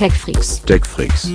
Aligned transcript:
TechFreaks. 0.00 0.62
TechFreaks. 0.64 1.28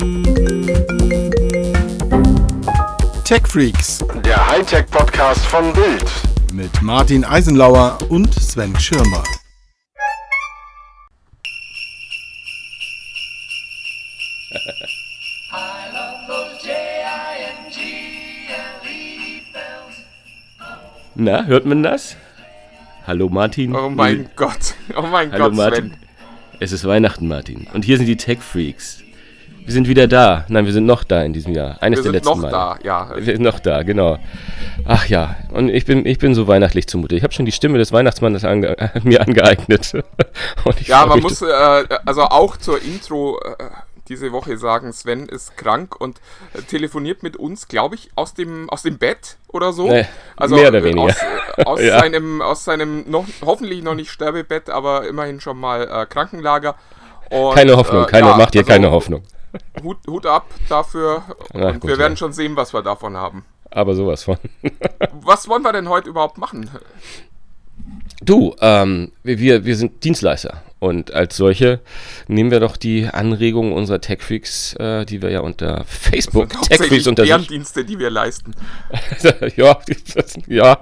TechFreaks 3.24 4.04
Der 4.24 4.48
Hightech-Podcast 4.48 5.46
von 5.46 5.72
Bild. 5.72 6.12
mit 6.52 6.82
Martin 6.82 7.24
Eisenlauer 7.24 8.00
und 8.10 8.34
Sven 8.34 8.76
Schirmer. 8.80 9.22
Na, 21.14 21.44
hört 21.46 21.68
man 21.68 21.84
das? 21.84 22.18
Hallo 23.06 23.30
Martin. 23.30 23.76
Oh 23.76 23.92
mein 23.92 24.28
Gott. 24.36 24.74
Oh 24.98 25.04
mein 25.04 25.32
Hallo 25.32 25.50
Gott, 25.50 25.54
Martin. 25.54 25.90
Sven. 25.92 26.05
Es 26.60 26.72
ist 26.72 26.86
Weihnachten, 26.86 27.28
Martin. 27.28 27.68
Und 27.74 27.86
hier 27.86 27.98
sind 27.98 28.06
die 28.08 28.18
Tech 28.18 28.40
Freaks. 28.40 29.00
Wir 29.66 29.74
sind 29.74 29.88
wieder 29.88 30.08
da. 30.08 30.46
Nein, 30.48 30.66
wir 30.66 30.74
sind 30.74 30.86
noch 30.86 31.04
da 31.04 31.24
in 31.24 31.34
diesem 31.34 31.54
Jahr. 31.54 31.82
Eines 31.82 32.00
Wir 32.00 32.12
der 32.12 32.22
sind 32.22 32.26
letzten 32.26 32.42
noch 32.42 32.52
Mal. 32.52 32.52
da, 32.52 32.78
ja. 32.84 33.16
Wir 33.16 33.24
sind 33.24 33.42
noch 33.42 33.60
da, 33.60 33.82
genau. 33.82 34.20
Ach 34.86 35.08
ja, 35.08 35.36
und 35.52 35.70
ich 35.70 35.86
bin, 35.86 36.06
ich 36.06 36.20
bin 36.20 36.36
so 36.36 36.48
weihnachtlich 36.48 36.86
zumute. 36.88 37.16
Ich 37.16 37.24
habe 37.24 37.34
schon 37.34 37.46
die 37.48 37.52
Stimme 37.52 37.80
des 37.80 37.92
Weihnachtsmannes 37.92 38.46
ange 38.46 38.78
äh, 38.78 38.90
mir 39.04 39.22
angeeignet. 39.22 39.94
Und 40.66 40.82
ich 40.82 40.88
Ja, 40.88 41.08
man 41.08 41.20
muss 41.20 41.42
äh, 41.42 41.46
also 42.06 42.24
auch 42.24 42.58
zur 42.58 42.80
Intro 42.82 43.40
äh, 43.40 43.64
diese 44.08 44.32
Woche 44.32 44.58
sagen, 44.58 44.94
Sven 44.94 45.28
ist 45.28 45.58
krank 45.58 46.00
und 46.00 46.22
äh, 46.54 46.62
telefoniert 46.62 47.24
mit 47.24 47.38
uns, 47.38 47.68
glaube 47.68 47.96
ich, 47.96 48.10
aus 48.16 48.34
dem, 48.34 48.70
aus 48.70 48.84
dem 48.84 48.98
Bett 48.98 49.38
oder 49.48 49.74
so. 49.74 49.88
Nee, 49.88 50.06
also 50.38 50.56
mehr 50.56 50.70
oder 50.70 50.80
äh, 50.80 50.84
weniger. 50.84 51.10
Aus, 51.10 51.18
äh, 51.58 51.64
aus, 51.66 51.82
Ja. 51.86 52.00
seinem, 52.00 52.42
aus 52.42 52.64
seinem 52.64 53.10
noch, 53.10 53.26
hoffentlich 53.44 53.84
noch 53.84 53.96
nicht 53.96 54.10
Sterbebett, 54.12 54.70
aber 54.70 55.08
immerhin 55.08 55.40
schon 55.40 55.60
mal 55.60 55.84
äh, 55.84 56.06
Krankenlager. 56.06 56.76
Und, 57.30 57.56
Keine 57.56 57.76
Hoffnung, 57.76 58.04
äh, 58.04 58.08
keine, 58.08 58.28
ja, 58.28 58.38
macht 58.38 58.54
dir 58.54 58.60
also 58.60 58.72
keine 58.72 58.92
Hoffnung. 58.92 59.24
Hut, 59.82 59.98
Hut 60.08 60.26
ab 60.26 60.46
dafür 60.70 61.24
Na 61.54 61.72
gut, 61.72 61.84
wir 61.86 61.98
werden 61.98 62.14
ja. 62.14 62.18
schon 62.18 62.34
sehen, 62.34 62.56
was 62.56 62.74
wir 62.74 62.82
davon 62.82 63.18
haben. 63.18 63.46
Aber 63.72 63.96
sowas 63.96 64.24
von. 64.24 64.38
Was 65.22 65.50
wollen 65.50 65.64
wir 65.64 65.74
denn 65.74 65.90
heute 65.90 66.10
überhaupt 66.10 66.38
machen? 66.38 66.70
Du, 68.22 68.56
ähm, 68.62 69.12
wir, 69.24 69.66
wir 69.66 69.76
sind 69.76 70.04
Dienstleister 70.04 70.62
und 70.86 71.16
als 71.16 71.36
solche 71.36 71.80
nehmen 72.28 72.52
wir 72.52 72.60
doch 72.60 72.78
die 72.78 73.08
Anregungen 73.08 73.74
unserer 73.74 74.02
Techfreaks, 74.02 74.76
äh, 74.76 75.04
die 75.04 75.20
wir 75.20 75.32
ja 75.32 75.40
unter 75.40 75.84
Facebook 75.86 76.50
Techfreaks 76.50 76.70
Hauptsächlich 76.70 77.08
unter 77.08 77.24
sich 77.24 77.32
deren 77.32 77.48
Dienste, 77.48 77.84
die 77.84 77.98
wir 77.98 78.12
leisten. 78.12 78.54
ja, 79.56 79.80
das, 80.14 80.38
ja, 80.46 80.78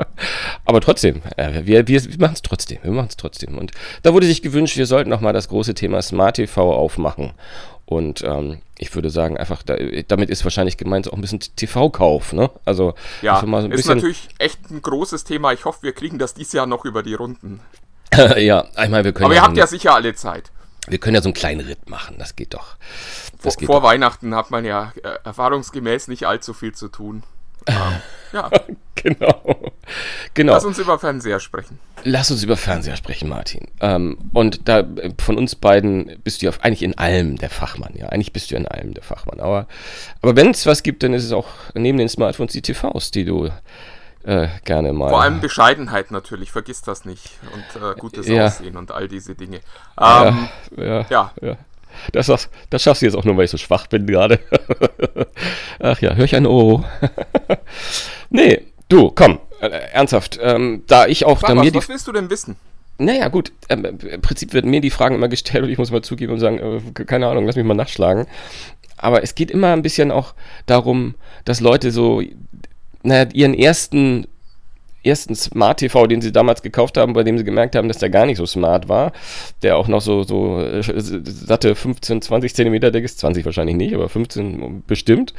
aber 0.66 0.81
trotzdem, 0.81 1.22
äh, 1.38 1.62
wir, 1.64 1.88
wir, 1.88 2.04
wir 2.04 2.20
machen 2.20 2.34
es 2.34 2.42
trotzdem, 2.42 2.80
wir 2.84 2.92
machen 2.92 3.08
es 3.12 3.16
trotzdem. 3.16 3.58
Und 3.58 3.72
da 4.02 4.14
wurde 4.14 4.26
sich 4.26 4.42
gewünscht, 4.42 4.76
wir 4.76 4.88
sollten 4.88 5.09
noch 5.09 5.22
mal 5.22 5.31
das 5.31 5.48
große 5.48 5.74
Thema 5.74 6.02
Smart 6.02 6.36
TV 6.36 6.74
aufmachen. 6.74 7.31
Und 7.86 8.24
ähm, 8.26 8.59
ich 8.78 8.94
würde 8.96 9.09
sagen, 9.09 9.38
einfach, 9.38 9.64
da, 9.64 9.78
damit 10.09 10.30
ist 10.30 10.44
wahrscheinlich 10.44 10.76
gemeint 10.76 11.08
auch 11.08 11.14
ein 11.14 11.22
bisschen 11.22 11.40
TV-Kauf, 11.40 12.34
ne? 12.34 12.50
Also, 12.66 12.94
Ja, 13.22 13.40
so 13.40 13.68
ist 13.70 13.88
natürlich 13.88 14.28
echt 14.38 14.70
ein 14.70 14.81
großes 14.81 15.24
Thema. 15.24 15.54
Ich 15.54 15.64
hoffe, 15.64 15.84
wir 15.84 15.94
kriegen 15.94 16.18
das 16.18 16.34
dieses 16.34 16.52
Jahr 16.54 16.66
noch 16.66 16.84
über 16.84 17.04
die 17.04 17.14
Runden. 17.14 17.62
ja, 18.38 18.66
einmal, 18.75 19.03
wir 19.03 19.14
können, 19.14 19.25
Aber 19.25 19.36
ja, 19.36 19.42
ihr 19.42 19.45
habt 19.45 19.58
ja 19.58 19.67
sicher 19.67 19.94
alle 19.95 20.14
Zeit. 20.16 20.52
wir 20.88 20.97
können 20.97 21.16
ja 21.16 21.22
so 21.22 21.30
einen 21.30 21.33
kleinen 21.33 21.61
Ritt 21.61 21.89
machen, 21.89 22.16
das 22.19 22.36
geht 22.36 22.53
doch. 22.53 22.75
Vor, 23.39 23.39
Das 23.44 23.58
geht 23.58 23.67
vor 23.67 23.81
doch. 23.81 23.88
Weihnachten 23.88 24.36
hat 24.36 24.52
man 24.52 24.66
ja 24.66 24.94
äh, 25.03 25.17
erfahrungsgemäß 25.23 26.08
nicht 26.08 26.25
allzu 26.25 26.53
viel 26.53 26.73
zu 26.73 26.88
tun. 26.88 27.23
Ähm, 27.67 27.75
ja, 28.34 28.50
Genau. 29.03 29.72
Genau. 30.34 30.53
lass 30.53 30.64
uns 30.64 30.80
über 30.80 30.97
Fernseher 30.97 31.39
sprechen. 31.41 31.78
Lass 32.06 32.31
uns 32.31 32.41
über 32.41 32.56
Fernseher 32.56 32.95
sprechen, 32.95 33.28
Martin. 33.28 33.67
Ähm, 33.81 34.17
und 34.34 34.67
da 34.69 34.80
äh, 34.80 35.11
von 35.19 35.38
uns 35.38 35.56
beiden 35.56 36.19
bist 36.23 36.41
du 36.41 36.45
ja 36.45 36.53
eigentlich 36.61 36.84
in 36.84 36.97
allem 36.97 37.38
der 37.38 37.50
Fachmann, 37.50 37.94
ja. 37.95 38.08
Eigentlich 38.08 38.31
bist 38.31 38.50
du 38.52 38.56
in 38.56 38.66
allem 38.66 38.94
der 38.94 39.03
Fachmann. 39.03 39.41
Aber, 39.41 39.67
aber 40.22 40.36
wenn 40.38 40.52
es 40.52 40.66
was 40.66 40.84
gibt, 40.84 41.03
dann 41.03 41.14
ist 41.14 41.25
es 41.25 41.34
auch 41.34 41.47
neben 41.73 41.97
den 41.97 42.08
Smartphones 42.08 42.53
die 42.53 42.61
TVs, 42.61 43.11
die 43.11 43.25
du 43.25 43.50
äh, 44.24 44.48
gerne 44.66 44.94
mal. 44.94 45.09
Vor 45.09 45.22
allem 45.22 45.40
Bescheidenheit 45.42 46.12
natürlich, 46.12 46.52
vergiss 46.52 46.81
das 46.81 47.06
nicht. 47.06 47.31
Und 47.53 47.81
äh, 47.81 47.96
gutes 48.00 48.28
Ja. 48.28 48.46
Aussehen 48.47 48.78
und 48.78 48.92
all 48.92 49.08
diese 49.08 49.36
Dinge. 49.36 49.59
ja, 50.00 50.28
Ähm, 50.28 50.47
ja, 50.78 51.06
ja. 51.09 51.31
ja. 51.42 51.58
Das, 52.12 52.25
schaffst- 52.25 52.50
das 52.72 52.81
schaffst 52.81 53.02
du 53.02 53.06
jetzt 53.06 53.16
auch 53.16 53.24
nur, 53.24 53.38
weil 53.38 53.46
ich 53.46 53.52
so 53.52 53.58
schwach 53.58 53.86
bin 53.88 54.08
gerade. 54.08 54.40
Ach 55.80 56.00
ja, 56.02 56.14
hör 56.16 56.25
ich 56.25 56.36
ein 56.36 56.47
Oh. 56.47 56.84
nee, 58.30 58.62
du, 58.90 59.12
komm, 59.12 59.40
äh, 59.62 59.68
ernsthaft. 59.68 60.40
Ähm, 60.42 60.84
da 60.88 61.06
ich 61.08 61.26
auch 61.26 61.40
sag 61.40 61.50
da 61.50 61.56
was, 61.58 61.66
mir 61.66 61.72
die 61.72 61.78
was 61.78 61.90
willst 61.90 62.08
du 62.08 62.12
denn 62.12 62.30
wissen? 62.30 62.56
Naja, 62.97 63.28
gut. 63.28 63.52
Ähm, 63.70 63.86
Im 63.86 64.22
Prinzip 64.22 64.53
werden 64.53 64.70
mir 64.70 64.81
die 64.81 64.92
Fragen 64.92 65.16
immer 65.16 65.28
gestellt 65.28 65.64
und 65.64 65.70
ich 65.70 65.78
muss 65.78 65.92
mal 65.92 66.02
zugeben 66.03 66.34
und 66.34 66.40
sagen, 66.40 66.59
äh, 66.59 67.03
keine 67.06 67.28
Ahnung, 67.28 67.46
lass 67.46 67.56
mich 67.56 67.66
mal 67.66 67.74
nachschlagen. 67.74 68.28
Aber 68.97 69.24
es 69.24 69.36
geht 69.36 69.52
immer 69.52 69.74
ein 69.74 69.81
bisschen 69.81 70.12
auch 70.12 70.34
darum, 70.66 71.16
dass 71.46 71.59
Leute 71.59 71.92
so, 71.92 72.22
naja, 73.03 73.30
ihren 73.34 73.53
ersten, 73.53 74.25
ersten 75.03 75.36
Smart 75.36 75.80
TV, 75.80 76.08
den 76.08 76.22
sie 76.22 76.31
damals 76.31 76.62
gekauft 76.62 76.97
haben, 76.97 77.14
bei 77.14 77.24
dem 77.24 77.38
sie 77.38 77.44
gemerkt 77.44 77.75
haben, 77.75 77.88
dass 77.88 77.97
der 77.97 78.09
gar 78.09 78.25
nicht 78.25 78.38
so 78.38 78.46
smart 78.46 78.88
war, 78.90 79.12
der 79.62 79.78
auch 79.78 79.88
noch 79.88 80.02
so, 80.02 80.24
so 80.24 80.59
äh, 80.62 80.81
satte 80.81 81.75
15, 81.75 82.22
20 82.22 82.56
Zentimeter 82.56 82.91
dick 82.91 83.03
ist, 83.03 83.19
20 83.19 83.46
wahrscheinlich 83.46 83.75
nicht, 83.75 83.94
aber 83.94 84.09
15 84.09 84.84
bestimmt, 84.88 85.34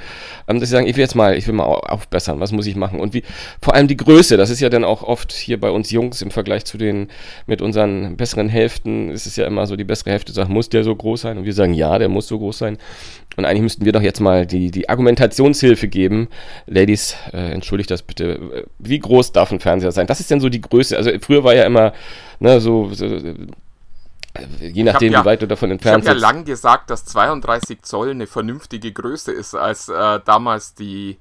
ähm, 0.48 0.60
dass 0.60 0.68
sie 0.68 0.74
sagen, 0.74 0.86
ich 0.86 0.96
will 0.96 1.02
jetzt 1.02 1.14
mal, 1.14 1.36
ich 1.36 1.46
will 1.46 1.54
mal 1.54 1.64
au- 1.64 1.80
aufbessern, 1.80 2.40
was 2.40 2.52
muss 2.52 2.66
ich 2.66 2.76
machen? 2.76 3.00
Und 3.00 3.14
wie, 3.14 3.22
vor 3.62 3.74
allem 3.74 3.88
die 3.88 3.96
Größe, 3.96 4.36
das 4.36 4.50
ist 4.50 4.60
ja 4.60 4.68
dann 4.68 4.84
auch 4.84 5.02
oft 5.02 5.32
hier 5.32 5.58
bei 5.58 5.70
uns 5.70 5.90
Jungs 5.90 6.20
im 6.22 6.30
Vergleich 6.30 6.64
zu 6.64 6.76
den, 6.78 7.08
mit 7.46 7.62
unseren 7.62 8.16
besseren 8.16 8.48
Hälften, 8.48 9.10
ist 9.10 9.26
es 9.26 9.36
ja 9.36 9.46
immer 9.46 9.66
so, 9.66 9.76
die 9.76 9.84
bessere 9.84 10.10
Hälfte 10.10 10.32
sagt, 10.32 10.50
muss 10.50 10.68
der 10.68 10.84
so 10.84 10.94
groß 10.94 11.22
sein? 11.22 11.38
Und 11.38 11.44
wir 11.44 11.52
sagen, 11.54 11.74
ja, 11.74 11.98
der 11.98 12.08
muss 12.08 12.28
so 12.28 12.38
groß 12.38 12.58
sein. 12.58 12.78
Und 13.36 13.44
eigentlich 13.46 13.62
müssten 13.62 13.84
wir 13.84 13.90
doch 13.92 14.02
jetzt 14.02 14.20
mal 14.20 14.46
die, 14.46 14.70
die 14.70 14.88
Argumentationshilfe 14.88 15.88
geben. 15.88 16.28
Ladies, 16.66 17.16
äh, 17.32 17.50
entschuldigt 17.50 17.90
das 17.90 18.02
bitte. 18.02 18.66
Wie 18.78 18.98
groß 18.98 19.32
darf 19.32 19.50
ein 19.54 19.60
Fernseher 19.60 19.92
sein? 19.92 20.06
Das 20.06 20.20
ist 20.20 20.30
denn 20.30 20.40
so 20.40 20.48
die 20.48 20.60
Größe. 20.60 20.96
Also 20.96 21.10
früher 21.20 21.44
war 21.44 21.54
ja 21.54 21.64
immer, 21.64 21.92
ne, 22.40 22.60
so, 22.60 22.92
so 22.92 23.06
je 24.60 24.82
nachdem, 24.82 25.12
ja- 25.12 25.20
wie 25.20 25.24
weit 25.24 25.42
du 25.42 25.46
davon 25.46 25.70
Ich 25.70 25.80
habe 25.84 25.94
entfernt 25.96 26.04
ja 26.06 26.12
lang 26.12 26.44
gesagt, 26.44 26.90
dass 26.90 27.04
32 27.04 27.82
Zoll 27.82 28.10
eine 28.10 28.26
vernünftige 28.26 28.92
Größe 28.92 29.32
ist, 29.32 29.54
als 29.54 29.88
äh, 29.88 30.20
damals 30.24 30.74
die 30.74 31.18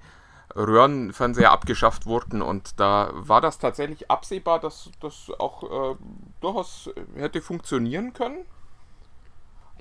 Röhrenfernseher 0.55 1.51
abgeschafft 1.51 2.05
wurden. 2.05 2.41
Und 2.41 2.79
da 2.79 3.09
war 3.13 3.41
das 3.41 3.59
tatsächlich 3.59 4.09
absehbar, 4.09 4.59
dass 4.59 4.89
das 4.99 5.31
auch 5.39 5.63
äh, 5.93 5.95
durchaus 6.41 6.89
hätte 7.15 7.41
funktionieren 7.41 8.13
können. 8.13 8.45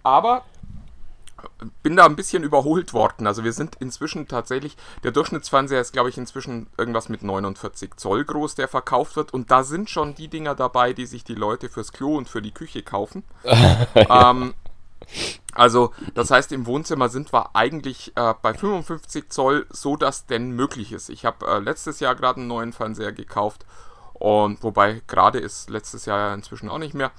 Aber 0.02 0.42
bin 1.82 1.96
da 1.96 2.04
ein 2.04 2.16
bisschen 2.16 2.42
überholt 2.42 2.92
worden. 2.92 3.26
Also 3.26 3.44
wir 3.44 3.52
sind 3.52 3.76
inzwischen 3.76 4.28
tatsächlich, 4.28 4.76
der 5.02 5.12
Durchschnittsfernseher 5.12 5.80
ist, 5.80 5.92
glaube 5.92 6.08
ich, 6.08 6.18
inzwischen 6.18 6.68
irgendwas 6.76 7.08
mit 7.08 7.22
49 7.22 7.96
Zoll 7.96 8.24
groß, 8.24 8.54
der 8.54 8.68
verkauft 8.68 9.16
wird. 9.16 9.32
Und 9.32 9.50
da 9.50 9.62
sind 9.62 9.90
schon 9.90 10.14
die 10.14 10.28
Dinger 10.28 10.54
dabei, 10.54 10.92
die 10.92 11.06
sich 11.06 11.24
die 11.24 11.34
Leute 11.34 11.68
fürs 11.68 11.92
Klo 11.92 12.16
und 12.16 12.28
für 12.28 12.42
die 12.42 12.52
Küche 12.52 12.82
kaufen. 12.82 13.24
ähm, 13.94 14.54
also, 15.54 15.92
das 16.14 16.30
heißt, 16.30 16.52
im 16.52 16.66
Wohnzimmer 16.66 17.08
sind 17.08 17.32
wir 17.32 17.54
eigentlich 17.54 18.12
äh, 18.16 18.34
bei 18.40 18.54
55 18.54 19.28
Zoll, 19.28 19.66
so 19.70 19.96
dass 19.96 20.26
denn 20.26 20.52
möglich 20.52 20.92
ist. 20.92 21.10
Ich 21.10 21.24
habe 21.24 21.46
äh, 21.46 21.58
letztes 21.58 22.00
Jahr 22.00 22.14
gerade 22.14 22.40
einen 22.40 22.48
neuen 22.48 22.72
Fernseher 22.72 23.12
gekauft 23.12 23.66
und 24.14 24.62
wobei 24.62 25.02
gerade 25.06 25.38
ist 25.38 25.68
letztes 25.68 26.06
Jahr 26.06 26.18
ja 26.18 26.34
inzwischen 26.34 26.70
auch 26.70 26.78
nicht 26.78 26.94
mehr. 26.94 27.10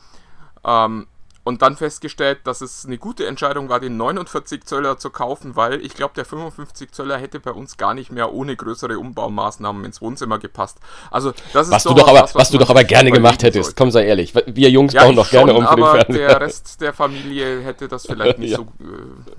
Ähm, 0.64 1.08
und 1.46 1.62
dann 1.62 1.76
festgestellt, 1.76 2.40
dass 2.46 2.62
es 2.62 2.86
eine 2.86 2.98
gute 2.98 3.28
Entscheidung 3.28 3.68
war, 3.68 3.80
den 3.82 3.98
49 3.98 4.64
Zöller 4.66 4.98
zu 4.98 5.10
kaufen, 5.10 5.56
weil 5.58 5.82
ich 5.86 5.94
glaube, 5.94 6.14
der 6.16 6.24
55 6.26 6.92
Zöller 6.92 7.18
hätte 7.18 7.40
bei 7.42 7.52
uns 7.52 7.76
gar 7.78 7.94
nicht 7.94 8.12
mehr 8.12 8.32
ohne 8.34 8.56
größere 8.56 8.98
Umbaumaßnahmen 8.98 9.84
ins 9.84 10.02
Wohnzimmer 10.02 10.40
gepasst. 10.40 10.78
Also 11.12 11.34
das 11.52 11.68
ist 11.68 11.74
Was 11.74 11.84
du 11.84 11.94
doch 11.94 12.08
aber, 12.08 12.22
was, 12.22 12.36
was 12.36 12.50
du 12.50 12.58
doch 12.58 12.70
aber 12.70 12.84
gerne 12.86 13.12
gemacht 13.12 13.44
hättest. 13.44 13.66
sollte. 13.66 13.76
Komm, 13.78 13.92
sei 13.92 14.06
ehrlich. 14.06 14.34
Wir 14.48 14.70
Jungs 14.70 14.94
Ja, 14.94 15.04
bauen 15.04 15.16
doch 15.18 15.30
gerne 15.30 15.52
schon, 15.52 15.62
um 15.64 15.68
für 15.68 15.76
den 15.76 15.84
aber 15.84 15.96
Fernseher. 16.00 16.28
der 16.30 16.42
Rest 16.42 16.80
der 16.82 16.94
Familie 16.94 17.60
hätte 17.62 17.88
das 17.90 18.06
vielleicht 18.08 18.40
nicht 18.40 18.52
Ja. 18.52 18.58
so 18.58 18.68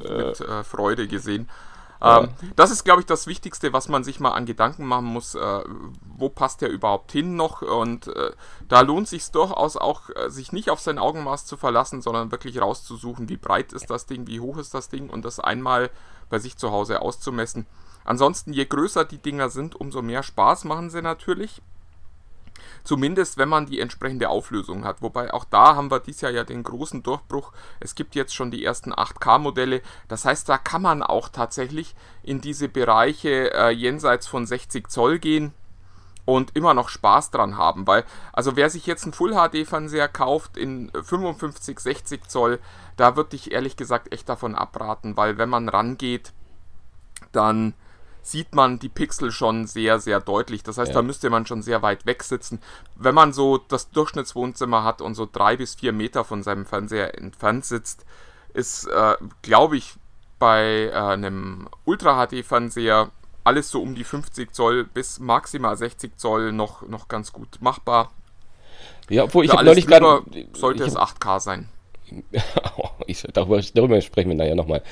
äh, 0.05 0.27
mit 0.27 0.41
äh, 0.41 0.63
Freude 0.65 1.09
gesehen. 1.09 1.49
Ähm, 2.03 2.29
das 2.55 2.71
ist, 2.71 2.85
glaube 2.85 3.01
ich, 3.01 3.07
das 3.07 3.27
Wichtigste, 3.27 3.73
was 3.73 3.89
man 3.89 4.05
sich 4.05 4.21
mal 4.21 4.33
an 4.33 4.45
Gedanken 4.45 4.85
machen 4.85 5.07
muss. 5.07 5.35
Äh, 5.35 5.61
wo 6.17 6.29
passt 6.29 6.61
der 6.61 6.71
überhaupt 6.71 7.13
hin 7.13 7.37
noch? 7.37 7.63
Und 7.63 8.09
äh, 8.09 8.33
da 8.69 8.81
lohnt 8.81 9.09
sich 9.09 9.31
durchaus 9.31 9.77
auch, 9.77 10.11
äh, 10.11 10.31
sich 10.31 10.53
nicht 10.53 10.71
auf 10.71 10.81
sein 10.81 10.99
Augenmaß 10.99 11.47
zu 11.47 11.57
verlassen, 11.57 12.03
sondern 12.03 12.31
wirklich 12.31 12.61
rauszusuchen, 12.61 13.29
wie 13.29 13.37
breit 13.37 13.73
ist 13.73 13.91
das 13.91 14.07
Ding, 14.07 14.27
wie 14.27 14.41
hoch 14.41 14.59
ist 14.59 14.75
das 14.75 14.89
Ding 14.89 15.11
und 15.11 15.25
das 15.25 15.41
einmal 15.41 15.91
bei 16.31 16.39
sich 16.39 16.57
zu 16.57 16.71
Hause 16.71 17.03
auszumessen. 17.03 17.67
Ansonsten, 18.05 18.53
je 18.53 18.67
größer 18.67 19.05
die 19.05 19.19
Dinger 19.19 19.49
sind, 19.49 19.75
umso 19.75 20.03
mehr 20.03 20.23
Spaß 20.23 20.65
machen 20.65 20.91
sie 20.91 21.03
natürlich. 21.03 21.63
Zumindest 22.85 23.39
wenn 23.39 23.49
man 23.49 23.67
die 23.67 23.81
entsprechende 23.81 24.29
Auflösung 24.29 24.85
hat. 24.85 25.01
Wobei 25.01 25.33
auch 25.33 25.45
da 25.45 25.75
haben 25.75 25.91
wir 25.91 26.01
dieses 26.01 26.21
Jahr 26.21 26.33
ja 26.33 26.45
den 26.45 26.63
großen 26.63 27.03
Durchbruch. 27.03 27.53
Es 27.81 27.95
gibt 27.95 28.15
jetzt 28.15 28.35
schon 28.35 28.51
die 28.51 28.65
ersten 28.65 28.93
8K-Modelle. 28.93 29.81
Das 30.07 30.25
heißt, 30.27 30.49
da 30.49 30.59
kann 30.59 30.83
man 30.83 31.03
auch 31.03 31.31
tatsächlich 31.31 31.95
in 32.23 32.41
diese 32.41 32.69
Bereiche 32.69 33.53
äh, 33.55 33.71
jenseits 33.71 34.27
von 34.27 34.47
60 34.47 34.89
Zoll 34.89 35.19
gehen. 35.19 35.55
Und 36.25 36.57
immer 36.57 36.75
noch 36.75 36.89
Spaß 36.89 37.31
dran 37.31 37.57
haben, 37.57 37.87
weil, 37.87 38.05
also 38.33 38.57
wer 38.57 38.71
sich 38.71 38.87
jetzt 38.87 39.05
einen 39.05 39.13
Full 39.13 39.35
HD 39.35 39.67
Fernseher 39.67 40.09
kauft 40.09 40.57
in 40.57 40.91
55, 40.91 41.79
60 41.79 42.29
Zoll, 42.29 42.61
da 42.97 43.17
würde 43.17 43.37
ich 43.37 43.53
ehrlich 43.53 43.77
gesagt 43.77 44.13
echt 44.13 44.29
davon 44.29 44.55
abraten, 44.55 45.17
weil 45.17 45.39
wenn 45.39 45.49
man 45.49 45.69
rangeht, 45.69 46.33
dann 47.33 47.75
sieht 48.23 48.55
man 48.55 48.79
die 48.79 48.89
Pixel 48.89 49.31
schon 49.31 49.67
sehr, 49.67 50.01
sehr 50.01 50.19
deutlich. 50.19 50.63
Das 50.63 50.79
heißt, 50.79 50.89
ja. 50.89 50.95
da 50.95 51.03
müsste 51.03 51.29
man 51.29 51.47
schon 51.47 51.63
sehr 51.63 51.83
weit 51.83 52.07
weg 52.07 52.23
sitzen. 52.23 52.61
Wenn 52.97 53.15
man 53.15 53.35
so 53.35 53.59
das 53.59 53.91
Durchschnittswohnzimmer 53.91 54.83
hat 54.83 55.03
und 55.03 55.15
so 55.15 55.29
drei 55.31 55.57
bis 55.59 55.75
vier 55.75 55.93
Meter 55.93 56.25
von 56.25 56.43
seinem 56.43 56.65
Fernseher 56.65 57.19
entfernt 57.19 57.67
sitzt, 57.67 58.07
ist, 58.55 58.87
äh, 58.87 59.17
glaube 59.43 59.77
ich, 59.77 59.95
bei 60.39 60.91
äh, 60.91 60.95
einem 60.95 61.69
Ultra-HD-Fernseher 61.85 63.11
alles 63.45 63.71
so 63.71 63.81
um 63.81 63.95
die 63.95 64.05
50 64.05 64.53
Zoll 64.53 64.85
bis 64.85 65.21
maximal 65.21 65.77
60 65.77 66.19
Zoll 66.19 66.53
noch, 66.53 66.83
noch 66.89 67.09
ganz 67.09 67.33
gut 67.33 67.59
machbar. 67.61 68.11
Ja, 69.11 69.25
obwohl 69.25 69.45
ich 69.45 69.53
habe 69.53 69.65
neulich 69.65 69.87
gerade. 69.87 70.23
Sollte 70.55 70.85
es 70.85 70.97
8K 70.97 71.41
sein. 71.41 71.69
ich, 73.07 73.23
darüber, 73.33 73.61
darüber, 73.75 74.01
sprechen 74.01 74.31
wir 74.31 74.37
nachher 74.37 74.55
nochmal. 74.55 74.83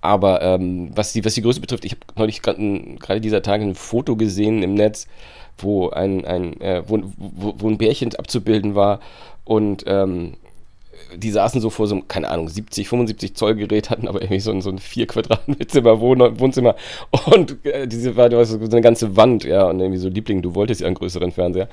Aber 0.00 0.42
ähm, 0.42 0.90
was, 0.94 1.12
die, 1.12 1.24
was 1.24 1.34
die 1.34 1.42
Größe 1.42 1.60
betrifft, 1.60 1.84
ich 1.84 1.92
habe 1.92 2.02
neulich 2.16 2.42
gerade 2.42 3.20
dieser 3.20 3.42
Tage 3.42 3.64
ein 3.64 3.74
Foto 3.74 4.16
gesehen 4.16 4.62
im 4.62 4.74
Netz, 4.74 5.06
wo 5.58 5.90
ein, 5.90 6.24
ein, 6.24 6.60
äh, 6.60 6.82
wo, 6.86 7.00
wo, 7.16 7.54
wo, 7.58 7.68
ein 7.68 7.78
Bärchen 7.78 8.14
abzubilden 8.14 8.74
war 8.74 9.00
und 9.44 9.84
ähm, 9.86 10.36
die 11.16 11.30
saßen 11.30 11.60
so 11.60 11.70
vor 11.70 11.86
so 11.86 11.96
einem, 11.96 12.08
keine 12.08 12.28
Ahnung, 12.28 12.48
70, 12.48 12.88
75 12.88 13.34
Zoll 13.34 13.54
Gerät, 13.54 13.90
hatten 13.90 14.08
aber 14.08 14.22
irgendwie 14.22 14.40
so 14.40 14.50
ein, 14.50 14.60
so 14.60 14.70
ein 14.70 14.78
4 14.78 15.06
Quadratmeter 15.06 15.84
Wohnzimmer 16.00 16.76
und 17.26 17.64
äh, 17.64 17.86
diese 17.86 18.16
war 18.16 18.30
so 18.44 18.58
eine 18.58 18.80
ganze 18.80 19.16
Wand, 19.16 19.44
ja, 19.44 19.68
und 19.68 19.80
irgendwie 19.80 19.98
so 19.98 20.08
Liebling, 20.08 20.42
du 20.42 20.54
wolltest 20.54 20.80
ja 20.80 20.86
einen 20.86 20.96
größeren 20.96 21.32
Fernseher. 21.32 21.68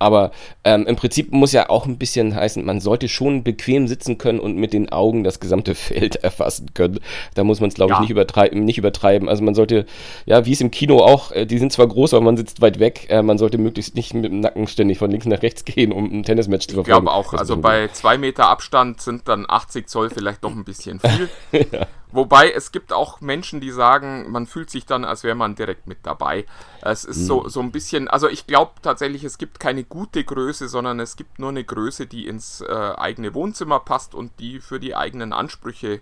Aber 0.00 0.32
ähm, 0.64 0.86
im 0.86 0.96
Prinzip 0.96 1.30
muss 1.30 1.52
ja 1.52 1.68
auch 1.68 1.86
ein 1.86 1.98
bisschen 1.98 2.34
heißen, 2.34 2.64
man 2.64 2.80
sollte 2.80 3.08
schon 3.08 3.44
bequem 3.44 3.86
sitzen 3.86 4.16
können 4.16 4.40
und 4.40 4.56
mit 4.56 4.72
den 4.72 4.90
Augen 4.90 5.24
das 5.24 5.40
gesamte 5.40 5.74
Feld 5.76 6.16
erfassen 6.16 6.72
können. 6.74 7.00
Da 7.34 7.44
muss 7.44 7.60
man 7.60 7.68
es, 7.68 7.74
glaube 7.74 7.92
ja. 7.92 7.96
ich, 7.96 8.00
nicht 8.00 8.10
übertreiben, 8.10 8.64
nicht 8.64 8.78
übertreiben. 8.78 9.28
Also 9.28 9.44
man 9.44 9.54
sollte, 9.54 9.84
ja, 10.24 10.46
wie 10.46 10.52
es 10.52 10.60
im 10.62 10.70
Kino 10.70 11.00
auch, 11.00 11.32
äh, 11.32 11.44
die 11.44 11.58
sind 11.58 11.72
zwar 11.72 11.86
groß, 11.86 12.14
aber 12.14 12.24
man 12.24 12.38
sitzt 12.38 12.62
weit 12.62 12.80
weg. 12.80 13.06
Äh, 13.10 13.22
man 13.22 13.36
sollte 13.36 13.58
möglichst 13.58 13.94
nicht 13.94 14.14
mit 14.14 14.24
dem 14.24 14.40
Nacken 14.40 14.66
ständig 14.66 14.98
von 14.98 15.10
links 15.10 15.26
nach 15.26 15.42
rechts 15.42 15.64
gehen, 15.66 15.92
um 15.92 16.10
ein 16.10 16.22
Tennismatch 16.22 16.66
zu 16.68 16.74
verfolgen. 16.74 16.90
Ich 16.90 17.04
glaube 17.04 17.12
auch, 17.12 17.34
also 17.34 17.58
bei 17.58 17.88
zwei 17.88 18.16
Meter 18.16 18.48
Abstand 18.48 19.02
sind 19.02 19.28
dann 19.28 19.44
80 19.46 19.86
Zoll 19.86 20.08
vielleicht 20.08 20.42
noch 20.42 20.52
ein 20.52 20.64
bisschen 20.64 20.98
viel. 21.52 21.66
ja. 21.72 21.86
Wobei 22.12 22.50
es 22.50 22.72
gibt 22.72 22.92
auch 22.92 23.20
Menschen, 23.20 23.60
die 23.60 23.70
sagen, 23.70 24.30
man 24.30 24.46
fühlt 24.46 24.70
sich 24.70 24.84
dann, 24.84 25.04
als 25.04 25.22
wäre 25.22 25.36
man 25.36 25.54
direkt 25.54 25.86
mit 25.86 25.98
dabei. 26.02 26.44
Es 26.82 27.04
ist 27.04 27.18
mhm. 27.18 27.24
so, 27.24 27.48
so 27.48 27.60
ein 27.60 27.70
bisschen, 27.70 28.08
also 28.08 28.28
ich 28.28 28.46
glaube 28.46 28.72
tatsächlich, 28.82 29.22
es 29.22 29.38
gibt 29.38 29.60
keine 29.60 29.84
gute 29.90 30.24
Größe, 30.24 30.68
sondern 30.68 30.98
es 31.00 31.16
gibt 31.16 31.38
nur 31.38 31.50
eine 31.50 31.64
Größe, 31.64 32.06
die 32.06 32.26
ins 32.26 32.62
äh, 32.62 32.94
eigene 32.96 33.34
Wohnzimmer 33.34 33.80
passt 33.80 34.14
und 34.14 34.32
die 34.40 34.60
für 34.60 34.80
die 34.80 34.96
eigenen 34.96 35.34
Ansprüche 35.34 36.00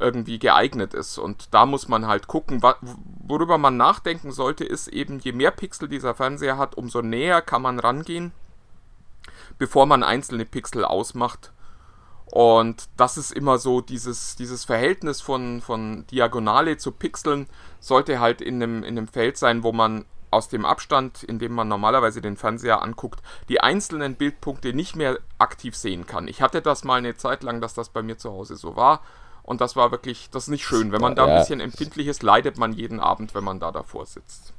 irgendwie 0.00 0.40
geeignet 0.40 0.94
ist. 0.94 1.18
Und 1.18 1.54
da 1.54 1.64
muss 1.64 1.86
man 1.86 2.08
halt 2.08 2.26
gucken, 2.26 2.60
worüber 3.24 3.58
man 3.58 3.76
nachdenken 3.76 4.32
sollte, 4.32 4.64
ist 4.64 4.88
eben, 4.88 5.20
je 5.20 5.32
mehr 5.32 5.52
Pixel 5.52 5.88
dieser 5.88 6.14
Fernseher 6.16 6.58
hat, 6.58 6.74
umso 6.74 7.02
näher 7.02 7.40
kann 7.42 7.62
man 7.62 7.78
rangehen, 7.78 8.32
bevor 9.58 9.86
man 9.86 10.02
einzelne 10.02 10.44
Pixel 10.44 10.84
ausmacht 10.84 11.52
und 12.32 12.88
das 12.96 13.18
ist 13.18 13.30
immer 13.30 13.58
so, 13.58 13.82
dieses, 13.82 14.36
dieses 14.36 14.64
Verhältnis 14.64 15.20
von, 15.20 15.60
von 15.60 16.06
Diagonale 16.06 16.78
zu 16.78 16.90
Pixeln 16.90 17.46
sollte 17.78 18.20
halt 18.20 18.40
in 18.40 18.54
einem, 18.54 18.82
in 18.82 18.96
einem 18.96 19.06
Feld 19.06 19.36
sein, 19.36 19.62
wo 19.62 19.70
man 19.70 20.06
aus 20.32 20.48
dem 20.48 20.64
Abstand, 20.64 21.22
in 21.22 21.38
dem 21.38 21.52
man 21.52 21.68
normalerweise 21.68 22.20
den 22.20 22.36
Fernseher 22.36 22.82
anguckt, 22.82 23.20
die 23.48 23.60
einzelnen 23.60 24.14
Bildpunkte 24.14 24.72
nicht 24.72 24.96
mehr 24.96 25.18
aktiv 25.38 25.76
sehen 25.76 26.06
kann. 26.06 26.28
Ich 26.28 26.42
hatte 26.42 26.62
das 26.62 26.84
mal 26.84 26.96
eine 26.96 27.16
Zeit 27.16 27.42
lang, 27.42 27.60
dass 27.60 27.74
das 27.74 27.90
bei 27.90 28.02
mir 28.02 28.18
zu 28.18 28.30
Hause 28.32 28.56
so 28.56 28.76
war. 28.76 29.00
Und 29.42 29.60
das 29.60 29.74
war 29.74 29.90
wirklich, 29.90 30.30
das 30.30 30.44
ist 30.44 30.50
nicht 30.50 30.64
schön. 30.64 30.92
Wenn 30.92 31.00
man 31.00 31.16
da 31.16 31.26
ein 31.26 31.40
bisschen 31.40 31.60
empfindlich 31.60 32.06
ist, 32.06 32.22
leidet 32.22 32.58
man 32.58 32.72
jeden 32.72 33.00
Abend, 33.00 33.34
wenn 33.34 33.44
man 33.44 33.58
da 33.58 33.72
davor 33.72 34.06
sitzt. 34.06 34.52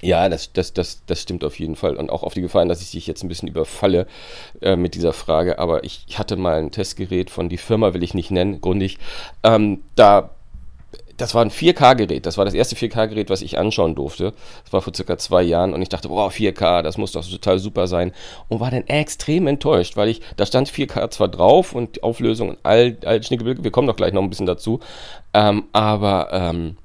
Ja, 0.00 0.28
das, 0.28 0.52
das, 0.52 0.72
das, 0.72 1.02
das 1.06 1.22
stimmt 1.22 1.44
auf 1.44 1.58
jeden 1.60 1.76
Fall. 1.76 1.96
Und 1.96 2.10
auch 2.10 2.24
auf 2.24 2.34
die 2.34 2.40
Gefahren, 2.40 2.68
dass 2.68 2.82
ich 2.82 2.90
dich 2.90 3.06
jetzt 3.06 3.22
ein 3.22 3.28
bisschen 3.28 3.48
überfalle 3.48 4.08
äh, 4.60 4.74
mit 4.74 4.96
dieser 4.96 5.12
Frage. 5.12 5.60
Aber 5.60 5.84
ich 5.84 6.06
hatte 6.18 6.36
mal 6.36 6.58
ein 6.58 6.72
Testgerät 6.72 7.30
von, 7.30 7.48
die 7.48 7.58
Firma 7.58 7.94
will 7.94 8.02
ich 8.02 8.12
nicht 8.12 8.32
nennen, 8.32 8.60
grundig. 8.60 8.98
Ähm, 9.44 9.82
da, 9.94 10.30
das 11.16 11.34
war 11.34 11.44
ein 11.44 11.50
4K-Gerät. 11.50 12.26
Das 12.26 12.38
war 12.38 12.44
das 12.44 12.54
erste 12.54 12.76
4K-Gerät, 12.76 13.30
was 13.30 13.42
ich 13.42 13.58
anschauen 13.58 13.94
durfte. 13.94 14.32
Das 14.64 14.72
war 14.72 14.82
vor 14.82 14.94
circa 14.94 15.18
zwei 15.18 15.42
Jahren. 15.42 15.74
Und 15.74 15.82
ich 15.82 15.88
dachte, 15.88 16.08
boah, 16.08 16.30
4K, 16.30 16.82
das 16.82 16.98
muss 16.98 17.12
doch 17.12 17.28
total 17.28 17.58
super 17.58 17.86
sein. 17.86 18.12
Und 18.48 18.60
war 18.60 18.70
dann 18.70 18.86
extrem 18.86 19.46
enttäuscht, 19.46 19.96
weil 19.96 20.08
ich, 20.08 20.20
da 20.36 20.46
stand 20.46 20.70
4K 20.70 21.10
zwar 21.10 21.28
drauf 21.28 21.74
und 21.74 22.02
Auflösung 22.02 22.50
und 22.50 22.58
all, 22.62 22.96
all 23.04 23.22
Schnickebilge, 23.22 23.64
wir 23.64 23.70
kommen 23.70 23.88
doch 23.88 23.96
gleich 23.96 24.12
noch 24.12 24.22
ein 24.22 24.30
bisschen 24.30 24.46
dazu. 24.46 24.80
Ähm, 25.34 25.64
aber, 25.72 26.28
ähm, 26.32 26.76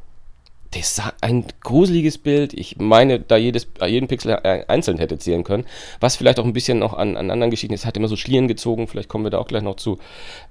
das 0.72 0.98
ist 0.98 1.02
ein 1.22 1.46
gruseliges 1.62 2.18
Bild. 2.18 2.54
Ich 2.54 2.78
meine, 2.78 3.20
da 3.20 3.38
jedes, 3.38 3.68
jeden 3.86 4.08
Pixel 4.08 4.34
einzeln 4.68 4.98
hätte 4.98 5.18
zählen 5.18 5.44
können. 5.44 5.66
Was 6.00 6.18
vielleicht 6.18 6.40
auch 6.40 6.46
ein 6.46 6.54
bisschen 6.54 6.80
noch 6.80 6.94
an, 6.94 7.16
an 7.16 7.32
anderen 7.32 7.52
Geschichten 7.52 7.74
ist, 7.74 7.86
hat 7.86 7.96
immer 7.96 8.08
so 8.08 8.16
Schlieren 8.16 8.48
gezogen. 8.48 8.88
Vielleicht 8.88 9.08
kommen 9.08 9.24
wir 9.24 9.32
da 9.32 9.38
auch 9.38 9.48
gleich 9.48 9.64
noch 9.64 9.76
zu. 9.76 9.98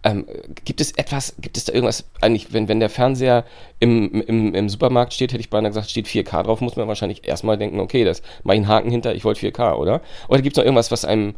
Ähm, 0.02 0.26
gibt 0.64 0.80
es 0.80 0.92
etwas, 0.92 1.34
gibt 1.38 1.56
es 1.56 1.64
da 1.64 1.72
irgendwas, 1.72 2.04
eigentlich, 2.20 2.52
wenn, 2.52 2.68
wenn 2.68 2.80
der 2.80 2.88
Fernseher 2.88 3.44
im, 3.78 4.22
im, 4.22 4.54
im 4.54 4.68
Supermarkt 4.68 5.12
steht, 5.12 5.32
hätte 5.32 5.40
ich 5.40 5.50
beinahe 5.50 5.70
gesagt, 5.70 5.90
steht 5.90 6.06
4K 6.06 6.44
drauf, 6.44 6.60
muss 6.60 6.76
man 6.76 6.88
wahrscheinlich 6.88 7.26
erstmal 7.26 7.58
denken, 7.58 7.80
okay, 7.80 8.04
das 8.04 8.22
mache 8.42 8.56
ich 8.56 8.60
einen 8.60 8.68
Haken 8.68 8.90
hinter, 8.90 9.14
ich 9.14 9.24
wollte 9.24 9.46
4K, 9.46 9.74
oder? 9.74 10.00
Oder 10.28 10.40
gibt 10.40 10.56
es 10.56 10.58
noch 10.58 10.64
irgendwas, 10.64 10.90
was 10.90 11.04
einem, 11.04 11.34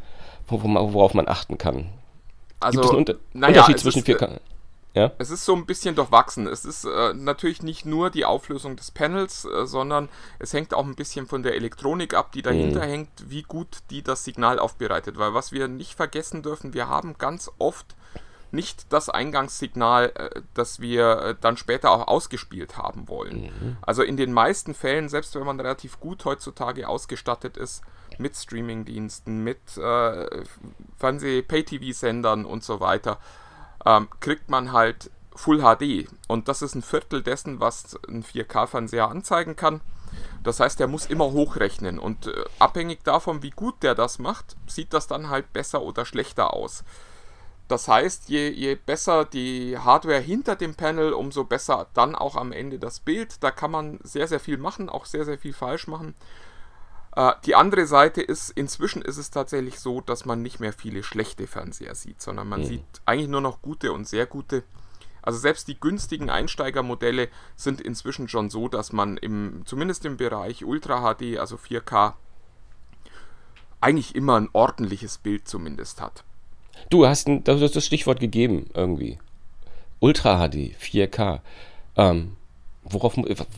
worauf 0.47 1.15
man 1.15 1.27
achten 1.27 1.59
kann? 1.59 1.87
Also, 2.61 2.81
gibt 2.81 2.85
es 2.85 2.91
einen 2.91 2.99
Unter 2.99 3.15
naja, 3.33 3.49
Unterschied 3.49 3.81
zwischen 3.81 4.03
4K? 4.03 4.39
Ja? 4.95 5.13
Es 5.19 5.31
ist 5.31 5.45
so 5.45 5.55
ein 5.55 5.67
bisschen 5.67 5.95
durchwachsen. 5.95 6.47
Es 6.47 6.65
ist 6.65 6.85
äh, 6.85 7.15
natürlich 7.15 7.63
nicht 7.63 7.87
nur 7.87 8.11
die 8.11 8.25
Auflösung 8.25 8.77
des 8.77 8.91
Panels, 8.91 9.45
äh, 9.45 9.67
sondern 9.67 10.09
es 10.39 10.53
hängt 10.53 10.75
auch 10.75 10.85
ein 10.85 10.97
bisschen 10.97 11.27
von 11.27 11.43
der 11.43 11.55
Elektronik 11.55 12.15
ab, 12.15 12.33
die 12.33 12.43
dahinter 12.43 12.81
mhm. 12.87 12.91
hängt, 12.91 13.31
wie 13.31 13.43
gut 13.43 13.79
die 13.91 14.03
das 14.03 14.25
Signal 14.25 14.59
aufbereitet. 14.59 15.19
Weil 15.19 15.35
was 15.35 15.53
wir 15.53 15.69
nicht 15.69 15.95
vergessen 15.95 16.43
dürfen, 16.43 16.75
wir 16.75 16.89
haben 16.89 17.17
ganz 17.19 17.51
oft 17.59 17.95
nicht 18.51 18.93
das 18.93 19.09
Eingangssignal, 19.09 20.13
äh, 20.15 20.41
das 20.55 20.81
wir 20.81 21.19
äh, 21.19 21.35
dann 21.41 21.57
später 21.57 21.91
auch 21.91 22.09
ausgespielt 22.09 22.77
haben 22.77 23.09
wollen. 23.09 23.43
Mhm. 23.43 23.77
Also 23.83 24.03
in 24.03 24.17
den 24.17 24.33
meisten 24.33 24.75
Fällen, 24.75 25.09
selbst 25.09 25.35
wenn 25.35 25.45
man 25.45 25.61
relativ 25.61 26.01
gut 26.01 26.25
heutzutage 26.25 26.89
ausgestattet 26.89 27.57
ist, 27.57 27.83
mit 28.19 28.37
Streamingdiensten, 28.37 29.45
mit 29.45 29.77
äh, 29.77 30.45
Fernseh-Pay-TV-Sendern 30.97 32.45
und 32.45 32.65
so 32.65 32.81
weiter, 32.81 33.19
ähm, 33.87 34.09
kriegt 34.21 34.49
man 34.49 34.73
halt 34.73 35.11
Full 35.35 35.61
HD. 35.61 36.09
Und 36.27 36.49
das 36.49 36.63
ist 36.63 36.75
ein 36.75 36.83
Viertel 36.83 37.23
dessen, 37.23 37.61
was 37.61 37.99
ein 38.09 38.25
4K-Fernseher 38.25 39.09
anzeigen 39.09 39.57
kann. 39.57 39.81
Das 40.43 40.61
heißt, 40.61 40.81
der 40.81 40.89
muss 40.89 41.07
immer 41.07 41.33
hochrechnen. 41.33 41.99
Und 41.99 42.27
äh, 42.27 42.45
abhängig 42.59 43.05
davon, 43.05 43.43
wie 43.43 43.51
gut 43.51 43.83
der 43.83 43.95
das 43.95 44.19
macht, 44.19 44.57
sieht 44.67 44.93
das 44.93 45.07
dann 45.07 45.29
halt 45.29 45.53
besser 45.53 45.83
oder 45.83 46.05
schlechter 46.05 46.55
aus. 46.55 46.85
Das 47.69 47.87
heißt, 47.87 48.31
je, 48.31 48.49
je 48.49 48.75
besser 48.75 49.27
die 49.27 49.79
Hardware 49.79 50.21
hinter 50.21 50.57
dem 50.57 50.75
Panel, 50.75 51.13
umso 51.13 51.45
besser 51.45 51.87
dann 51.93 52.15
auch 52.15 52.35
am 52.35 52.51
Ende 52.51 52.79
das 52.79 52.99
Bild. 52.99 53.43
Da 53.45 53.51
kann 53.51 53.71
man 53.71 54.01
sehr, 54.03 54.27
sehr 54.27 54.41
viel 54.41 54.57
machen, 54.57 54.89
auch 54.89 55.05
sehr, 55.05 55.27
sehr 55.27 55.39
viel 55.39 55.53
falsch 55.53 55.87
machen. 55.87 56.15
Äh, 57.19 57.33
die 57.45 57.57
andere 57.57 57.87
Seite 57.87 58.23
ist, 58.23 58.51
inzwischen 58.51 59.03
ist 59.03 59.17
es 59.17 59.31
tatsächlich 59.31 59.81
so, 59.81 60.01
dass 60.01 60.25
man 60.25 60.41
nicht 60.41 60.61
mehr 60.61 60.73
viele 60.73 61.03
schlechte 61.03 61.49
Fernseher 61.49 61.97
sieht, 61.97 62.23
sondern 62.23 62.49
man 62.49 62.61
mhm. 62.61 62.67
sieht 62.67 62.85
eigentlich 63.07 63.29
nur 63.29 63.41
noch 63.41 63.61
gute 63.61 63.93
und 63.93 64.07
sehr 64.07 64.25
gute. 64.25 64.63
Also 65.21 65.41
selbst 65.41 65.67
die 65.67 65.79
günstigen 65.79 66.31
Einsteigermodelle 66.31 67.29
sind 67.57 67.81
inzwischen 67.81 68.29
schon 68.29 68.51
so, 68.51 68.69
dass 68.69 68.93
man 68.93 69.17
im, 69.17 69.63
zumindest 69.65 70.05
im 70.05 70.17
Bereich 70.17 70.65
Ultra 70.65 71.13
HD, 71.13 71.39
also 71.39 71.57
4K, 71.57 72.15
eigentlich 73.81 74.15
immer 74.15 74.39
ein 74.39 74.49
ordentliches 74.53 75.19
Bild 75.19 75.49
zumindest 75.49 76.01
hat. 76.01 76.23
Du 76.89 77.05
hast, 77.05 77.27
ein, 77.27 77.43
du 77.43 77.61
hast 77.61 77.75
das 77.75 77.85
Stichwort 77.85 78.21
gegeben 78.21 78.71
irgendwie. 78.75 79.19
Ultra 79.99 80.49
HD, 80.49 80.77
4K. 80.81 81.41
Ähm, 81.97 82.37
worauf, 82.91 83.15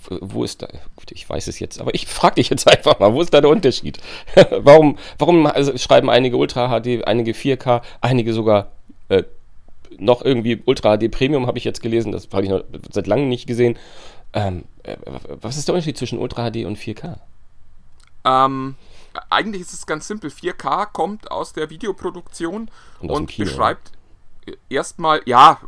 wo 0.09 0.45
ist 0.45 0.63
da, 0.63 0.69
gut, 0.97 1.11
ich 1.13 1.29
weiß 1.29 1.47
es 1.49 1.59
jetzt, 1.59 1.81
aber 1.81 1.95
ich 1.95 2.07
frage 2.07 2.37
dich 2.37 2.51
jetzt 2.51 2.67
einfach 2.71 2.99
mal, 2.99 3.13
wo 3.13 3.21
ist 3.21 3.33
da 3.33 3.41
der 3.41 3.51
Unterschied? 3.51 3.99
warum 4.51 4.99
warum 5.19 5.47
also 5.47 5.77
schreiben 5.77 6.11
einige 6.11 6.37
Ultra 6.37 6.69
HD, 6.81 7.05
einige 7.07 7.33
4K, 7.33 7.83
einige 8.01 8.33
sogar 8.33 8.71
äh, 9.09 9.25
noch 9.99 10.23
irgendwie 10.23 10.63
Ultra 10.65 10.97
HD 10.97 11.11
Premium, 11.11 11.47
habe 11.47 11.59
ich 11.59 11.65
jetzt 11.65 11.83
gelesen, 11.83 12.13
das 12.13 12.29
habe 12.33 12.45
ich 12.45 12.51
noch 12.51 12.63
seit 12.91 13.07
langem 13.07 13.29
nicht 13.29 13.47
gesehen. 13.47 13.77
Ähm, 14.33 14.65
äh, 14.83 14.97
was 15.41 15.57
ist 15.57 15.69
der 15.69 15.75
Unterschied 15.75 15.99
zwischen 15.99 16.19
Ultra 16.19 16.51
HD 16.51 16.65
und 16.65 16.79
4K? 16.79 17.19
Ähm, 18.25 18.77
eigentlich 19.29 19.63
ist 19.63 19.73
es 19.73 19.87
ganz 19.87 20.07
simpel. 20.07 20.31
4K 20.31 20.87
kommt 20.93 21.31
aus 21.31 21.53
der 21.53 21.71
Videoproduktion 21.71 22.71
und, 23.01 23.11
und 23.11 23.37
beschreibt 23.37 23.93
erstmal, 24.69 25.23
ja, 25.27 25.61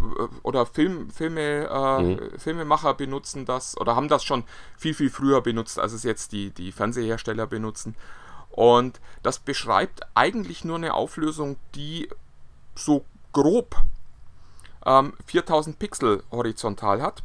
oder 0.43 0.67
Film, 0.67 1.11
Filme, 1.11 1.69
äh, 1.71 2.03
mhm. 2.03 2.39
Filmemacher 2.39 2.95
benutzen 2.95 3.45
das 3.45 3.77
oder 3.77 3.97
haben 3.97 4.09
das 4.09 4.25
schon 4.25 4.45
viel, 4.77 4.95
viel 4.95 5.11
früher 5.11 5.41
benutzt, 5.41 5.79
als 5.79 5.93
es 5.93 6.03
jetzt 6.03 6.33
die, 6.33 6.51
die 6.51 6.73
Fernsehersteller 6.73 7.47
benutzen. 7.47 7.95
Und 8.51 9.01
das 9.23 9.39
beschreibt 9.39 10.01
eigentlich 10.15 10.65
nur 10.65 10.77
eine 10.77 10.95
Auflösung, 10.95 11.57
die 11.75 12.09
so 12.75 13.05
grob 13.33 13.77
ähm, 14.85 15.15
4000 15.27 15.79
Pixel 15.79 16.23
horizontal 16.31 17.01
hat. 17.03 17.23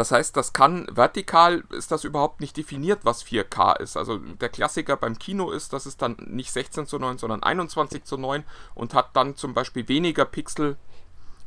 Das 0.00 0.12
heißt, 0.12 0.34
das 0.34 0.54
kann 0.54 0.86
vertikal 0.90 1.62
ist 1.68 1.92
das 1.92 2.04
überhaupt 2.04 2.40
nicht 2.40 2.56
definiert, 2.56 3.00
was 3.02 3.22
4K 3.22 3.78
ist. 3.80 3.98
Also 3.98 4.16
der 4.16 4.48
Klassiker 4.48 4.96
beim 4.96 5.18
Kino 5.18 5.50
ist, 5.50 5.74
das 5.74 5.84
ist 5.84 6.00
dann 6.00 6.16
nicht 6.26 6.52
16 6.52 6.86
zu 6.86 6.98
9, 6.98 7.18
sondern 7.18 7.42
21 7.42 8.04
zu 8.04 8.16
9 8.16 8.44
und 8.74 8.94
hat 8.94 9.10
dann 9.12 9.36
zum 9.36 9.52
Beispiel 9.52 9.88
weniger 9.88 10.24
Pixel 10.24 10.78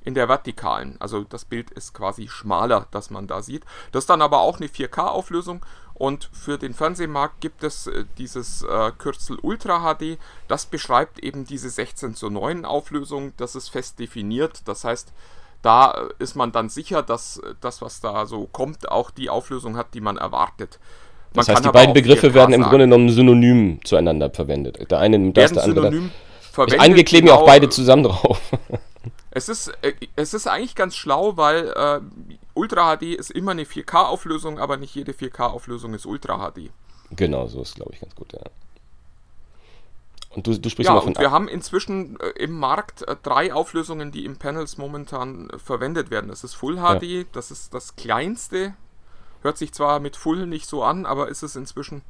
in 0.04 0.14
der 0.14 0.30
vertikalen. 0.30 0.98
Also 1.00 1.24
das 1.24 1.46
Bild 1.46 1.72
ist 1.72 1.96
quasi 1.96 2.28
schmaler, 2.28 2.86
das 2.92 3.10
man 3.10 3.26
da 3.26 3.42
sieht. 3.42 3.66
Das 3.92 4.04
ist 4.04 4.12
dann 4.12 4.22
aber 4.22 4.42
auch 4.42 4.58
eine 4.58 4.68
4K-Auflösung 4.68 5.66
und 5.96 6.30
für 6.32 6.60
den 6.60 6.76
Fernsehmarkt 6.76 7.42
gibt 7.42 7.64
es 7.64 7.88
äh, 7.88 8.06
dieses 8.20 8.62
äh, 8.62 8.92
Kürzel 8.96 9.40
Ultra 9.42 9.96
HD. 9.96 10.20
Das 10.48 10.68
beschreibt 10.68 11.18
eben 11.18 11.46
diese 11.46 11.72
16 11.72 12.14
zu 12.14 12.30
9 12.30 12.66
Auflösung. 12.66 13.34
Das 13.38 13.56
ist 13.56 13.70
fest 13.70 13.98
definiert. 13.98 14.62
Das 14.66 14.84
heißt, 14.84 15.12
da 15.64 16.10
ist 16.20 16.36
man 16.36 16.52
dann 16.52 16.70
sicher, 16.70 17.02
dass 17.02 17.42
das, 17.62 17.82
was 17.82 18.02
da 18.02 18.28
so 18.28 18.46
kommt, 18.46 18.90
auch 18.90 19.10
die 19.10 19.30
Auflösung 19.30 19.76
hat, 19.78 19.94
die 19.94 20.02
man 20.02 20.18
erwartet. 20.18 20.80
Man 21.34 21.46
das 21.46 21.56
heißt, 21.56 21.66
die 21.66 21.70
beiden 21.70 21.94
Begriffe 21.94 22.34
werden 22.36 22.54
im 22.54 22.62
Grunde 22.62 22.86
genommen 22.86 23.10
synonym 23.10 23.80
zueinander 23.84 24.30
verwendet. 24.30 24.92
Der 24.92 25.00
eine 25.00 25.18
nimmt 25.18 25.36
das, 25.38 25.54
der 25.54 25.64
andere. 25.64 25.86
Synonym 25.88 26.12
verwendet. 26.52 26.80
Einige 26.80 27.04
kleben 27.04 27.28
ja 27.28 27.34
auch 27.34 27.40
genau. 27.40 27.52
beide 27.52 27.70
zusammen 27.70 28.04
drauf. 28.04 28.40
Es 29.36 29.50
ist, 29.50 29.70
äh, 29.82 29.94
es 30.16 30.36
ist 30.36 30.46
eigentlich 30.46 30.76
ganz 30.76 30.96
schlau, 30.96 31.38
weil 31.38 31.74
äh, 31.76 32.00
Ultra 32.54 32.96
HD 32.96 33.16
ist 33.16 33.32
immer 33.32 33.52
eine 33.52 33.64
4K-Auflösung, 33.64 34.60
aber 34.60 34.78
nicht 34.78 34.94
jede 34.94 35.12
4K-Auflösung 35.12 35.96
ist 35.96 36.06
Ultra 36.06 36.52
HD. 36.52 36.70
Genau, 37.10 37.48
so 37.48 37.64
ist, 37.64 37.74
glaube 37.74 37.94
ich, 37.94 38.00
ganz 38.00 38.14
gut, 38.14 38.32
ja. 38.34 38.42
Und 40.34 40.48
du, 40.48 40.60
du 40.60 40.70
sprichst 40.70 40.90
ja, 40.90 40.98
und 40.98 41.20
wir 41.20 41.32
haben 41.32 41.48
inzwischen 41.48 42.20
äh, 42.20 42.30
im 42.30 42.58
Markt 42.58 43.04
äh, 43.04 43.16
drei 43.22 43.54
Auflösungen, 43.54 44.12
die 44.12 44.26
im 44.26 44.38
Panels 44.38 44.78
momentan 44.78 45.50
äh, 45.52 45.60
verwendet 45.60 46.10
werden. 46.10 46.30
Das 46.30 46.44
ist 46.44 46.56
Full 46.56 46.78
HD, 46.78 47.04
ja. 47.04 47.24
das 47.32 47.52
ist 47.52 47.74
das 47.74 47.96
kleinste. 47.96 48.74
Hört 49.44 49.58
sich 49.58 49.74
zwar 49.74 50.00
mit 50.00 50.16
Full 50.16 50.48
nicht 50.48 50.68
so 50.68 50.84
an, 50.84 51.06
aber 51.06 51.28
ist 51.28 51.44
es 51.44 51.56
inzwischen. 51.56 52.02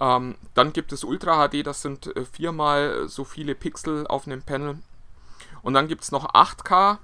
Ähm, 0.00 0.36
dann 0.54 0.72
gibt 0.72 0.92
es 0.92 1.04
Ultra 1.04 1.46
HD, 1.46 1.64
das 1.64 1.82
sind 1.82 2.12
viermal 2.32 3.08
so 3.08 3.24
viele 3.24 3.54
Pixel 3.54 4.06
auf 4.06 4.26
einem 4.26 4.42
Panel. 4.42 4.78
Und 5.62 5.74
dann 5.74 5.86
gibt 5.86 6.02
es 6.02 6.10
noch 6.10 6.32
8K. 6.32 6.98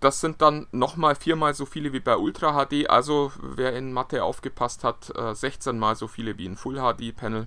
Das 0.00 0.20
sind 0.20 0.42
dann 0.42 0.66
nochmal 0.72 1.14
viermal 1.14 1.54
so 1.54 1.64
viele 1.64 1.92
wie 1.92 2.00
bei 2.00 2.16
Ultra 2.16 2.66
HD. 2.66 2.90
Also 2.90 3.32
wer 3.40 3.74
in 3.74 3.92
Mathe 3.92 4.24
aufgepasst 4.24 4.84
hat, 4.84 5.12
16 5.32 5.74
äh, 5.74 5.78
mal 5.78 5.96
so 5.96 6.08
viele 6.08 6.36
wie 6.36 6.46
ein 6.46 6.56
Full 6.56 6.76
HD 6.76 7.16
Panel. 7.16 7.46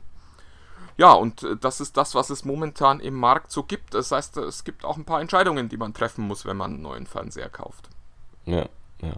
Ja, 0.98 1.14
und 1.14 1.44
äh, 1.44 1.56
das 1.60 1.80
ist 1.80 1.96
das, 1.96 2.16
was 2.16 2.30
es 2.30 2.44
momentan 2.44 3.00
im 3.00 3.14
Markt 3.14 3.52
so 3.52 3.64
gibt. 3.64 3.94
Das 3.94 4.12
heißt, 4.12 4.38
es 4.38 4.64
gibt 4.64 4.84
auch 4.84 4.98
ein 4.98 5.06
paar 5.06 5.22
Entscheidungen, 5.22 5.70
die 5.70 5.78
man 5.78 5.94
treffen 5.94 6.28
muss, 6.28 6.46
wenn 6.46 6.58
man 6.58 6.74
einen 6.74 6.82
neuen 6.82 7.06
Fernseher 7.06 7.50
kauft. 7.50 7.90
Ja, 8.46 8.66
ja. 9.02 9.14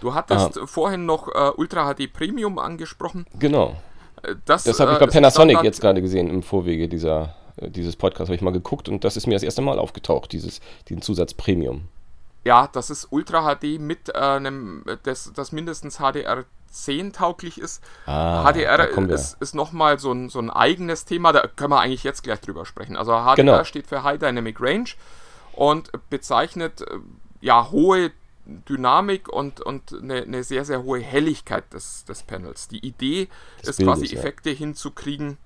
Du 0.00 0.14
hattest 0.14 0.58
ah. 0.58 0.66
vorhin 0.66 1.06
noch 1.06 1.28
äh, 1.28 1.50
Ultra 1.56 1.94
HD 1.94 2.12
Premium 2.12 2.58
angesprochen. 2.58 3.26
Genau. 3.38 3.76
Äh, 4.22 4.36
das, 4.46 4.64
das 4.64 4.80
habe 4.80 4.92
ich 4.92 4.98
bei 4.98 5.04
äh, 5.04 5.10
Panasonic 5.10 5.62
jetzt 5.62 5.80
gerade 5.80 6.00
gesehen 6.00 6.30
im 6.30 6.42
Vorwege 6.42 6.88
dieser, 6.88 7.36
dieses 7.60 7.96
Podcasts, 7.96 8.28
habe 8.28 8.36
ich 8.36 8.42
mal 8.42 8.52
geguckt 8.52 8.88
und 8.88 9.04
das 9.04 9.16
ist 9.16 9.26
mir 9.26 9.34
das 9.34 9.42
erste 9.42 9.62
Mal 9.62 9.78
aufgetaucht, 9.78 10.32
dieses, 10.32 10.60
diesen 10.88 11.02
Zusatz 11.02 11.34
Premium. 11.34 11.88
Ja, 12.44 12.68
das 12.72 12.90
ist 12.90 13.08
Ultra 13.10 13.54
HD 13.54 13.78
mit 13.78 14.14
einem, 14.14 14.84
das, 15.02 15.32
das 15.34 15.52
mindestens 15.52 15.98
HDR 15.98 16.44
10 16.70 17.12
tauglich 17.12 17.60
ist. 17.60 17.82
Ah, 18.06 18.50
HDR 18.50 18.88
ist, 19.10 19.36
ist 19.40 19.54
nochmal 19.54 19.98
so 19.98 20.12
ein, 20.12 20.28
so 20.28 20.38
ein 20.38 20.50
eigenes 20.50 21.04
Thema, 21.04 21.32
da 21.32 21.46
können 21.46 21.70
wir 21.70 21.80
eigentlich 21.80 22.04
jetzt 22.04 22.22
gleich 22.22 22.40
drüber 22.40 22.64
sprechen. 22.64 22.96
Also 22.96 23.12
HDR 23.12 23.34
genau. 23.34 23.64
steht 23.64 23.86
für 23.86 24.02
High 24.02 24.18
Dynamic 24.18 24.60
Range 24.60 24.88
und 25.52 25.90
bezeichnet 26.08 26.82
äh, 26.82 26.98
ja 27.40 27.70
hohe 27.70 28.12
Dynamik 28.46 29.28
und, 29.28 29.60
und 29.60 29.92
eine, 29.92 30.22
eine, 30.22 30.42
sehr, 30.42 30.64
sehr 30.64 30.82
hohe 30.82 31.00
Helligkeit 31.00 31.72
des, 31.72 32.04
des 32.04 32.22
Panels. 32.22 32.68
Die 32.68 32.84
Idee 32.84 33.28
des 33.60 33.78
ist 33.78 33.82
quasi 33.82 34.06
Effekte 34.06 34.50
ja. 34.50 34.56
hinzukriegen, 34.56 35.38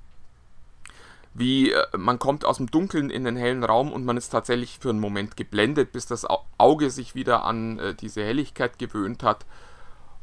wie 1.34 1.72
äh, 1.72 1.84
man 1.96 2.18
kommt 2.18 2.44
aus 2.44 2.56
dem 2.58 2.70
Dunkeln 2.70 3.10
in 3.10 3.24
den 3.24 3.36
hellen 3.36 3.64
Raum 3.64 3.92
und 3.92 4.04
man 4.04 4.16
ist 4.16 4.30
tatsächlich 4.30 4.78
für 4.78 4.90
einen 4.90 5.00
Moment 5.00 5.36
geblendet, 5.36 5.92
bis 5.92 6.06
das 6.06 6.26
Auge 6.58 6.90
sich 6.90 7.14
wieder 7.14 7.44
an 7.44 7.78
äh, 7.78 7.94
diese 7.94 8.22
Helligkeit 8.24 8.78
gewöhnt 8.78 9.22
hat. 9.22 9.44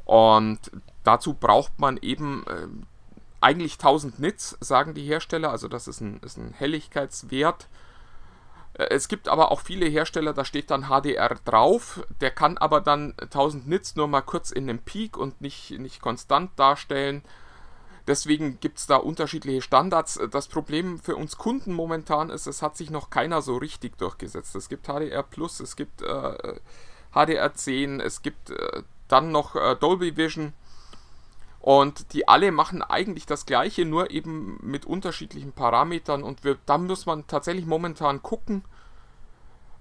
Und 0.06 0.60
dazu 1.04 1.34
braucht 1.34 1.80
man 1.80 1.98
eben 1.98 2.46
äh, 2.48 2.68
eigentlich 3.42 3.74
1000 3.74 4.20
Nits, 4.20 4.58
sagen 4.62 4.94
die 4.94 5.04
Hersteller. 5.04 5.52
Also 5.52 5.68
das 5.68 5.88
ist 5.88 6.00
ein, 6.00 6.20
ist 6.22 6.38
ein 6.38 6.54
Helligkeitswert. 6.54 7.68
Äh, 8.74 8.86
es 8.90 9.08
gibt 9.08 9.28
aber 9.28 9.52
auch 9.52 9.60
viele 9.60 9.88
Hersteller, 9.88 10.34
da 10.34 10.46
steht 10.46 10.72
dann 10.72 10.88
HDR 10.88 11.36
drauf. 11.44 12.06
Der 12.22 12.32
kann 12.32 12.58
aber 12.58 12.80
dann 12.80 13.16
1000 13.20 13.68
Nits 13.68 13.96
nur 13.96 14.08
mal 14.08 14.22
kurz 14.22 14.52
in 14.52 14.70
einem 14.70 14.80
Peak 14.80 15.18
und 15.18 15.42
nicht, 15.42 15.72
nicht 15.72 16.02
konstant 16.02 16.52
darstellen. 16.58 17.24
Deswegen 18.12 18.60
gibt 18.60 18.78
es 18.78 18.88
da 18.88 18.98
unterschiedliche 18.98 19.62
Standards. 19.62 20.20
Das 20.32 20.50
Problem 20.50 21.00
für 21.00 21.16
uns 21.16 21.38
Kunden 21.38 21.72
momentan 21.72 22.30
ist, 22.30 22.46
es 22.46 22.62
hat 22.62 22.76
sich 22.76 22.90
noch 22.90 23.10
keiner 23.10 23.42
so 23.42 23.56
richtig 23.56 23.98
durchgesetzt. 23.98 24.54
Es 24.54 24.68
gibt 24.68 24.88
HDR 24.88 25.24
Plus, 25.24 25.62
es 25.62 25.78
gibt 25.78 26.02
äh, 26.02 26.60
HDR 27.14 27.54
10, 27.54 28.02
es 28.02 28.22
gibt 28.22 28.50
äh, 28.50 28.84
dann 29.08 29.32
noch 29.32 29.56
äh, 29.56 29.78
Dolby 29.78 30.18
Vision. 30.18 30.52
Und 31.62 32.12
die 32.12 32.28
alle 32.28 32.52
machen 32.52 32.82
eigentlich 32.82 33.26
das 33.26 33.46
gleiche, 33.46 33.86
nur 33.86 34.12
eben 34.12 34.60
mit 34.62 34.86
unterschiedlichen 34.86 35.54
Parametern. 35.54 36.22
Und 36.22 36.44
wir, 36.44 36.58
da 36.66 36.78
muss 36.78 37.06
man 37.06 37.28
tatsächlich 37.28 37.66
momentan 37.66 38.22
gucken, 38.22 38.66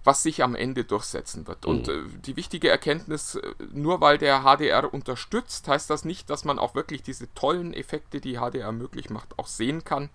was 0.05 0.23
sich 0.23 0.43
am 0.43 0.55
Ende 0.55 0.85
durchsetzen 0.85 1.47
wird. 1.47 1.65
Mhm. 1.65 1.71
Und 1.71 1.89
äh, 1.89 2.03
die 2.25 2.37
wichtige 2.37 2.69
Erkenntnis, 2.69 3.35
äh, 3.35 3.55
nur 3.73 4.01
weil 4.01 4.19
der 4.19 4.43
HDR 4.43 4.93
unterstützt, 4.93 5.69
heißt 5.69 5.91
das 5.91 6.05
nicht, 6.05 6.31
dass 6.31 6.45
man 6.45 6.59
auch 6.59 6.75
wirklich 6.75 7.03
diese 7.03 7.33
tollen 7.35 7.75
Effekte, 7.75 8.21
die 8.21 8.37
HDR 8.39 8.73
möglich 8.73 9.11
macht, 9.11 9.39
auch 9.39 9.47
sehen 9.47 9.85
kann 9.85 10.11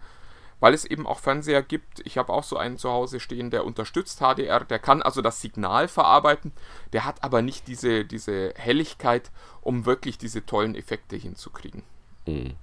weil 0.59 0.73
es 0.73 0.85
eben 0.85 1.05
auch 1.05 1.19
Fernseher 1.19 1.61
gibt. 1.61 1.99
Ich 2.05 2.17
habe 2.17 2.33
auch 2.33 2.43
so 2.43 2.57
einen 2.57 2.77
zu 2.77 2.89
Hause 2.89 3.19
stehen, 3.19 3.51
der 3.51 3.65
unterstützt 3.65 4.19
HDR, 4.19 4.63
der 4.63 4.79
kann 4.79 5.01
also 5.01 5.21
das 5.21 5.41
Signal 5.41 5.87
verarbeiten, 5.87 6.53
der 6.93 7.05
hat 7.05 7.23
aber 7.23 7.41
nicht 7.41 7.67
diese, 7.67 8.05
diese 8.05 8.53
Helligkeit, 8.55 9.31
um 9.61 9.85
wirklich 9.85 10.17
diese 10.17 10.45
tollen 10.45 10.75
Effekte 10.75 11.15
hinzukriegen. 11.15 11.83
Mhm. 12.25 12.55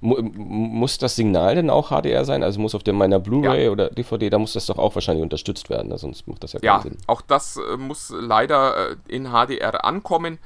Muss 0.00 0.98
das 0.98 1.16
Signal 1.16 1.54
denn 1.54 1.70
auch 1.70 1.90
HDR 1.90 2.24
sein? 2.24 2.42
Also 2.42 2.60
muss 2.60 2.74
auf 2.74 2.82
der 2.82 2.94
meiner 2.94 3.18
Blu-ray 3.18 3.64
ja. 3.64 3.70
oder 3.70 3.90
DVD, 3.90 4.30
da 4.30 4.38
muss 4.38 4.52
das 4.52 4.66
doch 4.66 4.78
auch 4.78 4.94
wahrscheinlich 4.94 5.22
unterstützt 5.22 5.70
werden, 5.70 5.88
ne? 5.88 5.98
sonst 5.98 6.26
macht 6.26 6.42
das 6.42 6.52
ja 6.52 6.60
keinen 6.60 6.66
ja, 6.66 6.80
Sinn. 6.80 6.96
Auch 7.06 7.22
das 7.22 7.56
äh, 7.56 7.76
muss 7.76 8.12
leider 8.14 8.90
äh, 8.90 8.96
in 9.08 9.30
HDR 9.30 9.84
ankommen. 9.84 10.38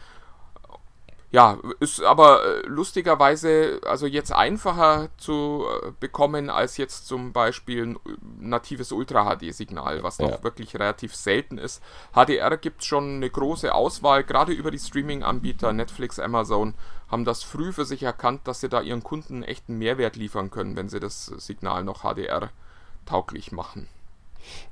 Ja, 1.34 1.58
ist 1.80 2.00
aber 2.00 2.44
äh, 2.44 2.66
lustigerweise 2.66 3.80
also 3.84 4.06
jetzt 4.06 4.30
einfacher 4.30 5.08
zu 5.16 5.64
äh, 5.82 5.90
bekommen 5.98 6.48
als 6.48 6.76
jetzt 6.76 7.08
zum 7.08 7.32
Beispiel 7.32 7.86
ein 7.86 7.96
äh, 7.96 7.98
natives 8.38 8.92
Ultra-HD-Signal, 8.92 10.04
was 10.04 10.18
ja. 10.18 10.28
noch 10.28 10.44
wirklich 10.44 10.76
relativ 10.76 11.12
selten 11.12 11.58
ist. 11.58 11.82
HDR 12.12 12.56
gibt 12.56 12.82
es 12.82 12.86
schon 12.86 13.16
eine 13.16 13.28
große 13.28 13.74
Auswahl, 13.74 14.22
gerade 14.22 14.52
über 14.52 14.70
die 14.70 14.78
Streaming-Anbieter 14.78 15.72
Netflix, 15.72 16.20
Amazon 16.20 16.74
haben 17.08 17.24
das 17.24 17.42
früh 17.42 17.72
für 17.72 17.84
sich 17.84 18.04
erkannt, 18.04 18.42
dass 18.44 18.60
sie 18.60 18.68
da 18.68 18.80
ihren 18.80 19.02
Kunden 19.02 19.42
echten 19.42 19.76
Mehrwert 19.76 20.14
liefern 20.14 20.52
können, 20.52 20.76
wenn 20.76 20.88
sie 20.88 21.00
das 21.00 21.26
Signal 21.26 21.82
noch 21.82 22.02
HDR 22.02 22.50
tauglich 23.06 23.50
machen. 23.50 23.88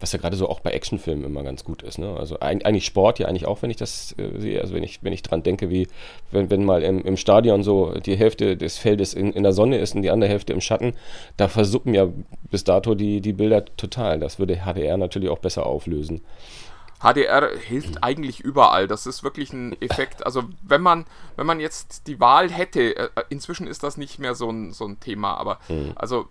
Was 0.01 0.13
ja 0.13 0.19
gerade 0.19 0.37
so 0.37 0.49
auch 0.49 0.61
bei 0.61 0.71
Actionfilmen 0.71 1.25
immer 1.25 1.43
ganz 1.43 1.65
gut 1.65 1.83
ist. 1.83 1.99
Ne? 1.99 2.17
Also 2.17 2.41
eigentlich 2.41 2.85
Sport 2.85 3.19
ja 3.19 3.27
eigentlich 3.27 3.47
auch, 3.47 3.63
wenn 3.63 3.71
ich 3.71 3.77
das 3.77 4.15
äh, 4.19 4.39
sehe. 4.39 4.61
Also 4.61 4.75
wenn 4.75 4.83
ich, 4.83 5.03
wenn 5.03 5.13
ich 5.13 5.23
dran 5.23 5.43
denke, 5.43 5.71
wie 5.71 5.89
wenn, 6.31 6.51
wenn 6.51 6.65
mal 6.65 6.83
im, 6.83 7.03
im 7.05 7.17
Stadion 7.17 7.63
so 7.63 7.95
die 7.95 8.17
Hälfte 8.17 8.57
des 8.57 8.79
Feldes 8.79 9.15
in, 9.15 9.33
in 9.33 9.43
der 9.43 9.53
Sonne 9.53 9.79
ist 9.79 9.95
und 9.95 10.03
die 10.03 10.11
andere 10.11 10.31
Hälfte 10.31 10.53
im 10.53 10.61
Schatten, 10.61 10.95
da 11.37 11.49
versuppen 11.49 11.95
ja 11.95 12.09
bis 12.51 12.65
dato 12.65 12.95
die, 12.95 13.21
die 13.21 13.33
Bilder 13.33 13.65
total. 13.77 14.19
Das 14.19 14.39
würde 14.39 14.63
HDR 14.65 14.97
natürlich 14.97 15.29
auch 15.29 15.39
besser 15.39 15.67
auflösen. 15.67 16.23
HDR 17.03 17.57
hilft 17.59 18.05
eigentlich 18.05 18.41
überall. 18.41 18.87
Das 18.87 19.07
ist 19.07 19.25
wirklich 19.25 19.53
ein 19.53 19.81
Effekt. 19.83 20.25
Also 20.25 20.45
wenn 20.63 20.83
man, 20.83 21.05
wenn 21.37 21.47
man 21.47 21.61
jetzt 21.61 22.07
die 22.07 22.21
Wahl 22.21 22.51
hätte, 22.51 22.97
äh, 22.97 23.09
inzwischen 23.29 23.67
ist 23.67 23.83
das 23.83 23.97
nicht 23.97 24.19
mehr 24.19 24.35
so 24.35 24.51
ein, 24.51 24.73
so 24.73 24.87
ein 24.87 25.01
Thema, 25.01 25.35
aber 25.35 25.59
mhm. 25.69 25.93
also 25.97 26.29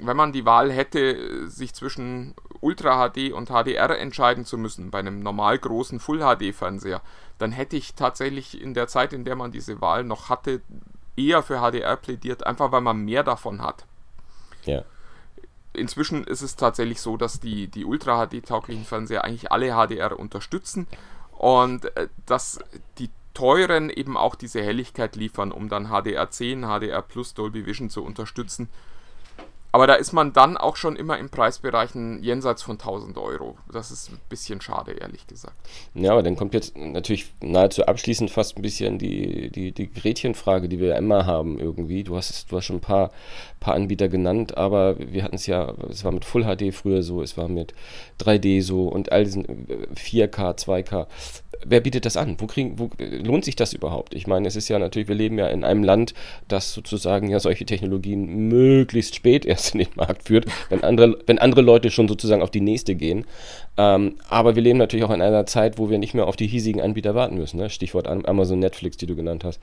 wenn 0.00 0.16
man 0.16 0.32
die 0.32 0.44
Wahl 0.44 0.70
hätte, 0.70 1.48
sich 1.48 1.74
zwischen 1.74 2.34
Ultra 2.60 3.08
HD 3.08 3.32
und 3.32 3.48
HDR 3.48 3.98
entscheiden 3.98 4.44
zu 4.44 4.56
müssen 4.56 4.90
bei 4.90 5.00
einem 5.00 5.20
normal 5.20 5.58
großen 5.58 5.98
Full 5.98 6.20
HD 6.20 6.54
Fernseher, 6.54 7.02
dann 7.38 7.50
hätte 7.50 7.76
ich 7.76 7.94
tatsächlich 7.94 8.60
in 8.60 8.74
der 8.74 8.86
Zeit, 8.86 9.12
in 9.12 9.24
der 9.24 9.34
man 9.34 9.50
diese 9.50 9.80
Wahl 9.80 10.04
noch 10.04 10.28
hatte, 10.28 10.62
eher 11.16 11.42
für 11.42 11.58
HDR 11.58 11.96
plädiert, 11.96 12.46
einfach 12.46 12.72
weil 12.72 12.80
man 12.80 12.98
mehr 12.98 13.24
davon 13.24 13.62
hat. 13.62 13.84
Ja. 14.64 14.84
Inzwischen 15.74 16.24
ist 16.24 16.42
es 16.42 16.56
tatsächlich 16.56 17.00
so, 17.00 17.16
dass 17.16 17.40
die, 17.40 17.68
die 17.68 17.84
Ultra 17.84 18.26
HD 18.26 18.44
tauglichen 18.44 18.84
Fernseher 18.84 19.24
eigentlich 19.24 19.52
alle 19.52 19.72
HDR 19.72 20.18
unterstützen 20.18 20.86
und 21.32 21.84
äh, 21.96 22.08
dass 22.26 22.60
die 22.98 23.10
teuren 23.34 23.90
eben 23.90 24.16
auch 24.16 24.36
diese 24.36 24.62
Helligkeit 24.62 25.16
liefern, 25.16 25.52
um 25.52 25.68
dann 25.68 25.88
HDR10, 25.88 26.62
HDR 26.66 27.02
Plus, 27.02 27.34
Dolby 27.34 27.66
Vision 27.66 27.90
zu 27.90 28.04
unterstützen. 28.04 28.68
Aber 29.74 29.88
da 29.88 29.94
ist 29.94 30.12
man 30.12 30.32
dann 30.32 30.56
auch 30.56 30.76
schon 30.76 30.94
immer 30.94 31.18
in 31.18 31.30
Preisbereichen 31.30 32.22
jenseits 32.22 32.62
von 32.62 32.74
1000 32.74 33.18
Euro. 33.18 33.58
Das 33.72 33.90
ist 33.90 34.08
ein 34.08 34.20
bisschen 34.28 34.60
schade, 34.60 34.92
ehrlich 34.92 35.26
gesagt. 35.26 35.56
Ja, 35.94 36.12
aber 36.12 36.22
dann 36.22 36.36
kommt 36.36 36.54
jetzt 36.54 36.78
natürlich 36.78 37.32
nahezu 37.42 37.84
abschließend 37.84 38.30
fast 38.30 38.56
ein 38.56 38.62
bisschen 38.62 39.00
die, 39.00 39.50
die, 39.50 39.72
die 39.72 39.92
Gretchenfrage, 39.92 40.68
die 40.68 40.78
wir 40.78 40.94
immer 40.94 41.26
haben 41.26 41.58
irgendwie. 41.58 42.04
Du 42.04 42.14
hast, 42.14 42.52
du 42.52 42.56
hast 42.56 42.66
schon 42.66 42.76
ein 42.76 42.82
paar, 42.82 43.10
paar 43.58 43.74
Anbieter 43.74 44.08
genannt, 44.08 44.56
aber 44.56 44.96
wir 44.96 45.24
hatten 45.24 45.34
es 45.34 45.48
ja, 45.48 45.74
es 45.90 46.04
war 46.04 46.12
mit 46.12 46.24
Full 46.24 46.44
HD 46.44 46.72
früher 46.72 47.02
so, 47.02 47.20
es 47.20 47.36
war 47.36 47.48
mit 47.48 47.74
3D 48.20 48.62
so 48.62 48.86
und 48.86 49.10
all 49.10 49.24
diesen 49.24 49.66
4K, 49.96 50.50
äh, 50.50 50.54
2K 50.54 51.06
wer 51.66 51.80
bietet 51.80 52.04
das 52.04 52.16
an? 52.16 52.36
Wo 52.38 52.46
kriegen, 52.46 52.78
wo, 52.78 52.90
lohnt 52.98 53.44
sich 53.44 53.56
das 53.56 53.72
überhaupt? 53.72 54.14
Ich 54.14 54.26
meine, 54.26 54.48
es 54.48 54.56
ist 54.56 54.68
ja 54.68 54.78
natürlich, 54.78 55.08
wir 55.08 55.14
leben 55.14 55.38
ja 55.38 55.48
in 55.48 55.64
einem 55.64 55.84
Land, 55.84 56.14
das 56.48 56.72
sozusagen 56.72 57.28
ja 57.28 57.40
solche 57.40 57.64
Technologien 57.64 58.48
möglichst 58.48 59.14
spät 59.14 59.44
erst 59.46 59.74
in 59.74 59.80
den 59.80 59.88
Markt 59.94 60.24
führt, 60.28 60.46
wenn 60.68 60.82
andere, 60.82 61.18
wenn 61.26 61.38
andere 61.38 61.62
Leute 61.62 61.90
schon 61.90 62.08
sozusagen 62.08 62.42
auf 62.42 62.50
die 62.50 62.60
nächste 62.60 62.94
gehen. 62.94 63.24
Ähm, 63.76 64.16
aber 64.28 64.54
wir 64.54 64.62
leben 64.62 64.78
natürlich 64.78 65.04
auch 65.04 65.10
in 65.10 65.22
einer 65.22 65.46
Zeit, 65.46 65.78
wo 65.78 65.90
wir 65.90 65.98
nicht 65.98 66.14
mehr 66.14 66.26
auf 66.26 66.36
die 66.36 66.46
hiesigen 66.46 66.80
Anbieter 66.80 67.14
warten 67.14 67.36
müssen. 67.36 67.58
Ne? 67.58 67.70
Stichwort 67.70 68.06
Amazon 68.06 68.58
Netflix, 68.60 68.96
die 68.96 69.06
du 69.06 69.16
genannt 69.16 69.44
hast. 69.44 69.60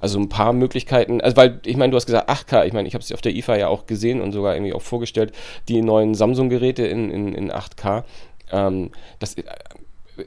Also 0.00 0.18
ein 0.18 0.28
paar 0.28 0.52
Möglichkeiten, 0.52 1.20
also 1.20 1.36
weil, 1.36 1.60
ich 1.64 1.76
meine, 1.76 1.90
du 1.90 1.96
hast 1.96 2.06
gesagt 2.06 2.30
8K, 2.30 2.66
ich 2.66 2.72
meine, 2.72 2.86
ich 2.86 2.94
habe 2.94 3.02
es 3.02 3.12
auf 3.12 3.20
der 3.20 3.34
IFA 3.34 3.56
ja 3.56 3.68
auch 3.68 3.86
gesehen 3.86 4.20
und 4.20 4.32
sogar 4.32 4.54
irgendwie 4.54 4.72
auch 4.72 4.82
vorgestellt, 4.82 5.32
die 5.68 5.82
neuen 5.82 6.14
Samsung-Geräte 6.14 6.86
in, 6.86 7.10
in, 7.10 7.34
in 7.34 7.50
8K. 7.50 8.04
Ähm, 8.52 8.90
das 9.18 9.36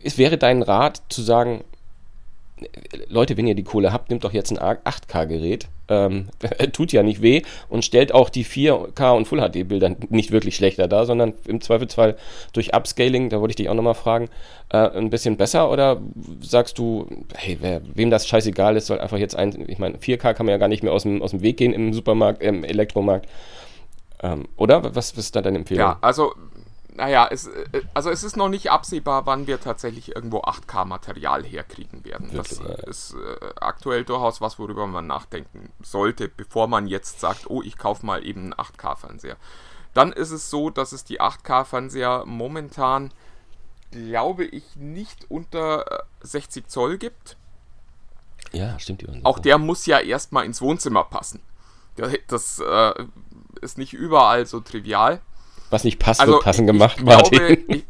es 0.04 0.18
wäre 0.18 0.38
dein 0.38 0.62
Rat 0.62 1.02
zu 1.10 1.22
sagen, 1.22 1.64
Leute, 3.08 3.38
wenn 3.38 3.48
ihr 3.48 3.56
die 3.56 3.64
Kohle 3.64 3.92
habt, 3.92 4.10
nehmt 4.10 4.24
doch 4.24 4.34
jetzt 4.34 4.52
ein 4.52 4.60
8K-Gerät. 4.60 5.68
Ähm, 5.88 6.28
tut 6.74 6.92
ja 6.92 7.04
nicht 7.04 7.22
weh 7.22 7.42
und 7.70 7.84
stellt 7.84 8.14
auch 8.14 8.30
die 8.30 8.46
4K 8.46 9.16
und 9.16 9.28
Full 9.28 9.40
HD-Bilder 9.40 9.96
nicht 10.10 10.32
wirklich 10.32 10.56
schlechter 10.56 10.88
dar, 10.88 11.06
sondern 11.06 11.34
im 11.48 11.60
Zweifelsfall 11.60 12.18
durch 12.54 12.74
Upscaling, 12.74 13.30
da 13.30 13.42
wollte 13.42 13.52
ich 13.52 13.56
dich 13.58 13.70
auch 13.70 13.74
nochmal 13.74 13.96
fragen, 13.96 14.30
äh, 14.70 14.78
ein 14.78 15.10
bisschen 15.10 15.38
besser 15.38 15.70
oder 15.72 16.00
sagst 16.40 16.78
du, 16.78 17.08
hey, 17.36 17.58
wer, 17.60 17.82
wem 17.96 18.12
das 18.12 18.28
scheißegal 18.28 18.78
ist, 18.78 18.88
soll 18.88 19.00
einfach 19.00 19.18
jetzt 19.18 19.36
ein, 19.36 19.66
ich 19.68 19.80
meine, 19.80 19.98
4K 19.98 20.34
kann 20.34 20.46
man 20.46 20.52
ja 20.54 20.58
gar 20.58 20.68
nicht 20.68 20.84
mehr 20.84 20.94
aus 20.94 21.04
dem, 21.04 21.22
aus 21.22 21.32
dem 21.32 21.42
Weg 21.42 21.58
gehen 21.58 21.74
im 21.74 21.94
Supermarkt, 21.94 22.42
im 22.42 22.64
Elektromarkt. 22.64 23.28
Ähm, 24.24 24.48
oder? 24.56 24.84
Was, 24.84 25.18
was 25.18 25.26
ist 25.26 25.36
da 25.36 25.42
deine 25.42 25.58
Empfehlung? 25.58 25.82
Ja, 25.82 25.98
also 26.02 26.34
naja, 26.94 27.28
es, 27.30 27.48
äh, 27.48 27.84
also 27.94 28.10
es 28.10 28.24
ist 28.24 28.36
noch 28.38 28.50
nicht 28.50 28.72
absehbar, 28.72 29.26
wann 29.26 29.48
wir 29.48 29.60
tatsächlich 29.60 30.16
irgendwo 30.16 30.40
8K-Material 30.40 31.44
herkriegen 31.44 32.04
werden. 32.06 32.32
Das 32.34 32.52
ist 32.88 33.14
äh, 33.14 33.54
aktuell 33.60 34.04
durchaus 34.04 34.42
was, 34.42 34.60
worüber 34.60 34.88
man 34.88 35.08
nachdenken 35.08 35.72
sollte, 35.82 36.28
bevor 36.28 36.68
man 36.68 36.88
jetzt 36.88 37.20
sagt, 37.20 37.50
oh, 37.50 37.62
ich 37.62 37.78
kaufe 37.78 38.06
mal 38.06 38.26
eben 38.26 38.42
einen 38.42 38.54
8K-Fernseher. 38.54 39.38
Dann 39.94 40.12
ist 40.12 40.32
es 40.32 40.50
so, 40.50 40.70
dass 40.70 40.92
es 40.92 41.04
die 41.04 41.22
8K-Fernseher 41.22 42.24
momentan, 42.26 43.12
glaube 43.92 44.46
ich, 44.46 44.76
nicht 44.76 45.30
unter 45.30 46.06
60 46.22 46.64
äh, 46.64 46.68
Zoll 46.68 46.98
gibt. 46.98 47.38
Ja, 48.52 48.78
stimmt. 48.80 49.06
Auch 49.24 49.40
der 49.40 49.58
muss 49.58 49.86
ja 49.86 50.00
erstmal 50.00 50.46
ins 50.46 50.62
Wohnzimmer 50.62 51.06
passen. 51.06 51.42
Das 52.28 52.60
äh, 52.60 52.94
ist 53.62 53.78
nicht 53.78 53.94
überall 53.94 54.46
so 54.46 54.60
trivial. 54.60 55.22
Was 55.72 55.84
nicht 55.86 56.00
passt, 56.00 56.20
also, 56.20 56.34
wird 56.34 56.44
passend 56.44 56.68
gemacht, 56.68 56.98
ich 57.00 57.06
Martin. 57.06 57.38
Glaube, 57.38 57.64
ich, 57.68 57.86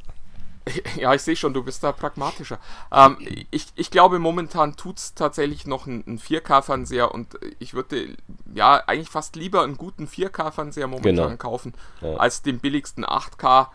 ja, 0.95 1.13
ich 1.13 1.21
sehe 1.21 1.35
schon, 1.35 1.53
du 1.53 1.63
bist 1.63 1.83
da 1.83 1.91
pragmatischer. 1.91 2.59
Ähm, 2.91 3.17
ich, 3.50 3.67
ich 3.75 3.89
glaube, 3.89 4.19
momentan 4.19 4.75
tut 4.75 5.00
es 5.00 5.15
tatsächlich 5.15 5.65
noch 5.65 5.88
ein, 5.88 6.03
ein 6.05 6.19
4K-Fernseher 6.19 7.11
und 7.11 7.39
ich 7.57 7.73
würde 7.73 8.15
ja 8.53 8.75
eigentlich 8.85 9.09
fast 9.09 9.35
lieber 9.35 9.63
einen 9.63 9.77
guten 9.77 10.05
4K-Fernseher 10.05 10.88
momentan 10.88 11.15
genau. 11.15 11.38
kaufen, 11.38 11.73
ja. 12.01 12.15
als 12.17 12.43
den 12.43 12.59
billigsten 12.59 13.03
8K, 13.03 13.67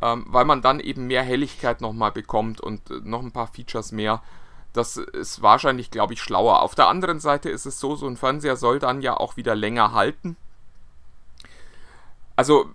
ähm, 0.00 0.24
weil 0.28 0.46
man 0.46 0.62
dann 0.62 0.80
eben 0.80 1.06
mehr 1.06 1.22
Helligkeit 1.22 1.82
nochmal 1.82 2.10
bekommt 2.10 2.60
und 2.62 2.90
äh, 2.90 3.00
noch 3.04 3.20
ein 3.20 3.32
paar 3.32 3.48
Features 3.48 3.92
mehr. 3.92 4.22
Das 4.72 4.96
ist 4.96 5.42
wahrscheinlich, 5.42 5.90
glaube 5.90 6.14
ich, 6.14 6.22
schlauer. 6.22 6.62
Auf 6.62 6.74
der 6.74 6.88
anderen 6.88 7.20
Seite 7.20 7.50
ist 7.50 7.66
es 7.66 7.78
so, 7.78 7.94
so 7.94 8.06
ein 8.06 8.16
Fernseher 8.16 8.56
soll 8.56 8.78
dann 8.78 9.02
ja 9.02 9.14
auch 9.14 9.36
wieder 9.36 9.54
länger 9.54 9.92
halten. 9.92 10.38
Also 12.36 12.70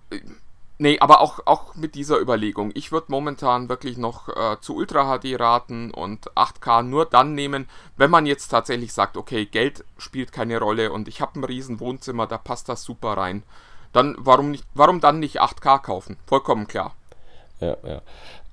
Nee, 0.80 1.00
aber 1.00 1.20
auch, 1.20 1.40
auch 1.44 1.74
mit 1.74 1.96
dieser 1.96 2.20
Überlegung. 2.20 2.70
Ich 2.74 2.92
würde 2.92 3.08
momentan 3.10 3.68
wirklich 3.68 3.98
noch 3.98 4.28
äh, 4.28 4.60
zu 4.60 4.76
Ultra 4.76 5.18
HD 5.18 5.38
raten 5.38 5.90
und 5.90 6.30
8K 6.36 6.84
nur 6.84 7.04
dann 7.04 7.34
nehmen, 7.34 7.68
wenn 7.96 8.10
man 8.10 8.26
jetzt 8.26 8.48
tatsächlich 8.48 8.92
sagt, 8.92 9.16
okay, 9.16 9.44
Geld 9.44 9.84
spielt 9.98 10.30
keine 10.30 10.60
Rolle 10.60 10.92
und 10.92 11.08
ich 11.08 11.20
habe 11.20 11.40
ein 11.40 11.44
riesen 11.44 11.80
Wohnzimmer, 11.80 12.28
da 12.28 12.38
passt 12.38 12.68
das 12.68 12.84
super 12.84 13.16
rein. 13.16 13.42
Dann 13.92 14.14
warum 14.18 14.52
nicht, 14.52 14.64
warum 14.74 15.00
dann 15.00 15.18
nicht 15.18 15.42
8K 15.42 15.80
kaufen? 15.80 16.16
Vollkommen 16.26 16.68
klar. 16.68 16.94
Ja, 17.60 17.76
ja. 17.86 18.02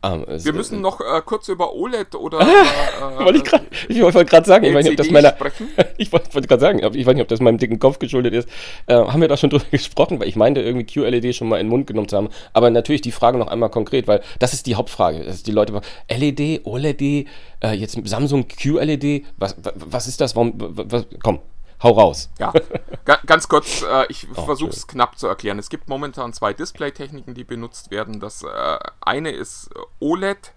Um, 0.06 0.24
ähm, 0.28 0.46
Wir 0.46 0.54
müssen 0.54 0.82
noch 0.82 1.02
äh, 1.02 1.22
kurz 1.26 1.48
über 1.48 1.74
OLED 1.74 2.16
oder. 2.16 2.40
Äh, 2.96 3.26
wollte 3.26 3.40
ich, 3.40 3.44
grad, 3.44 3.64
ich 3.90 4.02
wollte 4.02 4.24
gerade 4.26 4.46
sagen, 4.46 4.64
ich 4.64 4.74
weiß 4.74 4.86
nicht, 4.86 4.94
ob 4.94 4.98
das 4.98 5.10
meiner. 5.10 5.36
ich 5.98 6.12
wollte 6.12 6.34
wollt 6.34 6.48
gerade 6.48 6.62
sagen, 6.62 6.80
ich 6.80 7.06
weiß 7.06 7.14
nicht, 7.14 7.22
ob 7.22 7.28
das 7.28 7.42
meinem 7.42 7.58
dicken 7.58 7.78
Kopf 7.78 8.00
geschuldet 8.00 8.34
ist. 8.34 8.48
Äh, 8.86 8.96
haben 8.96 9.20
wir 9.20 9.28
da 9.28 9.36
schon 9.36 9.50
drüber 9.52 9.66
gesprochen, 9.70 10.20
weil 10.20 10.28
ich 10.28 10.36
meinte, 10.36 10.62
irgendwie 10.62 10.86
QLED 10.86 11.36
schon 11.36 11.50
mal 11.50 11.60
in 11.60 11.68
den 11.68 11.72
Mund 11.72 11.88
genommen 11.88 12.08
zu 12.08 12.16
haben. 12.16 12.30
Aber 12.54 12.70
natürlich 12.70 13.02
die 13.02 13.12
Frage 13.12 13.38
noch 13.38 13.48
einmal 13.48 13.70
konkret, 13.70 14.08
weil 14.08 14.22
das 14.40 14.54
ist 14.54 14.68
die 14.68 14.76
Hauptfrage. 14.76 15.24
Das 15.24 15.36
ist 15.36 15.48
die 15.48 15.52
Leute 15.52 15.82
LED, 16.10 16.66
OLED, 16.66 17.02
äh, 17.02 17.28
jetzt 17.74 17.98
Samsung 18.06 18.48
QLED, 18.48 19.26
was, 19.38 19.56
was 19.76 20.08
ist 20.08 20.22
das? 20.22 20.36
Warum, 20.36 20.54
was, 20.56 21.06
komm, 21.22 21.40
Hau 21.84 21.92
raus. 21.92 22.30
Ja, 22.40 22.54
ganz 23.26 23.48
kurz, 23.48 23.84
äh, 23.84 24.06
ich 24.10 24.28
oh, 24.36 24.46
versuche 24.46 24.72
es 24.72 24.88
knapp 24.88 25.18
zu 25.20 25.28
erklären. 25.28 25.60
Es 25.60 25.70
gibt 25.70 25.90
momentan 25.90 26.34
zwei 26.34 26.54
Display-Techniken, 26.54 27.34
die 27.34 27.44
benutzt 27.44 27.92
werden. 27.92 28.20
Das 28.20 28.44
äh, 28.44 28.78
eine 29.02 29.32
ist 29.32 29.70
äh, 29.76 29.80
OLED. 30.00 30.54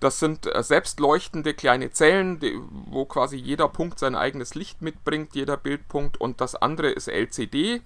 Das 0.00 0.18
sind 0.18 0.46
äh, 0.46 0.62
selbstleuchtende 0.62 1.54
kleine 1.54 1.90
Zellen, 1.90 2.40
die, 2.40 2.58
wo 2.86 3.04
quasi 3.04 3.36
jeder 3.36 3.68
Punkt 3.68 3.98
sein 3.98 4.14
eigenes 4.14 4.54
Licht 4.54 4.82
mitbringt, 4.82 5.34
jeder 5.34 5.56
Bildpunkt. 5.56 6.18
Und 6.20 6.40
das 6.40 6.54
andere 6.54 6.90
ist 6.90 7.08
LCD, 7.08 7.82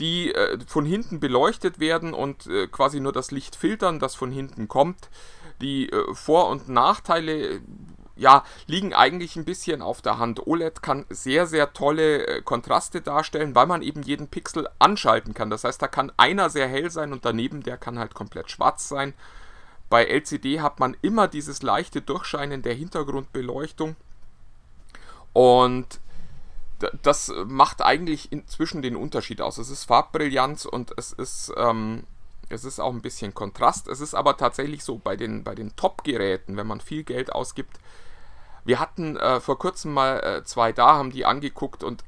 die 0.00 0.34
äh, 0.34 0.58
von 0.66 0.86
hinten 0.86 1.20
beleuchtet 1.20 1.80
werden 1.80 2.14
und 2.14 2.46
äh, 2.46 2.66
quasi 2.66 2.98
nur 3.00 3.12
das 3.12 3.30
Licht 3.30 3.56
filtern, 3.56 3.98
das 3.98 4.14
von 4.14 4.32
hinten 4.32 4.68
kommt. 4.68 5.10
Die 5.62 5.90
Vor- 6.12 6.50
und 6.50 6.68
Nachteile 6.68 7.62
ja, 8.16 8.44
liegen 8.66 8.94
eigentlich 8.94 9.36
ein 9.36 9.44
bisschen 9.44 9.82
auf 9.82 10.00
der 10.00 10.18
Hand. 10.18 10.46
OLED 10.46 10.82
kann 10.82 11.04
sehr, 11.10 11.46
sehr 11.46 11.72
tolle 11.72 12.26
äh, 12.26 12.42
Kontraste 12.42 13.02
darstellen, 13.02 13.54
weil 13.54 13.66
man 13.66 13.82
eben 13.82 14.02
jeden 14.02 14.28
Pixel 14.28 14.68
anschalten 14.78 15.34
kann. 15.34 15.50
Das 15.50 15.64
heißt, 15.64 15.80
da 15.80 15.88
kann 15.88 16.10
einer 16.16 16.48
sehr 16.48 16.66
hell 16.66 16.90
sein 16.90 17.12
und 17.12 17.24
daneben 17.24 17.62
der 17.62 17.76
kann 17.76 17.98
halt 17.98 18.14
komplett 18.14 18.50
schwarz 18.50 18.88
sein. 18.88 19.12
Bei 19.90 20.04
LCD 20.04 20.60
hat 20.60 20.80
man 20.80 20.96
immer 21.02 21.28
dieses 21.28 21.62
leichte 21.62 22.00
Durchscheinen 22.00 22.62
der 22.62 22.74
Hintergrundbeleuchtung. 22.74 23.96
Und 25.32 26.00
das 27.02 27.32
macht 27.46 27.82
eigentlich 27.82 28.32
inzwischen 28.32 28.82
den 28.82 28.96
Unterschied 28.96 29.40
aus. 29.40 29.58
Es 29.58 29.70
ist 29.70 29.84
Farbbrillanz 29.84 30.64
und 30.64 30.92
es 30.96 31.12
ist, 31.12 31.52
ähm, 31.56 32.04
es 32.48 32.64
ist 32.64 32.80
auch 32.80 32.92
ein 32.92 33.02
bisschen 33.02 33.34
Kontrast. 33.34 33.88
Es 33.88 34.00
ist 34.00 34.14
aber 34.14 34.36
tatsächlich 34.36 34.84
so 34.84 34.98
bei 34.98 35.16
den, 35.16 35.44
bei 35.44 35.54
den 35.54 35.74
Top-Geräten, 35.76 36.56
wenn 36.56 36.66
man 36.66 36.80
viel 36.80 37.04
Geld 37.04 37.32
ausgibt, 37.32 37.78
wir 38.66 38.80
hatten 38.80 39.16
äh, 39.16 39.40
vor 39.40 39.58
kurzem 39.58 39.94
mal 39.94 40.18
äh, 40.18 40.44
zwei 40.44 40.72
da, 40.72 40.96
haben 40.96 41.12
die 41.12 41.24
angeguckt 41.24 41.84
und 41.84 42.04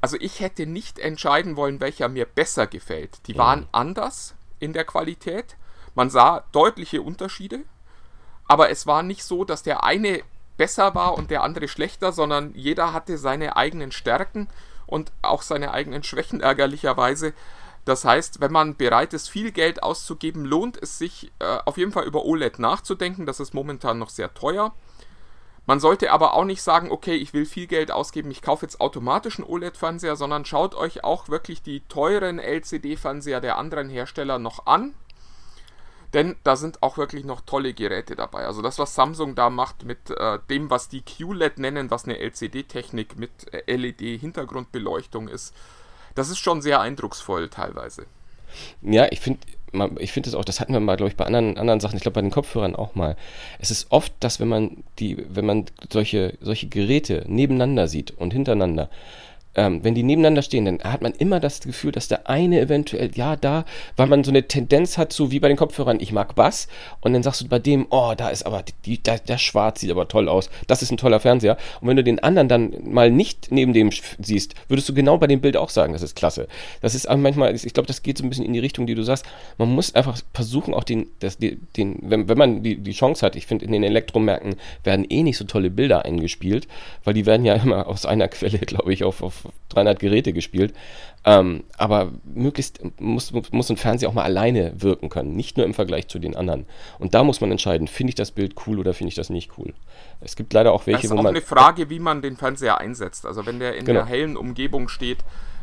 also 0.00 0.18
ich 0.20 0.40
hätte 0.40 0.66
nicht 0.66 0.98
entscheiden 0.98 1.56
wollen, 1.56 1.80
welcher 1.80 2.08
mir 2.08 2.26
besser 2.26 2.66
gefällt. 2.66 3.26
Die 3.26 3.34
mhm. 3.34 3.38
waren 3.38 3.68
anders 3.72 4.34
in 4.60 4.74
der 4.74 4.84
Qualität. 4.84 5.56
Man 5.94 6.10
sah 6.10 6.44
deutliche 6.52 7.00
Unterschiede, 7.00 7.60
aber 8.46 8.68
es 8.70 8.86
war 8.86 9.02
nicht 9.02 9.24
so, 9.24 9.44
dass 9.44 9.62
der 9.62 9.82
eine 9.82 10.22
besser 10.58 10.94
war 10.94 11.14
und 11.14 11.30
der 11.30 11.42
andere 11.42 11.68
schlechter, 11.68 12.12
sondern 12.12 12.52
jeder 12.54 12.92
hatte 12.92 13.16
seine 13.16 13.56
eigenen 13.56 13.92
Stärken 13.92 14.48
und 14.86 15.10
auch 15.22 15.40
seine 15.40 15.72
eigenen 15.72 16.02
Schwächen 16.02 16.40
ärgerlicherweise. 16.40 17.32
Das 17.84 18.04
heißt, 18.04 18.40
wenn 18.40 18.52
man 18.52 18.76
bereit 18.76 19.14
ist, 19.14 19.28
viel 19.28 19.52
Geld 19.52 19.82
auszugeben, 19.82 20.44
lohnt 20.44 20.80
es 20.80 20.98
sich 20.98 21.32
äh, 21.38 21.58
auf 21.64 21.76
jeden 21.76 21.92
Fall 21.92 22.04
über 22.04 22.24
OLED 22.24 22.58
nachzudenken. 22.58 23.26
Das 23.26 23.40
ist 23.40 23.54
momentan 23.54 23.98
noch 23.98 24.10
sehr 24.10 24.32
teuer. 24.34 24.74
Man 25.66 25.80
sollte 25.80 26.12
aber 26.12 26.34
auch 26.34 26.44
nicht 26.44 26.62
sagen, 26.62 26.90
okay, 26.90 27.14
ich 27.14 27.32
will 27.32 27.46
viel 27.46 27.66
Geld 27.66 27.90
ausgeben, 27.90 28.30
ich 28.30 28.42
kaufe 28.42 28.66
jetzt 28.66 28.80
automatisch 28.80 29.38
einen 29.38 29.48
OLED-Fernseher, 29.48 30.16
sondern 30.16 30.44
schaut 30.44 30.74
euch 30.74 31.04
auch 31.04 31.28
wirklich 31.28 31.62
die 31.62 31.80
teuren 31.88 32.38
LCD-Fernseher 32.38 33.40
der 33.40 33.56
anderen 33.56 33.88
Hersteller 33.88 34.38
noch 34.38 34.66
an. 34.66 34.94
Denn 36.12 36.36
da 36.44 36.54
sind 36.54 36.82
auch 36.82 36.96
wirklich 36.96 37.24
noch 37.24 37.40
tolle 37.40 37.74
Geräte 37.74 38.14
dabei. 38.14 38.46
Also 38.46 38.62
das, 38.62 38.78
was 38.78 38.94
Samsung 38.94 39.34
da 39.34 39.50
macht 39.50 39.84
mit 39.84 40.10
äh, 40.10 40.38
dem, 40.48 40.70
was 40.70 40.88
die 40.88 41.02
QLED 41.02 41.58
nennen, 41.58 41.90
was 41.90 42.04
eine 42.04 42.18
LCD-Technik 42.18 43.18
mit 43.18 43.52
äh, 43.52 43.74
LED-Hintergrundbeleuchtung 43.74 45.26
ist, 45.26 45.54
das 46.14 46.28
ist 46.28 46.38
schon 46.38 46.62
sehr 46.62 46.80
eindrucksvoll 46.80 47.48
teilweise. 47.48 48.06
Ja, 48.80 49.06
ich 49.10 49.20
finde 49.20 49.40
ich 49.98 50.12
finde 50.12 50.30
das 50.30 50.34
auch, 50.34 50.44
das 50.44 50.60
hatten 50.60 50.72
wir 50.72 50.80
mal, 50.80 50.96
glaube 50.96 51.10
ich, 51.10 51.16
bei 51.16 51.24
anderen, 51.24 51.58
anderen 51.58 51.80
Sachen, 51.80 51.96
ich 51.96 52.02
glaube 52.02 52.14
bei 52.16 52.20
den 52.20 52.30
Kopfhörern 52.30 52.76
auch 52.76 52.94
mal. 52.94 53.16
Es 53.58 53.70
ist 53.70 53.90
oft, 53.90 54.12
dass 54.20 54.40
wenn 54.40 54.48
man 54.48 54.84
die, 54.98 55.24
wenn 55.28 55.46
man 55.46 55.66
solche, 55.92 56.38
solche 56.40 56.68
Geräte 56.68 57.24
nebeneinander 57.26 57.88
sieht 57.88 58.10
und 58.12 58.32
hintereinander, 58.32 58.88
ähm, 59.56 59.82
wenn 59.82 59.94
die 59.94 60.02
nebeneinander 60.02 60.42
stehen, 60.42 60.64
dann 60.64 60.80
hat 60.80 61.02
man 61.02 61.12
immer 61.12 61.40
das 61.40 61.60
Gefühl, 61.60 61.92
dass 61.92 62.08
der 62.08 62.28
eine 62.28 62.60
eventuell, 62.60 63.10
ja, 63.14 63.36
da, 63.36 63.64
weil 63.96 64.06
man 64.06 64.24
so 64.24 64.30
eine 64.30 64.46
Tendenz 64.46 64.98
hat, 64.98 65.12
so 65.12 65.30
wie 65.30 65.40
bei 65.40 65.48
den 65.48 65.56
Kopfhörern, 65.56 66.00
ich 66.00 66.12
mag 66.12 66.34
Bass, 66.34 66.68
und 67.00 67.12
dann 67.12 67.22
sagst 67.22 67.42
du 67.42 67.48
bei 67.48 67.58
dem, 67.58 67.86
oh, 67.90 68.14
da 68.16 68.28
ist 68.28 68.44
aber, 68.44 68.64
die, 68.84 69.02
der, 69.02 69.18
der 69.18 69.38
Schwarz 69.38 69.80
sieht 69.80 69.90
aber 69.90 70.08
toll 70.08 70.28
aus, 70.28 70.50
das 70.66 70.82
ist 70.82 70.90
ein 70.90 70.96
toller 70.96 71.20
Fernseher. 71.20 71.56
Und 71.80 71.88
wenn 71.88 71.96
du 71.96 72.04
den 72.04 72.18
anderen 72.18 72.48
dann 72.48 72.74
mal 72.84 73.10
nicht 73.10 73.50
neben 73.50 73.72
dem 73.72 73.90
siehst, 74.18 74.54
würdest 74.68 74.88
du 74.88 74.94
genau 74.94 75.18
bei 75.18 75.26
dem 75.26 75.40
Bild 75.40 75.56
auch 75.56 75.70
sagen, 75.70 75.92
das 75.92 76.02
ist 76.02 76.16
klasse. 76.16 76.48
Das 76.80 76.94
ist 76.94 77.08
manchmal, 77.08 77.54
ich 77.54 77.74
glaube, 77.74 77.86
das 77.86 78.02
geht 78.02 78.18
so 78.18 78.24
ein 78.24 78.30
bisschen 78.30 78.44
in 78.44 78.52
die 78.52 78.58
Richtung, 78.58 78.86
die 78.86 78.94
du 78.94 79.02
sagst. 79.02 79.24
Man 79.58 79.68
muss 79.68 79.94
einfach 79.94 80.18
versuchen, 80.32 80.74
auch 80.74 80.84
den, 80.84 81.06
das, 81.20 81.38
den 81.38 81.98
wenn, 82.02 82.28
wenn 82.28 82.38
man 82.38 82.62
die, 82.62 82.76
die 82.76 82.92
Chance 82.92 83.24
hat, 83.24 83.36
ich 83.36 83.46
finde, 83.46 83.64
in 83.64 83.72
den 83.72 83.82
Elektromärkten 83.82 84.56
werden 84.82 85.06
eh 85.08 85.22
nicht 85.22 85.38
so 85.38 85.44
tolle 85.44 85.70
Bilder 85.70 86.04
eingespielt, 86.04 86.66
weil 87.04 87.14
die 87.14 87.26
werden 87.26 87.44
ja 87.44 87.54
immer 87.54 87.86
aus 87.86 88.06
einer 88.06 88.28
Quelle, 88.28 88.58
glaube 88.66 88.92
ich, 88.92 89.04
auf, 89.04 89.22
auf 89.22 89.43
300 89.70 89.98
Geräte 89.98 90.32
gespielt. 90.32 90.74
Ähm, 91.26 91.64
aber 91.78 92.12
möglichst 92.24 92.80
muss, 93.00 93.32
muss 93.50 93.70
ein 93.70 93.78
Fernseher 93.78 94.10
auch 94.10 94.14
mal 94.14 94.24
alleine 94.24 94.74
wirken 94.82 95.08
können, 95.08 95.34
nicht 95.34 95.56
nur 95.56 95.64
im 95.64 95.72
Vergleich 95.72 96.08
zu 96.08 96.18
den 96.18 96.36
anderen. 96.36 96.66
Und 96.98 97.14
da 97.14 97.24
muss 97.24 97.40
man 97.40 97.50
entscheiden, 97.50 97.88
finde 97.88 98.10
ich 98.10 98.14
das 98.14 98.30
Bild 98.30 98.54
cool 98.66 98.78
oder 98.78 98.92
finde 98.92 99.08
ich 99.08 99.14
das 99.14 99.30
nicht 99.30 99.52
cool. 99.56 99.72
Es 100.20 100.36
gibt 100.36 100.52
leider 100.52 100.72
auch 100.72 100.86
welche, 100.86 101.02
das 101.02 101.04
ist 101.06 101.10
wo 101.12 101.18
auch 101.18 101.22
man. 101.22 101.34
eine 101.34 101.40
Frage, 101.40 101.88
wie 101.88 101.98
man 101.98 102.20
den 102.20 102.36
Fernseher 102.36 102.78
einsetzt. 102.78 103.24
Also 103.24 103.46
wenn 103.46 103.58
der 103.58 103.76
in 103.76 103.86
genau. 103.86 104.00
der 104.00 104.08
hellen 104.08 104.36
Umgebung 104.36 104.88
steht, 104.88 105.18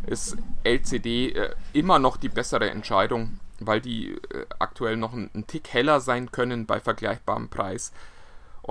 ist 0.08 0.36
LCD 0.64 1.30
äh, 1.30 1.50
immer 1.74 2.00
noch 2.00 2.18
die 2.18 2.30
bessere 2.30 2.72
Entscheidung, 2.72 3.40
weil 3.60 3.82
die 3.82 4.14
äh, 4.14 4.46
aktuell 4.58 4.98
noch 4.98 5.14
ein, 5.14 5.30
ein 5.36 5.46
Tick 5.46 5.70
heller 5.74 6.00
sein 6.00 6.32
können 6.32 6.66
bei 6.66 6.80
vergleichbarem 6.80 7.50
Preis 7.50 7.92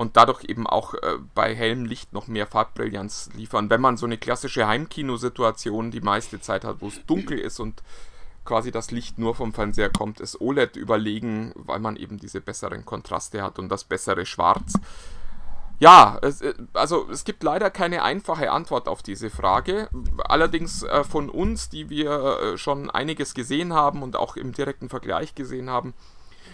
und 0.01 0.17
dadurch 0.17 0.43
eben 0.45 0.65
auch 0.65 0.95
äh, 0.95 1.19
bei 1.35 1.53
hellem 1.53 1.85
Licht 1.85 2.11
noch 2.11 2.27
mehr 2.27 2.47
Farbbrillanz 2.47 3.29
liefern. 3.35 3.69
Wenn 3.69 3.81
man 3.81 3.97
so 3.97 4.07
eine 4.07 4.17
klassische 4.17 4.67
Heimkinosituation 4.67 5.91
die 5.91 6.01
meiste 6.01 6.41
Zeit 6.41 6.65
hat, 6.65 6.77
wo 6.79 6.87
es 6.87 7.05
dunkel 7.05 7.37
ist 7.37 7.59
und 7.59 7.83
quasi 8.43 8.71
das 8.71 8.89
Licht 8.89 9.19
nur 9.19 9.35
vom 9.35 9.53
Fernseher 9.53 9.91
kommt, 9.91 10.19
ist 10.19 10.41
OLED 10.41 10.75
überlegen, 10.75 11.51
weil 11.53 11.79
man 11.79 11.97
eben 11.97 12.17
diese 12.17 12.41
besseren 12.41 12.83
Kontraste 12.83 13.43
hat 13.43 13.59
und 13.59 13.69
das 13.69 13.83
bessere 13.83 14.25
Schwarz. 14.25 14.73
Ja, 15.77 16.17
es, 16.23 16.41
äh, 16.41 16.55
also 16.73 17.07
es 17.11 17.23
gibt 17.23 17.43
leider 17.43 17.69
keine 17.69 18.01
einfache 18.01 18.49
Antwort 18.49 18.87
auf 18.87 19.03
diese 19.03 19.29
Frage. 19.29 19.87
Allerdings 20.23 20.81
äh, 20.81 21.03
von 21.03 21.29
uns, 21.29 21.69
die 21.69 21.91
wir 21.91 22.39
äh, 22.39 22.57
schon 22.57 22.89
einiges 22.89 23.35
gesehen 23.35 23.73
haben 23.73 24.01
und 24.01 24.15
auch 24.15 24.35
im 24.35 24.51
direkten 24.51 24.89
Vergleich 24.89 25.35
gesehen 25.35 25.69
haben, 25.69 25.93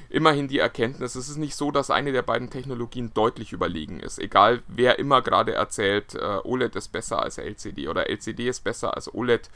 immerhin 0.09 0.47
die 0.47 0.59
Erkenntnis, 0.59 1.15
es 1.15 1.29
ist 1.29 1.37
nicht 1.37 1.55
so, 1.55 1.71
dass 1.71 1.91
eine 1.91 2.11
der 2.11 2.21
beiden 2.21 2.49
Technologien 2.49 3.13
deutlich 3.13 3.53
überlegen 3.53 3.99
ist. 3.99 4.19
Egal 4.19 4.61
wer 4.67 4.99
immer 4.99 5.21
gerade 5.21 5.53
erzählt, 5.53 6.15
äh, 6.15 6.39
OLED 6.43 6.75
ist 6.75 6.89
besser 6.89 7.21
als 7.21 7.37
LCD 7.37 7.87
oder 7.87 8.09
LCD 8.09 8.47
ist 8.47 8.63
besser 8.63 8.95
als 8.95 9.13
OLED, 9.13 9.49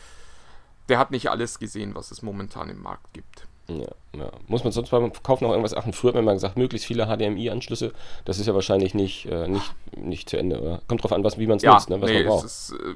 der 0.90 1.00
hat 1.00 1.12
nicht 1.12 1.30
alles 1.30 1.60
gesehen, 1.60 1.96
was 1.96 2.12
es 2.12 2.22
momentan 2.22 2.70
im 2.70 2.82
Markt 2.82 3.14
gibt. 3.14 3.48
Ja, 3.80 4.20
ja. 4.20 4.32
Muss 4.48 4.64
man 4.64 4.74
sonst 4.74 4.90
beim 4.90 5.12
Kauf 5.24 5.42
noch 5.42 5.52
irgendwas 5.52 5.74
achten? 5.74 5.94
Früher 5.94 6.10
hat 6.10 6.16
man 6.16 6.26
mal 6.26 6.34
gesagt, 6.34 6.58
möglichst 6.58 6.86
viele 6.86 7.06
HDMI-Anschlüsse. 7.06 7.94
Das 8.26 8.40
ist 8.40 8.48
ja 8.48 8.54
wahrscheinlich 8.54 8.94
nicht, 8.94 9.26
äh, 9.28 9.48
nicht, 9.48 9.74
nicht 9.96 10.30
zu 10.30 10.38
Ende. 10.38 10.62
Oder? 10.62 10.82
Kommt 10.88 11.04
drauf 11.04 11.14
an, 11.14 11.24
was, 11.24 11.38
wie 11.38 11.48
man 11.48 11.58
es 11.58 11.64
ja, 11.64 11.74
nutzt, 11.74 11.90
ne? 11.90 12.02
was 12.02 12.10
nee, 12.10 12.20
man 12.20 12.28
braucht. 12.28 12.46
Es, 12.46 12.70
ist, 12.70 12.80
äh, 12.80 12.96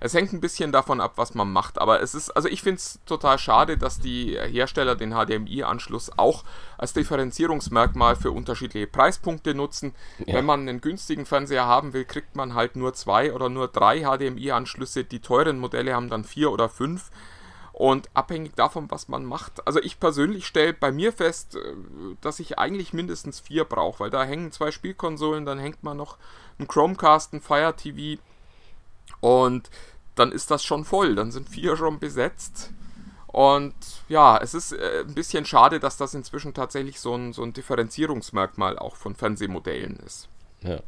es 0.00 0.14
hängt 0.14 0.32
ein 0.32 0.40
bisschen 0.40 0.70
davon 0.70 1.00
ab, 1.00 1.12
was 1.16 1.34
man 1.34 1.50
macht. 1.50 1.80
Aber 1.80 2.00
es 2.00 2.14
ist, 2.14 2.30
also 2.30 2.48
ich 2.48 2.62
finde 2.62 2.76
es 2.76 3.00
total 3.06 3.38
schade, 3.38 3.76
dass 3.76 3.98
die 3.98 4.38
Hersteller 4.38 4.94
den 4.94 5.12
HDMI-Anschluss 5.12 6.16
auch 6.16 6.44
als 6.78 6.92
Differenzierungsmerkmal 6.92 8.16
für 8.16 8.30
unterschiedliche 8.30 8.86
Preispunkte 8.86 9.54
nutzen. 9.54 9.94
Ja. 10.26 10.34
Wenn 10.34 10.44
man 10.44 10.60
einen 10.60 10.80
günstigen 10.80 11.26
Fernseher 11.26 11.66
haben 11.66 11.92
will, 11.92 12.04
kriegt 12.04 12.36
man 12.36 12.54
halt 12.54 12.76
nur 12.76 12.94
zwei 12.94 13.32
oder 13.32 13.48
nur 13.48 13.68
drei 13.68 14.02
HDMI-Anschlüsse. 14.02 15.04
Die 15.04 15.20
teuren 15.20 15.58
Modelle 15.58 15.94
haben 15.94 16.08
dann 16.08 16.24
vier 16.24 16.52
oder 16.52 16.68
fünf. 16.68 17.10
Und 17.72 18.10
abhängig 18.12 18.54
davon, 18.54 18.90
was 18.90 19.08
man 19.08 19.24
macht. 19.24 19.66
Also 19.66 19.80
ich 19.80 19.98
persönlich 19.98 20.46
stelle 20.46 20.74
bei 20.74 20.92
mir 20.92 21.12
fest, 21.12 21.56
äh, 21.56 21.74
dass 22.20 22.38
ich 22.40 22.58
eigentlich 22.58 22.92
mindestens 22.92 23.40
vier 23.40 23.64
brauche, 23.64 24.00
weil 24.00 24.10
da 24.10 24.24
hängen 24.24 24.52
zwei 24.52 24.70
Spielkonsolen, 24.70 25.46
dann 25.46 25.58
hängt 25.58 25.82
man 25.82 25.96
noch 25.96 26.18
ein 26.58 26.68
Chromecast, 26.68 27.32
ein 27.32 27.40
Fire 27.40 27.74
TV 27.74 28.20
und 29.20 29.70
dann 30.14 30.32
ist 30.32 30.50
das 30.50 30.64
schon 30.64 30.84
voll. 30.84 31.14
Dann 31.14 31.32
sind 31.32 31.48
vier 31.48 31.76
schon 31.76 31.98
besetzt. 31.98 32.70
Und 33.26 33.74
ja, 34.08 34.36
es 34.36 34.52
ist 34.52 34.72
äh, 34.72 35.04
ein 35.06 35.14
bisschen 35.14 35.46
schade, 35.46 35.80
dass 35.80 35.96
das 35.96 36.12
inzwischen 36.12 36.52
tatsächlich 36.52 37.00
so 37.00 37.14
ein, 37.14 37.32
so 37.32 37.42
ein 37.42 37.54
Differenzierungsmerkmal 37.54 38.78
auch 38.78 38.96
von 38.96 39.14
Fernsehmodellen 39.14 39.96
ist. 40.04 40.28
Ja. 40.64 40.78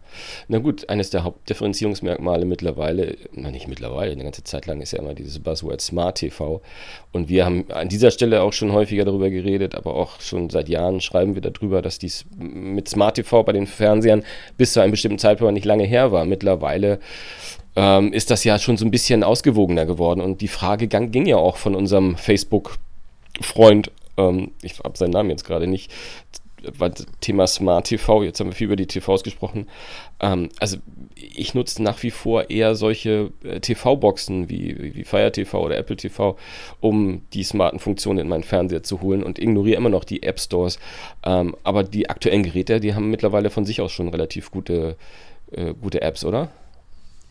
Na 0.46 0.58
gut, 0.58 0.88
eines 0.88 1.10
der 1.10 1.24
Hauptdifferenzierungsmerkmale 1.24 2.44
mittlerweile, 2.44 3.16
na 3.32 3.50
nicht 3.50 3.66
mittlerweile, 3.66 4.12
eine 4.12 4.22
ganze 4.22 4.44
Zeit 4.44 4.66
lang 4.66 4.80
ist 4.80 4.92
ja 4.92 5.00
immer 5.00 5.14
dieses 5.14 5.40
Buzzword 5.40 5.80
Smart 5.80 6.18
TV. 6.18 6.62
Und 7.12 7.28
wir 7.28 7.44
haben 7.44 7.70
an 7.70 7.88
dieser 7.88 8.10
Stelle 8.10 8.42
auch 8.42 8.52
schon 8.52 8.72
häufiger 8.72 9.04
darüber 9.04 9.30
geredet, 9.30 9.74
aber 9.74 9.94
auch 9.94 10.20
schon 10.20 10.48
seit 10.50 10.68
Jahren 10.68 11.00
schreiben 11.00 11.34
wir 11.34 11.42
darüber, 11.42 11.82
dass 11.82 11.98
dies 11.98 12.24
mit 12.38 12.88
Smart 12.88 13.16
TV 13.16 13.42
bei 13.42 13.52
den 13.52 13.66
Fernsehern 13.66 14.22
bis 14.56 14.72
zu 14.74 14.80
einem 14.80 14.92
bestimmten 14.92 15.18
Zeitpunkt 15.18 15.54
nicht 15.54 15.66
lange 15.66 15.84
her 15.84 16.12
war. 16.12 16.24
Mittlerweile 16.24 17.00
ähm, 17.74 18.12
ist 18.12 18.30
das 18.30 18.44
ja 18.44 18.58
schon 18.58 18.76
so 18.76 18.84
ein 18.84 18.92
bisschen 18.92 19.24
ausgewogener 19.24 19.86
geworden. 19.86 20.20
Und 20.20 20.40
die 20.40 20.48
Frage 20.48 20.86
ging, 20.86 21.26
ja 21.26 21.36
auch 21.36 21.56
von 21.56 21.74
unserem 21.74 22.16
Facebook-Freund 22.16 23.90
ähm, 24.16 24.52
ich 24.62 24.78
habe 24.78 24.96
seinen 24.96 25.10
Namen 25.10 25.30
jetzt 25.30 25.44
gerade 25.44 25.66
nicht, 25.66 25.90
Thema 27.20 27.46
Smart 27.46 27.86
TV, 27.86 28.22
jetzt 28.22 28.40
haben 28.40 28.48
wir 28.48 28.54
viel 28.54 28.66
über 28.66 28.76
die 28.76 28.86
TVs 28.86 29.22
gesprochen. 29.22 29.68
Ähm, 30.20 30.48
also 30.60 30.78
ich 31.14 31.54
nutze 31.54 31.82
nach 31.82 32.02
wie 32.02 32.10
vor 32.10 32.50
eher 32.50 32.74
solche 32.74 33.32
äh, 33.42 33.60
TV-Boxen 33.60 34.48
wie, 34.48 34.94
wie 34.94 35.04
Fire 35.04 35.32
TV 35.32 35.60
oder 35.60 35.76
Apple 35.76 35.96
TV, 35.96 36.36
um 36.80 37.22
die 37.32 37.44
smarten 37.44 37.78
Funktionen 37.78 38.20
in 38.20 38.28
meinen 38.28 38.44
Fernseher 38.44 38.82
zu 38.82 39.00
holen 39.00 39.22
und 39.22 39.38
ignoriere 39.38 39.76
immer 39.76 39.90
noch 39.90 40.04
die 40.04 40.22
App 40.22 40.40
Stores. 40.40 40.78
Ähm, 41.24 41.56
aber 41.62 41.84
die 41.84 42.10
aktuellen 42.10 42.42
Geräte, 42.42 42.80
die 42.80 42.94
haben 42.94 43.10
mittlerweile 43.10 43.50
von 43.50 43.64
sich 43.64 43.80
aus 43.80 43.92
schon 43.92 44.08
relativ 44.08 44.50
gute, 44.50 44.96
äh, 45.52 45.74
gute 45.74 46.02
Apps, 46.02 46.24
oder? 46.24 46.50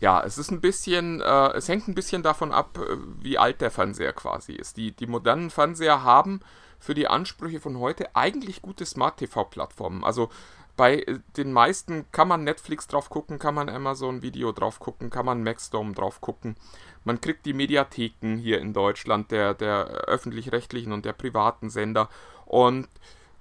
Ja, 0.00 0.22
es 0.22 0.38
ist 0.38 0.50
ein 0.50 0.60
bisschen, 0.60 1.20
äh, 1.20 1.52
es 1.52 1.68
hängt 1.68 1.88
ein 1.88 1.94
bisschen 1.94 2.22
davon 2.22 2.52
ab, 2.52 2.78
äh, 2.78 2.96
wie 3.22 3.38
alt 3.38 3.60
der 3.60 3.70
Fernseher 3.70 4.12
quasi 4.12 4.52
ist. 4.52 4.76
Die, 4.76 4.92
die 4.92 5.06
modernen 5.06 5.50
Fernseher 5.50 6.02
haben 6.02 6.40
für 6.84 6.94
die 6.94 7.08
Ansprüche 7.08 7.60
von 7.60 7.78
heute 7.78 8.14
eigentlich 8.14 8.60
gute 8.60 8.84
Smart-TV-Plattformen. 8.84 10.04
Also 10.04 10.28
bei 10.76 10.98
äh, 10.98 11.18
den 11.36 11.52
meisten 11.52 12.04
kann 12.12 12.28
man 12.28 12.44
Netflix 12.44 12.86
drauf 12.86 13.08
gucken, 13.08 13.38
kann 13.38 13.54
man 13.54 13.70
Amazon 13.70 14.20
Video 14.20 14.52
drauf 14.52 14.80
gucken, 14.80 15.08
kann 15.08 15.24
man 15.24 15.42
Maxdome 15.42 15.94
drauf 15.94 16.20
gucken. 16.20 16.56
Man 17.04 17.20
kriegt 17.22 17.46
die 17.46 17.54
Mediatheken 17.54 18.36
hier 18.36 18.60
in 18.60 18.74
Deutschland, 18.74 19.30
der, 19.30 19.54
der 19.54 19.86
öffentlich-rechtlichen 19.86 20.92
und 20.92 21.06
der 21.06 21.14
privaten 21.14 21.70
Sender. 21.70 22.10
Und 22.44 22.88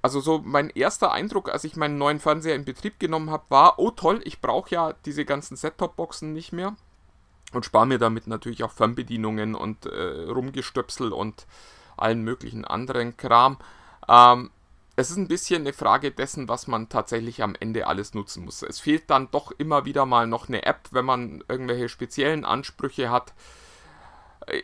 also 0.02 0.22
so 0.22 0.42
mein 0.44 0.70
erster 0.70 1.12
Eindruck, 1.12 1.50
als 1.50 1.66
ich 1.66 1.76
meinen 1.76 1.98
neuen 1.98 2.20
Fernseher 2.20 2.56
in 2.56 2.66
Betrieb 2.66 3.00
genommen 3.00 3.30
habe, 3.30 3.44
war, 3.50 3.78
oh 3.78 3.92
toll, 3.92 4.22
ich 4.24 4.40
brauche 4.40 4.70
ja 4.70 4.94
diese 5.06 5.26
ganzen 5.26 5.58
Set-Top-Boxen 5.58 6.32
nicht 6.32 6.54
mehr. 6.54 6.76
Und 7.52 7.66
spare 7.66 7.88
mir 7.88 8.00
damit 8.00 8.28
natürlich 8.28 8.64
auch 8.64 8.72
Fernbedienungen 8.72 9.54
und 9.54 9.86
äh, 9.86 10.30
Rumgestöpsel 10.30 11.12
und 11.12 11.46
allen 11.98 12.24
möglichen 12.24 12.66
anderen 12.66 13.18
Kram. 13.18 13.58
Ähm, 14.08 14.52
es 14.96 15.10
ist 15.10 15.18
ein 15.18 15.28
bisschen 15.28 15.62
eine 15.62 15.74
Frage 15.74 16.12
dessen, 16.12 16.48
was 16.48 16.68
man 16.68 16.90
tatsächlich 16.90 17.42
am 17.42 17.56
Ende 17.60 17.88
alles 17.88 18.14
nutzen 18.14 18.46
muss. 18.46 18.62
Es 18.62 18.80
fehlt 18.80 19.10
dann 19.10 19.32
doch 19.32 19.52
immer 19.58 19.86
wieder 19.86 20.06
mal 20.06 20.28
noch 20.28 20.48
eine 20.48 20.66
App, 20.66 20.90
wenn 20.92 21.06
man 21.06 21.44
irgendwelche 21.48 21.90
speziellen 21.90 22.46
Ansprüche 22.46 23.10
hat. 23.10 23.34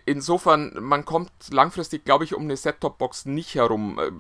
Insofern, 0.06 0.76
man 0.80 1.06
kommt 1.06 1.32
langfristig, 1.52 2.06
glaube 2.06 2.26
ich, 2.26 2.36
um 2.36 2.44
eine 2.44 2.58
Set-Top-Box 2.58 3.26
nicht 3.26 3.56
herum. 3.56 3.98
Äh, 3.98 4.12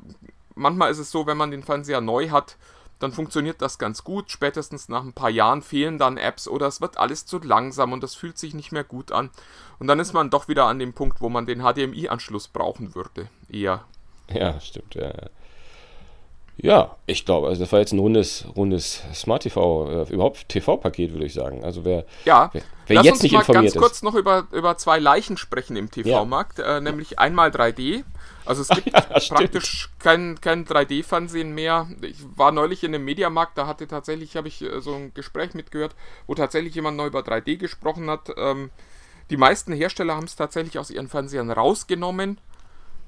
manchmal 0.55 0.89
ist 0.89 0.99
es 0.99 1.11
so, 1.11 1.27
wenn 1.27 1.37
man 1.37 1.51
den 1.51 1.63
Fernseher 1.63 2.01
neu 2.01 2.29
hat, 2.29 2.57
dann 2.99 3.11
funktioniert 3.11 3.61
das 3.61 3.79
ganz 3.79 4.03
gut. 4.03 4.31
Spätestens 4.31 4.89
nach 4.89 5.03
ein 5.03 5.13
paar 5.13 5.29
Jahren 5.29 5.61
fehlen 5.61 5.97
dann 5.97 6.17
Apps 6.17 6.47
oder 6.47 6.67
es 6.67 6.81
wird 6.81 6.97
alles 6.97 7.25
zu 7.25 7.39
langsam 7.39 7.93
und 7.93 8.03
das 8.03 8.15
fühlt 8.15 8.37
sich 8.37 8.53
nicht 8.53 8.71
mehr 8.71 8.83
gut 8.83 9.11
an. 9.11 9.29
Und 9.79 9.87
dann 9.87 9.99
ist 9.99 10.13
man 10.13 10.29
doch 10.29 10.47
wieder 10.47 10.65
an 10.65 10.79
dem 10.79 10.93
Punkt, 10.93 11.21
wo 11.21 11.29
man 11.29 11.45
den 11.45 11.61
HDMI-Anschluss 11.61 12.49
brauchen 12.49 12.95
würde. 12.95 13.29
Eher. 13.49 13.85
Ja, 14.31 14.59
stimmt, 14.59 14.95
ja. 14.95 15.13
Ja, 16.61 16.97
ich 17.05 17.25
glaube, 17.25 17.47
also 17.47 17.63
das 17.63 17.71
war 17.71 17.79
jetzt 17.79 17.93
ein 17.93 17.99
rundes, 17.99 18.45
rundes 18.55 19.01
Smart 19.13 19.43
TV, 19.43 19.89
äh, 19.89 20.13
überhaupt 20.13 20.49
TV-Paket, 20.49 21.13
würde 21.13 21.25
ich 21.25 21.33
sagen. 21.33 21.63
Also 21.63 21.85
wer, 21.85 22.05
ja, 22.25 22.49
wer, 22.51 22.61
wer 22.87 22.95
Lass 22.97 23.05
jetzt 23.05 23.13
uns 23.13 23.23
nicht 23.23 23.31
mal 23.31 23.39
informiert 23.39 23.63
ganz 23.63 23.75
ist. 23.75 23.81
kurz 23.81 24.01
noch 24.01 24.13
über, 24.13 24.45
über 24.51 24.77
zwei 24.77 24.99
Leichen 24.99 25.37
sprechen 25.37 25.77
im 25.77 25.89
TV-Markt, 25.89 26.59
ja. 26.59 26.77
äh, 26.77 26.81
nämlich 26.81 27.17
einmal 27.17 27.49
3D. 27.49 28.03
Also 28.49 28.63
es 28.63 28.69
gibt 28.83 28.91
praktisch 28.91 29.89
kein, 29.99 30.41
kein 30.41 30.65
3D-Fernsehen 30.65 31.53
mehr. 31.53 31.87
Ich 32.01 32.17
war 32.35 32.51
neulich 32.51 32.83
in 32.83 32.95
einem 32.95 33.05
Mediamarkt, 33.05 33.57
da 33.59 33.67
hatte 33.67 33.87
tatsächlich, 33.87 34.35
habe 34.35 34.47
ich 34.47 34.63
äh, 34.63 34.81
so 34.81 34.95
ein 34.95 35.13
Gespräch 35.13 35.53
mitgehört, 35.53 35.95
wo 36.25 36.33
tatsächlich 36.33 36.73
jemand 36.73 36.97
neu 36.97 37.07
über 37.07 37.19
3D 37.19 37.57
gesprochen 37.57 38.09
hat. 38.09 38.31
Ähm, 38.37 38.71
die 39.29 39.37
meisten 39.37 39.71
Hersteller 39.71 40.15
haben 40.15 40.25
es 40.25 40.35
tatsächlich 40.35 40.79
aus 40.79 40.89
ihren 40.89 41.07
Fernsehern 41.07 41.51
rausgenommen 41.51 42.41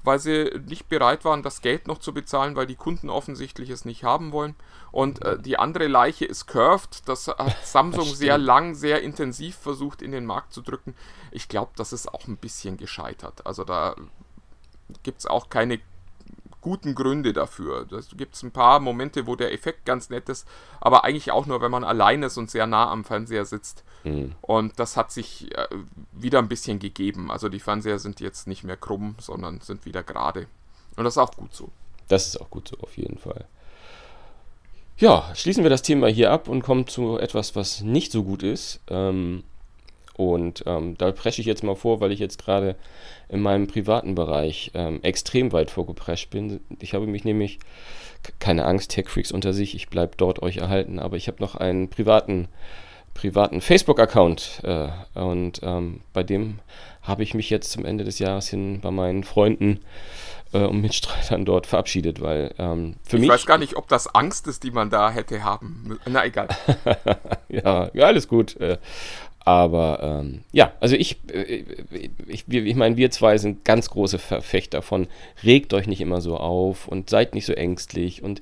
weil 0.04 0.19
sie 0.19 0.51
nicht 0.67 0.89
bereit 0.89 1.25
waren, 1.25 1.43
das 1.43 1.62
Geld 1.62 1.88
noch 1.88 1.99
zu 1.99 2.13
bezahlen, 2.13 2.56
weil 2.56 2.65
die 2.65 2.75
Kunden 2.75 3.10
offensichtlich 3.10 3.69
es 3.69 3.86
nicht 3.86 4.04
haben 4.04 4.32
wollen. 4.32 4.56
Und 4.91 5.23
äh, 5.23 5.39
die 5.39 5.60
andere 5.60 5.88
Leiche 5.88 6.25
ist 6.25 6.47
Curved. 6.47 7.08
Das 7.08 7.27
hat 7.27 7.56
Samsung 7.63 8.10
Das 8.10 8.17
sehr 8.17 8.38
lang, 8.38 8.75
sehr 8.75 9.01
intensiv 9.01 9.56
versucht 9.56 10.01
in 10.01 10.12
den 10.12 10.25
Markt 10.25 10.54
zu 10.54 10.62
drücken. 10.62 10.95
Ich 11.32 11.47
glaube, 11.47 11.71
das 11.75 11.93
ist 11.93 12.12
auch 12.12 12.27
ein 12.27 12.38
bisschen 12.38 12.77
gescheitert. 12.77 13.45
Also 13.45 13.63
da 13.63 13.95
gibt 15.04 15.19
es 15.19 15.25
auch 15.25 15.49
keine 15.49 15.80
guten 16.62 16.95
Gründe 16.95 17.34
dafür. 17.34 17.86
Da 17.89 17.99
gibt 18.15 18.36
es 18.36 18.43
ein 18.43 18.51
paar 18.51 18.80
Momente, 18.80 19.27
wo 19.27 19.36
der 19.36 19.51
Effekt 19.51 19.86
ganz 19.86 20.10
nett 20.10 20.30
ist, 20.30 20.47
aber 20.80 21.04
eigentlich 21.04 21.32
auch 21.32 21.47
nur, 21.47 21.62
wenn 21.62 21.71
man 21.71 21.84
allein 21.84 22.23
ist 22.23 22.38
und 22.38 22.49
sehr 22.49 22.67
nah 22.67 22.89
am 22.89 23.04
Fernseher 23.04 23.45
sitzt. 23.45 23.84
Mhm. 24.04 24.34
Und 24.41 24.80
das 24.80 24.95
hat 24.95 25.12
sich 25.12 25.56
äh, 25.56 25.67
wieder 26.12 26.39
ein 26.39 26.47
bisschen 26.47 26.80
gegeben. 26.80 27.32
Also 27.32 27.49
die 27.49 27.60
Fernseher 27.60 27.99
sind 27.99 28.19
jetzt 28.19 28.47
nicht 28.47 28.63
mehr 28.63 28.77
krumm, 28.77 29.15
sondern 29.19 29.60
sind 29.62 29.86
wieder 29.86 30.04
gerade. 30.04 30.47
Und 30.95 31.04
das 31.04 31.15
ist 31.15 31.17
auch 31.17 31.36
gut 31.36 31.54
so. 31.54 31.69
Das 32.08 32.27
ist 32.27 32.41
auch 32.41 32.49
gut 32.49 32.67
so, 32.67 32.77
auf 32.80 32.97
jeden 32.97 33.17
Fall. 33.17 33.45
Ja, 34.97 35.32
schließen 35.34 35.63
wir 35.63 35.69
das 35.69 35.82
Thema 35.82 36.08
hier 36.08 36.32
ab 36.32 36.47
und 36.47 36.62
kommen 36.62 36.86
zu 36.86 37.17
etwas, 37.17 37.56
was 37.56 37.82
nicht 37.82 38.12
so 38.12 38.23
gut 38.23 38.43
ist. 38.43 38.82
Ähm, 38.88 39.43
und 40.29 40.63
ähm, 40.65 40.97
da 40.97 41.12
presche 41.12 41.41
ich 41.41 41.47
jetzt 41.47 41.63
mal 41.63 41.75
vor, 41.75 41.99
weil 41.99 42.12
ich 42.12 42.19
jetzt 42.19 42.43
gerade 42.43 42.75
in 43.29 43.41
meinem 43.41 43.67
privaten 43.67 44.15
Bereich 44.15 44.71
ähm, 44.73 44.99
extrem 45.03 45.51
weit 45.51 45.71
vorgeprescht 45.71 46.29
bin. 46.29 46.60
Ich 46.79 46.93
habe 46.93 47.07
mich 47.07 47.23
nämlich, 47.23 47.60
keine 48.39 48.65
Angst, 48.65 48.91
Tech-Freaks 48.91 49.31
unter 49.31 49.53
sich, 49.53 49.75
ich 49.75 49.89
bleibe 49.89 50.13
dort 50.17 50.41
euch 50.41 50.57
erhalten, 50.57 50.99
aber 50.99 51.17
ich 51.17 51.27
habe 51.27 51.41
noch 51.41 51.55
einen 51.55 51.89
privaten, 51.89 52.47
privaten 53.13 53.62
Facebook-Account 53.62 54.62
äh, 54.63 54.89
und 55.19 55.62
ähm, 55.63 56.01
bei 56.13 56.23
dem 56.23 56.60
habe 57.01 57.23
ich 57.23 57.34
mich 57.34 57.49
jetzt 57.49 57.71
zum 57.71 57.86
Ende 57.86 58.03
des 58.03 58.19
Jahres 58.19 58.47
hin 58.47 58.79
bei 58.81 58.91
meinen 58.91 59.23
Freunden 59.23 59.79
äh, 60.53 60.60
und 60.60 60.81
Mitstreitern 60.81 61.45
dort 61.45 61.67
verabschiedet, 61.67 62.21
weil 62.21 62.53
ähm, 62.57 62.95
für 63.03 63.17
ich 63.17 63.21
mich. 63.21 63.29
weiß 63.29 63.45
gar 63.45 63.57
nicht, 63.57 63.75
ob 63.75 63.88
das 63.88 64.13
Angst 64.13 64.47
ist, 64.47 64.63
die 64.63 64.71
man 64.71 64.89
da 64.89 65.10
hätte 65.10 65.43
haben. 65.43 65.99
Na 66.05 66.25
egal. 66.25 66.47
ja, 67.49 67.89
ja, 67.93 68.05
alles 68.05 68.27
gut. 68.27 68.55
Äh, 68.57 68.77
aber 69.43 69.99
ähm, 70.21 70.43
ja, 70.51 70.71
also 70.80 70.95
ich, 70.95 71.17
äh, 71.34 71.63
ich, 72.27 72.43
wir- 72.47 72.63
ich 72.65 72.75
meine, 72.75 72.95
wir 72.97 73.10
zwei 73.12 73.38
sind 73.38 73.65
ganz 73.65 73.89
große 73.89 74.19
Verfechter 74.19 74.82
von, 74.82 75.08
regt 75.43 75.73
euch 75.73 75.88
nicht 75.88 76.01
immer 76.01 76.21
so 76.21 76.38
auf 76.38 76.88
und 76.88 77.10
seid 77.10 77.34
nicht 77.34 77.45
so 77.45 77.54
ängstlich 77.54 78.21
und 78.23 78.41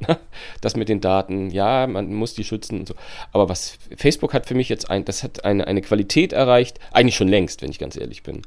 das 0.60 0.76
mit 0.76 0.88
den 0.88 1.00
Daten, 1.00 1.50
ja, 1.50 1.86
man 1.86 2.12
muss 2.12 2.34
die 2.34 2.44
schützen 2.44 2.80
und 2.80 2.88
so. 2.88 2.94
Aber 3.32 3.48
was 3.48 3.78
Facebook 3.96 4.34
hat 4.34 4.46
für 4.46 4.54
mich 4.54 4.68
jetzt 4.68 4.90
ein, 4.90 5.04
das 5.04 5.22
hat 5.22 5.44
eine, 5.44 5.66
eine 5.66 5.82
Qualität 5.82 6.32
erreicht, 6.32 6.80
eigentlich 6.92 7.16
schon 7.16 7.28
längst, 7.28 7.62
wenn 7.62 7.70
ich 7.70 7.78
ganz 7.78 7.96
ehrlich 7.96 8.22
bin, 8.22 8.42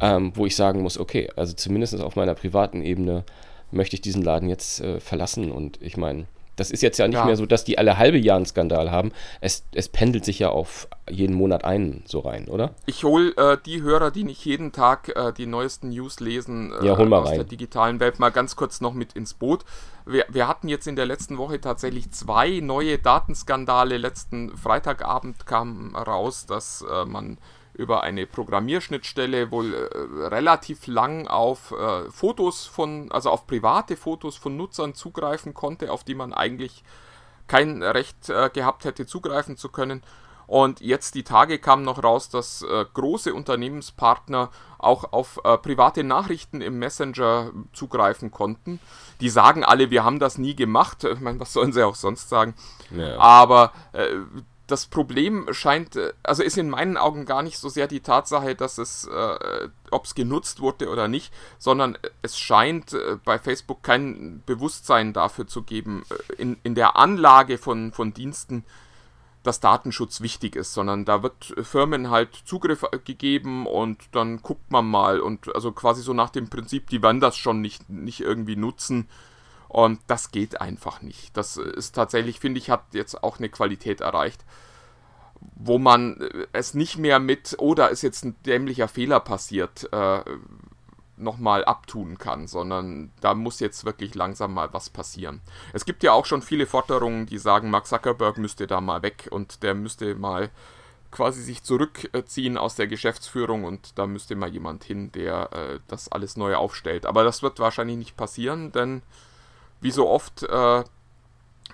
ähm, 0.00 0.32
wo 0.34 0.46
ich 0.46 0.56
sagen 0.56 0.80
muss, 0.82 0.98
okay, 0.98 1.28
also 1.36 1.52
zumindest 1.52 2.00
auf 2.00 2.16
meiner 2.16 2.34
privaten 2.34 2.82
Ebene 2.82 3.24
möchte 3.70 3.96
ich 3.96 4.00
diesen 4.02 4.22
Laden 4.22 4.48
jetzt 4.48 4.80
äh, 4.80 5.00
verlassen 5.00 5.52
und 5.52 5.78
ich 5.82 5.96
meine, 5.96 6.24
das 6.56 6.70
ist 6.70 6.82
jetzt 6.82 6.98
ja 6.98 7.08
nicht 7.08 7.16
Ja. 7.16 7.24
mehr 7.24 7.36
so, 7.36 7.46
dass 7.46 7.64
die 7.64 7.78
alle 7.78 7.98
halbe 7.98 8.18
Jahr 8.18 8.36
einen 8.36 8.46
Skandal 8.46 8.90
haben. 8.90 9.12
Es, 9.40 9.64
es 9.74 9.88
pendelt 9.88 10.24
sich 10.24 10.38
ja 10.38 10.50
auf 10.50 10.88
jeden 11.10 11.34
Monat 11.34 11.64
einen 11.64 12.02
so 12.06 12.20
rein, 12.20 12.46
oder? 12.48 12.74
Ich 12.86 13.04
hole 13.04 13.34
äh, 13.36 13.56
die 13.64 13.82
Hörer, 13.82 14.10
die 14.10 14.24
nicht 14.24 14.44
jeden 14.44 14.72
Tag 14.72 15.08
äh, 15.16 15.32
die 15.32 15.46
neuesten 15.46 15.88
News 15.90 16.20
lesen 16.20 16.72
äh, 16.80 16.86
Ja, 16.86 16.96
hol 16.98 17.08
mal 17.08 17.20
aus 17.20 17.28
rein. 17.30 17.36
der 17.38 17.44
digitalen 17.44 18.00
Welt, 18.00 18.18
mal 18.18 18.30
ganz 18.30 18.54
kurz 18.56 18.80
noch 18.80 18.94
mit 18.94 19.14
ins 19.14 19.34
Boot. 19.34 19.64
Wir, 20.04 20.24
wir 20.28 20.48
hatten 20.48 20.68
jetzt 20.68 20.86
in 20.86 20.96
der 20.96 21.06
letzten 21.06 21.38
Woche 21.38 21.60
tatsächlich 21.60 22.10
zwei 22.10 22.60
neue 22.60 22.98
Datenskandale. 22.98 23.96
Letzten 23.98 24.56
Freitagabend 24.56 25.46
kam 25.46 25.94
raus, 25.96 26.46
dass 26.46 26.84
äh, 26.90 27.04
man 27.04 27.38
über 27.74 28.02
eine 28.02 28.26
Programmierschnittstelle 28.26 29.50
wohl 29.50 29.74
äh, 29.74 30.26
relativ 30.26 30.86
lang 30.86 31.26
auf 31.26 31.72
äh, 31.72 32.10
Fotos 32.10 32.66
von, 32.66 33.10
also 33.10 33.30
auf 33.30 33.46
private 33.46 33.96
Fotos 33.96 34.36
von 34.36 34.56
Nutzern 34.56 34.94
zugreifen 34.94 35.54
konnte, 35.54 35.90
auf 35.90 36.04
die 36.04 36.14
man 36.14 36.32
eigentlich 36.32 36.84
kein 37.46 37.82
Recht 37.82 38.28
äh, 38.28 38.50
gehabt 38.52 38.84
hätte, 38.84 39.06
zugreifen 39.06 39.56
zu 39.56 39.68
können. 39.70 40.02
Und 40.46 40.80
jetzt 40.82 41.14
die 41.14 41.22
Tage 41.22 41.58
kam 41.58 41.82
noch 41.82 42.02
raus, 42.02 42.28
dass 42.28 42.62
äh, 42.62 42.84
große 42.92 43.32
Unternehmenspartner 43.32 44.50
auch 44.76 45.12
auf 45.12 45.40
äh, 45.44 45.56
private 45.56 46.04
Nachrichten 46.04 46.60
im 46.60 46.78
Messenger 46.78 47.52
zugreifen 47.72 48.30
konnten. 48.30 48.78
Die 49.20 49.30
sagen 49.30 49.64
alle, 49.64 49.90
wir 49.90 50.04
haben 50.04 50.18
das 50.18 50.36
nie 50.36 50.54
gemacht. 50.54 51.04
Ich 51.04 51.20
meine, 51.20 51.40
was 51.40 51.52
sollen 51.54 51.72
sie 51.72 51.86
auch 51.86 51.94
sonst 51.94 52.28
sagen? 52.28 52.54
Ja. 52.90 53.18
Aber 53.18 53.72
äh, 53.92 54.08
das 54.72 54.86
Problem 54.86 55.46
scheint, 55.52 55.96
äh, 55.96 56.14
also 56.22 56.42
ist 56.42 56.56
in 56.56 56.70
meinen 56.70 56.96
Augen 56.96 57.26
gar 57.26 57.42
nicht 57.42 57.58
so 57.58 57.68
sehr 57.68 57.86
die 57.86 58.00
Tatsache, 58.00 58.54
dass 58.54 58.78
es, 58.78 59.06
äh, 59.06 59.68
ob 59.90 60.06
es 60.06 60.14
genutzt 60.14 60.60
wurde 60.60 60.88
oder 60.88 61.08
nicht, 61.08 61.32
sondern 61.58 61.98
es 62.22 62.38
scheint 62.38 62.94
äh, 62.94 63.18
bei 63.22 63.38
Facebook 63.38 63.82
kein 63.82 64.42
Bewusstsein 64.46 65.12
dafür 65.12 65.46
zu 65.46 65.62
geben, 65.62 66.04
äh, 66.08 66.40
in, 66.40 66.56
in 66.62 66.74
der 66.74 66.96
Anlage 66.96 67.58
von, 67.58 67.92
von 67.92 68.14
Diensten, 68.14 68.64
dass 69.42 69.60
Datenschutz 69.60 70.22
wichtig 70.22 70.56
ist, 70.56 70.72
sondern 70.72 71.04
da 71.04 71.22
wird 71.22 71.54
Firmen 71.62 72.08
halt 72.08 72.34
Zugriff 72.46 72.84
äh, 72.90 72.98
gegeben 72.98 73.66
und 73.66 73.98
dann 74.12 74.40
guckt 74.40 74.70
man 74.70 74.88
mal 74.88 75.20
und 75.20 75.54
also 75.54 75.72
quasi 75.72 76.00
so 76.00 76.14
nach 76.14 76.30
dem 76.30 76.48
Prinzip, 76.48 76.88
die 76.88 77.02
werden 77.02 77.20
das 77.20 77.36
schon 77.36 77.60
nicht, 77.60 77.90
nicht 77.90 78.20
irgendwie 78.20 78.56
nutzen. 78.56 79.08
Und 79.72 80.00
das 80.06 80.32
geht 80.32 80.60
einfach 80.60 81.00
nicht. 81.00 81.34
Das 81.34 81.56
ist 81.56 81.92
tatsächlich, 81.92 82.38
finde 82.40 82.58
ich, 82.58 82.68
hat 82.68 82.84
jetzt 82.92 83.24
auch 83.24 83.38
eine 83.38 83.48
Qualität 83.48 84.02
erreicht, 84.02 84.44
wo 85.40 85.78
man 85.78 86.20
äh, 86.20 86.46
es 86.52 86.74
nicht 86.74 86.98
mehr 86.98 87.18
mit, 87.18 87.56
oh, 87.58 87.72
ist 87.72 88.02
jetzt 88.02 88.22
ein 88.22 88.36
dämlicher 88.44 88.86
Fehler 88.86 89.18
passiert, 89.20 89.90
äh, 89.90 90.20
nochmal 91.16 91.64
abtun 91.64 92.18
kann, 92.18 92.48
sondern 92.48 93.12
da 93.22 93.32
muss 93.32 93.60
jetzt 93.60 93.86
wirklich 93.86 94.14
langsam 94.14 94.52
mal 94.52 94.74
was 94.74 94.90
passieren. 94.90 95.40
Es 95.72 95.86
gibt 95.86 96.02
ja 96.02 96.12
auch 96.12 96.26
schon 96.26 96.42
viele 96.42 96.66
Forderungen, 96.66 97.24
die 97.24 97.38
sagen, 97.38 97.70
Mark 97.70 97.86
Zuckerberg 97.86 98.36
müsste 98.36 98.66
da 98.66 98.82
mal 98.82 99.00
weg 99.00 99.28
und 99.30 99.62
der 99.62 99.74
müsste 99.74 100.14
mal 100.16 100.50
quasi 101.10 101.40
sich 101.40 101.62
zurückziehen 101.62 102.58
aus 102.58 102.74
der 102.74 102.88
Geschäftsführung 102.88 103.64
und 103.64 103.98
da 103.98 104.06
müsste 104.06 104.36
mal 104.36 104.50
jemand 104.50 104.84
hin, 104.84 105.12
der 105.12 105.50
äh, 105.52 105.80
das 105.88 106.12
alles 106.12 106.36
neu 106.36 106.56
aufstellt. 106.56 107.06
Aber 107.06 107.24
das 107.24 107.42
wird 107.42 107.58
wahrscheinlich 107.58 107.96
nicht 107.96 108.18
passieren, 108.18 108.70
denn 108.72 109.00
wie 109.82 109.90
so 109.90 110.08
oft, 110.08 110.42
äh, 110.44 110.84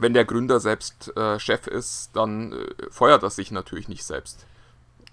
wenn 0.00 0.14
der 0.14 0.24
Gründer 0.24 0.60
selbst 0.60 1.16
äh, 1.16 1.38
Chef 1.38 1.66
ist, 1.66 2.10
dann 2.14 2.52
äh, 2.52 2.90
feuert 2.90 3.22
er 3.22 3.30
sich 3.30 3.50
natürlich 3.50 3.88
nicht 3.88 4.04
selbst. 4.04 4.46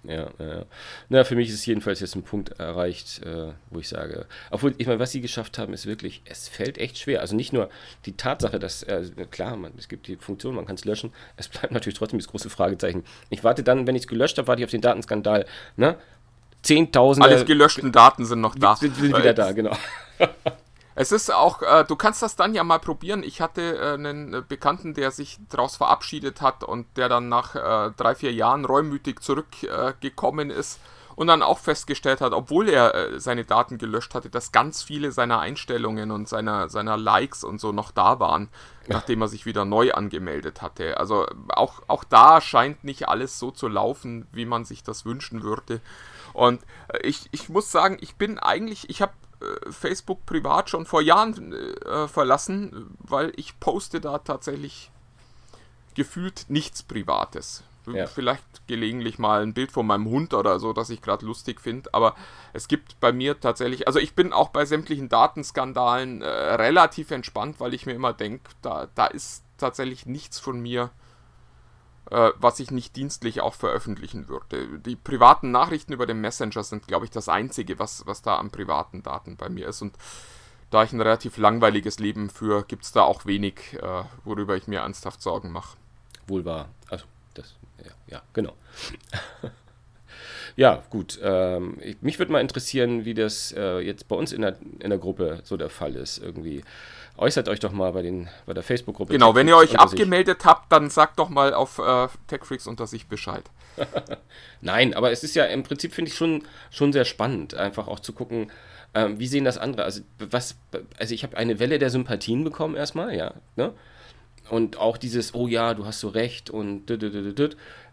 Ja, 0.07 0.29
ja, 0.39 0.45
ja. 0.45 0.65
Na, 1.09 1.23
für 1.23 1.35
mich 1.35 1.49
ist 1.49 1.65
jedenfalls 1.65 1.99
jetzt 1.99 2.15
ein 2.15 2.23
Punkt 2.23 2.59
erreicht, 2.59 3.23
äh, 3.23 3.53
wo 3.69 3.79
ich 3.79 3.89
sage, 3.89 4.27
obwohl, 4.51 4.75
ich 4.77 4.87
meine, 4.87 4.99
was 4.99 5.11
sie 5.11 5.21
geschafft 5.21 5.57
haben, 5.57 5.73
ist 5.73 5.85
wirklich, 5.85 6.21
es 6.25 6.47
fällt 6.47 6.77
echt 6.77 6.97
schwer. 6.97 7.21
Also 7.21 7.35
nicht 7.35 7.53
nur 7.53 7.69
die 8.05 8.13
Tatsache, 8.13 8.59
dass, 8.59 8.83
äh, 8.83 9.03
klar, 9.31 9.55
man, 9.55 9.73
es 9.77 9.87
gibt 9.87 10.07
die 10.07 10.15
Funktion, 10.17 10.55
man 10.55 10.65
kann 10.65 10.75
es 10.75 10.85
löschen, 10.85 11.11
es 11.37 11.47
bleibt 11.47 11.71
natürlich 11.71 11.97
trotzdem 11.97 12.19
das 12.19 12.27
große 12.27 12.49
Fragezeichen. 12.49 13.03
Ich 13.29 13.43
warte 13.43 13.63
dann, 13.63 13.87
wenn 13.87 13.95
ich 13.95 14.03
es 14.03 14.07
gelöscht 14.07 14.37
habe, 14.37 14.47
warte 14.47 14.61
ich 14.61 14.65
auf 14.65 14.71
den 14.71 14.81
Datenskandal, 14.81 15.45
ne? 15.75 15.97
Zehntausende 16.61 17.29
Alle 17.29 17.45
gelöschten 17.45 17.91
Daten 17.91 18.25
sind 18.25 18.41
noch 18.41 18.55
da. 18.55 18.75
sind, 18.75 18.95
sind 18.95 19.15
wieder 19.15 19.33
da, 19.33 19.51
genau. 19.51 19.75
Es 20.95 21.11
ist 21.11 21.31
auch, 21.31 21.61
äh, 21.61 21.83
du 21.83 21.97
kannst 21.97 22.21
das 22.21 22.37
dann 22.37 22.53
ja 22.53 22.63
mal 22.63 22.79
probieren. 22.79 23.21
Ich 23.21 23.41
hatte 23.41 23.77
äh, 23.77 23.93
einen 23.93 24.45
Bekannten, 24.47 24.93
der 24.93 25.11
sich 25.11 25.39
daraus 25.49 25.75
verabschiedet 25.75 26.41
hat 26.41 26.63
und 26.63 26.87
der 26.95 27.09
dann 27.09 27.27
nach 27.27 27.55
äh, 27.55 27.91
drei, 27.95 28.15
vier 28.15 28.31
Jahren 28.31 28.63
reumütig 28.63 29.19
zurückgekommen 29.19 30.49
äh, 30.49 30.53
ist 30.53 30.79
und 31.15 31.27
dann 31.27 31.41
auch 31.41 31.59
festgestellt 31.59 32.21
hat, 32.21 32.33
obwohl 32.33 32.69
er 32.69 32.95
äh, 32.95 33.19
seine 33.19 33.45
Daten 33.45 33.77
gelöscht 33.77 34.15
hatte, 34.15 34.29
dass 34.29 34.53
ganz 34.53 34.83
viele 34.83 35.11
seiner 35.11 35.39
Einstellungen 35.39 36.11
und 36.11 36.29
seiner, 36.29 36.69
seiner 36.69 36.97
Likes 36.97 37.43
und 37.43 37.59
so 37.59 37.73
noch 37.73 37.91
da 37.91 38.19
waren, 38.19 38.49
nachdem 38.87 39.21
er 39.21 39.27
sich 39.27 39.45
wieder 39.45 39.65
neu 39.65 39.91
angemeldet 39.93 40.61
hatte. 40.61 40.97
Also 40.97 41.25
auch, 41.49 41.81
auch 41.87 42.03
da 42.03 42.39
scheint 42.39 42.83
nicht 42.85 43.07
alles 43.07 43.39
so 43.39 43.51
zu 43.51 43.67
laufen, 43.67 44.27
wie 44.31 44.45
man 44.45 44.65
sich 44.65 44.83
das 44.83 45.05
wünschen 45.05 45.43
würde. 45.43 45.81
Und 46.33 46.61
äh, 46.89 46.99
ich, 46.99 47.27
ich 47.31 47.49
muss 47.49 47.71
sagen, 47.71 47.97
ich 48.01 48.15
bin 48.15 48.39
eigentlich, 48.39 48.89
ich 48.89 49.01
habe 49.01 49.13
Facebook 49.69 50.25
privat 50.25 50.69
schon 50.69 50.85
vor 50.85 51.01
Jahren 51.01 51.53
äh, 51.53 52.07
verlassen, 52.07 52.95
weil 52.99 53.33
ich 53.35 53.59
poste 53.59 54.01
da 54.01 54.19
tatsächlich 54.19 54.91
gefühlt 55.95 56.45
nichts 56.49 56.83
Privates. 56.83 57.63
Ja. 57.87 58.07
Vielleicht 58.07 58.67
gelegentlich 58.67 59.19
mal 59.19 59.43
ein 59.43 59.53
Bild 59.53 59.71
von 59.71 59.85
meinem 59.85 60.05
Hund 60.05 60.33
oder 60.33 60.59
so, 60.59 60.73
das 60.73 60.89
ich 60.89 61.03
gerade 61.03 61.25
lustig 61.25 61.61
finde, 61.61 61.93
aber 61.93 62.15
es 62.51 62.67
gibt 62.67 62.99
bei 62.99 63.11
mir 63.11 63.39
tatsächlich, 63.39 63.87
also 63.87 63.99
ich 63.99 64.15
bin 64.15 64.33
auch 64.33 64.49
bei 64.49 64.65
sämtlichen 64.65 65.07
Datenskandalen 65.07 66.23
äh, 66.23 66.27
relativ 66.27 67.11
entspannt, 67.11 67.59
weil 67.59 67.75
ich 67.75 67.85
mir 67.85 67.93
immer 67.93 68.11
denke, 68.11 68.49
da, 68.63 68.87
da 68.95 69.05
ist 69.05 69.43
tatsächlich 69.57 70.07
nichts 70.07 70.39
von 70.39 70.59
mir, 70.59 70.85
äh, 70.85 71.04
was 72.11 72.59
ich 72.59 72.71
nicht 72.71 72.95
dienstlich 72.95 73.41
auch 73.41 73.53
veröffentlichen 73.53 74.27
würde. 74.27 74.79
Die 74.79 74.95
privaten 74.95 75.51
Nachrichten 75.51 75.93
über 75.93 76.05
den 76.05 76.21
Messenger 76.21 76.63
sind, 76.63 76.87
glaube 76.87 77.05
ich, 77.05 77.11
das 77.11 77.29
Einzige, 77.29 77.79
was, 77.79 78.05
was 78.05 78.21
da 78.21 78.35
an 78.37 78.51
privaten 78.51 79.03
Daten 79.03 79.37
bei 79.37 79.49
mir 79.49 79.67
ist. 79.67 79.81
Und 79.81 79.95
da 80.69 80.83
ich 80.83 80.93
ein 80.93 81.01
relativ 81.01 81.37
langweiliges 81.37 81.99
Leben 81.99 82.29
führe, 82.29 82.63
gibt 82.63 82.83
es 82.83 82.91
da 82.91 83.03
auch 83.03 83.25
wenig, 83.25 83.73
äh, 83.81 84.03
worüber 84.23 84.55
ich 84.55 84.67
mir 84.67 84.79
ernsthaft 84.79 85.21
Sorgen 85.21 85.51
mache. 85.51 85.77
Wohl 86.27 86.45
wahr. 86.45 86.69
Also, 86.89 87.05
das, 87.33 87.55
ja, 87.83 87.91
ja 88.07 88.21
genau. 88.33 88.53
Ja, 90.55 90.83
gut. 90.89 91.19
Ähm, 91.21 91.77
ich, 91.81 92.01
mich 92.01 92.19
würde 92.19 92.31
mal 92.31 92.39
interessieren, 92.39 93.03
wie 93.05 93.13
das 93.13 93.53
äh, 93.57 93.79
jetzt 93.79 94.07
bei 94.07 94.15
uns 94.15 94.31
in 94.31 94.41
der, 94.41 94.57
in 94.79 94.89
der 94.89 94.99
Gruppe 94.99 95.39
so 95.43 95.57
der 95.57 95.69
Fall 95.69 95.95
ist. 95.95 96.17
Irgendwie 96.19 96.63
äußert 97.17 97.49
euch 97.49 97.59
doch 97.59 97.71
mal 97.71 97.91
bei, 97.91 98.01
den, 98.01 98.29
bei 98.45 98.53
der 98.53 98.63
Facebook-Gruppe. 98.63 99.13
Genau, 99.13 99.35
wenn 99.35 99.47
ihr 99.47 99.57
euch 99.57 99.79
abgemeldet 99.79 100.41
sich. 100.41 100.49
habt, 100.49 100.71
dann 100.71 100.89
sagt 100.89 101.19
doch 101.19 101.29
mal 101.29 101.53
auf 101.53 101.79
äh, 101.79 102.07
TechFreaks 102.27 102.67
unter 102.67 102.87
sich 102.87 103.07
Bescheid. 103.07 103.43
Nein, 104.61 104.93
aber 104.93 105.11
es 105.11 105.23
ist 105.23 105.35
ja 105.35 105.45
im 105.45 105.63
Prinzip, 105.63 105.93
finde 105.93 106.11
ich, 106.11 106.17
schon, 106.17 106.43
schon 106.71 106.93
sehr 106.93 107.05
spannend, 107.05 107.55
einfach 107.55 107.87
auch 107.87 107.99
zu 107.99 108.13
gucken, 108.13 108.51
ähm, 108.93 109.19
wie 109.19 109.27
sehen 109.27 109.45
das 109.45 109.57
andere. 109.57 109.83
Also, 109.83 110.01
was, 110.17 110.55
also 110.97 111.13
ich 111.13 111.23
habe 111.23 111.37
eine 111.37 111.59
Welle 111.59 111.79
der 111.79 111.89
Sympathien 111.89 112.43
bekommen 112.43 112.75
erstmal, 112.75 113.15
ja. 113.15 113.33
Ne? 113.55 113.73
Und 114.49 114.77
auch 114.77 114.97
dieses, 114.97 115.33
oh 115.33 115.47
ja, 115.47 115.73
du 115.73 115.85
hast 115.85 115.99
so 115.99 116.07
recht 116.07 116.49
und 116.49 116.91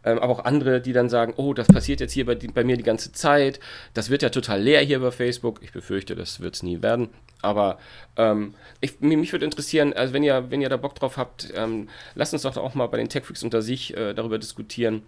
ähm, 0.05 0.19
aber 0.19 0.29
auch 0.29 0.45
andere, 0.45 0.81
die 0.81 0.93
dann 0.93 1.09
sagen, 1.09 1.33
oh, 1.37 1.55
das 1.55 1.67
passiert 1.67 2.01
jetzt 2.01 2.13
hier 2.13 2.27
bei, 2.27 2.35
bei, 2.35 2.65
mir 2.65 2.77
die 2.77 2.83
ganze 2.83 3.13
Zeit, 3.13 3.59
das 3.95 4.11
wird 4.11 4.23
ja 4.23 4.29
total 4.29 4.61
leer 4.61 4.83
hier 4.83 5.01
bei 5.01 5.11
Facebook. 5.11 5.61
Ich 5.63 5.73
befürchte, 5.73 6.15
das 6.15 6.41
wird 6.41 6.57
es 6.57 6.63
nie 6.63 6.83
werden. 6.83 7.09
Aber 7.43 7.79
ähm, 8.17 8.55
ich, 8.81 9.01
mich 9.01 9.33
würde 9.33 9.45
interessieren, 9.45 9.93
also 9.93 10.15
wenn 10.15 10.23
ihr, 10.23 10.51
wenn 10.51 10.63
ihr 10.63 10.69
da 10.69 10.77
Bock 10.77 10.95
drauf 10.95 11.17
habt, 11.17 11.53
ähm, 11.55 11.89
lasst 12.15 12.33
uns 12.33 12.43
doch 12.43 12.57
auch 12.57 12.75
mal 12.75 12.87
bei 12.87 12.97
den 12.97 13.09
Techfreaks 13.09 13.43
unter 13.43 13.63
sich 13.63 13.97
äh, 13.97 14.15
darüber 14.15 14.39
diskutieren, 14.39 15.03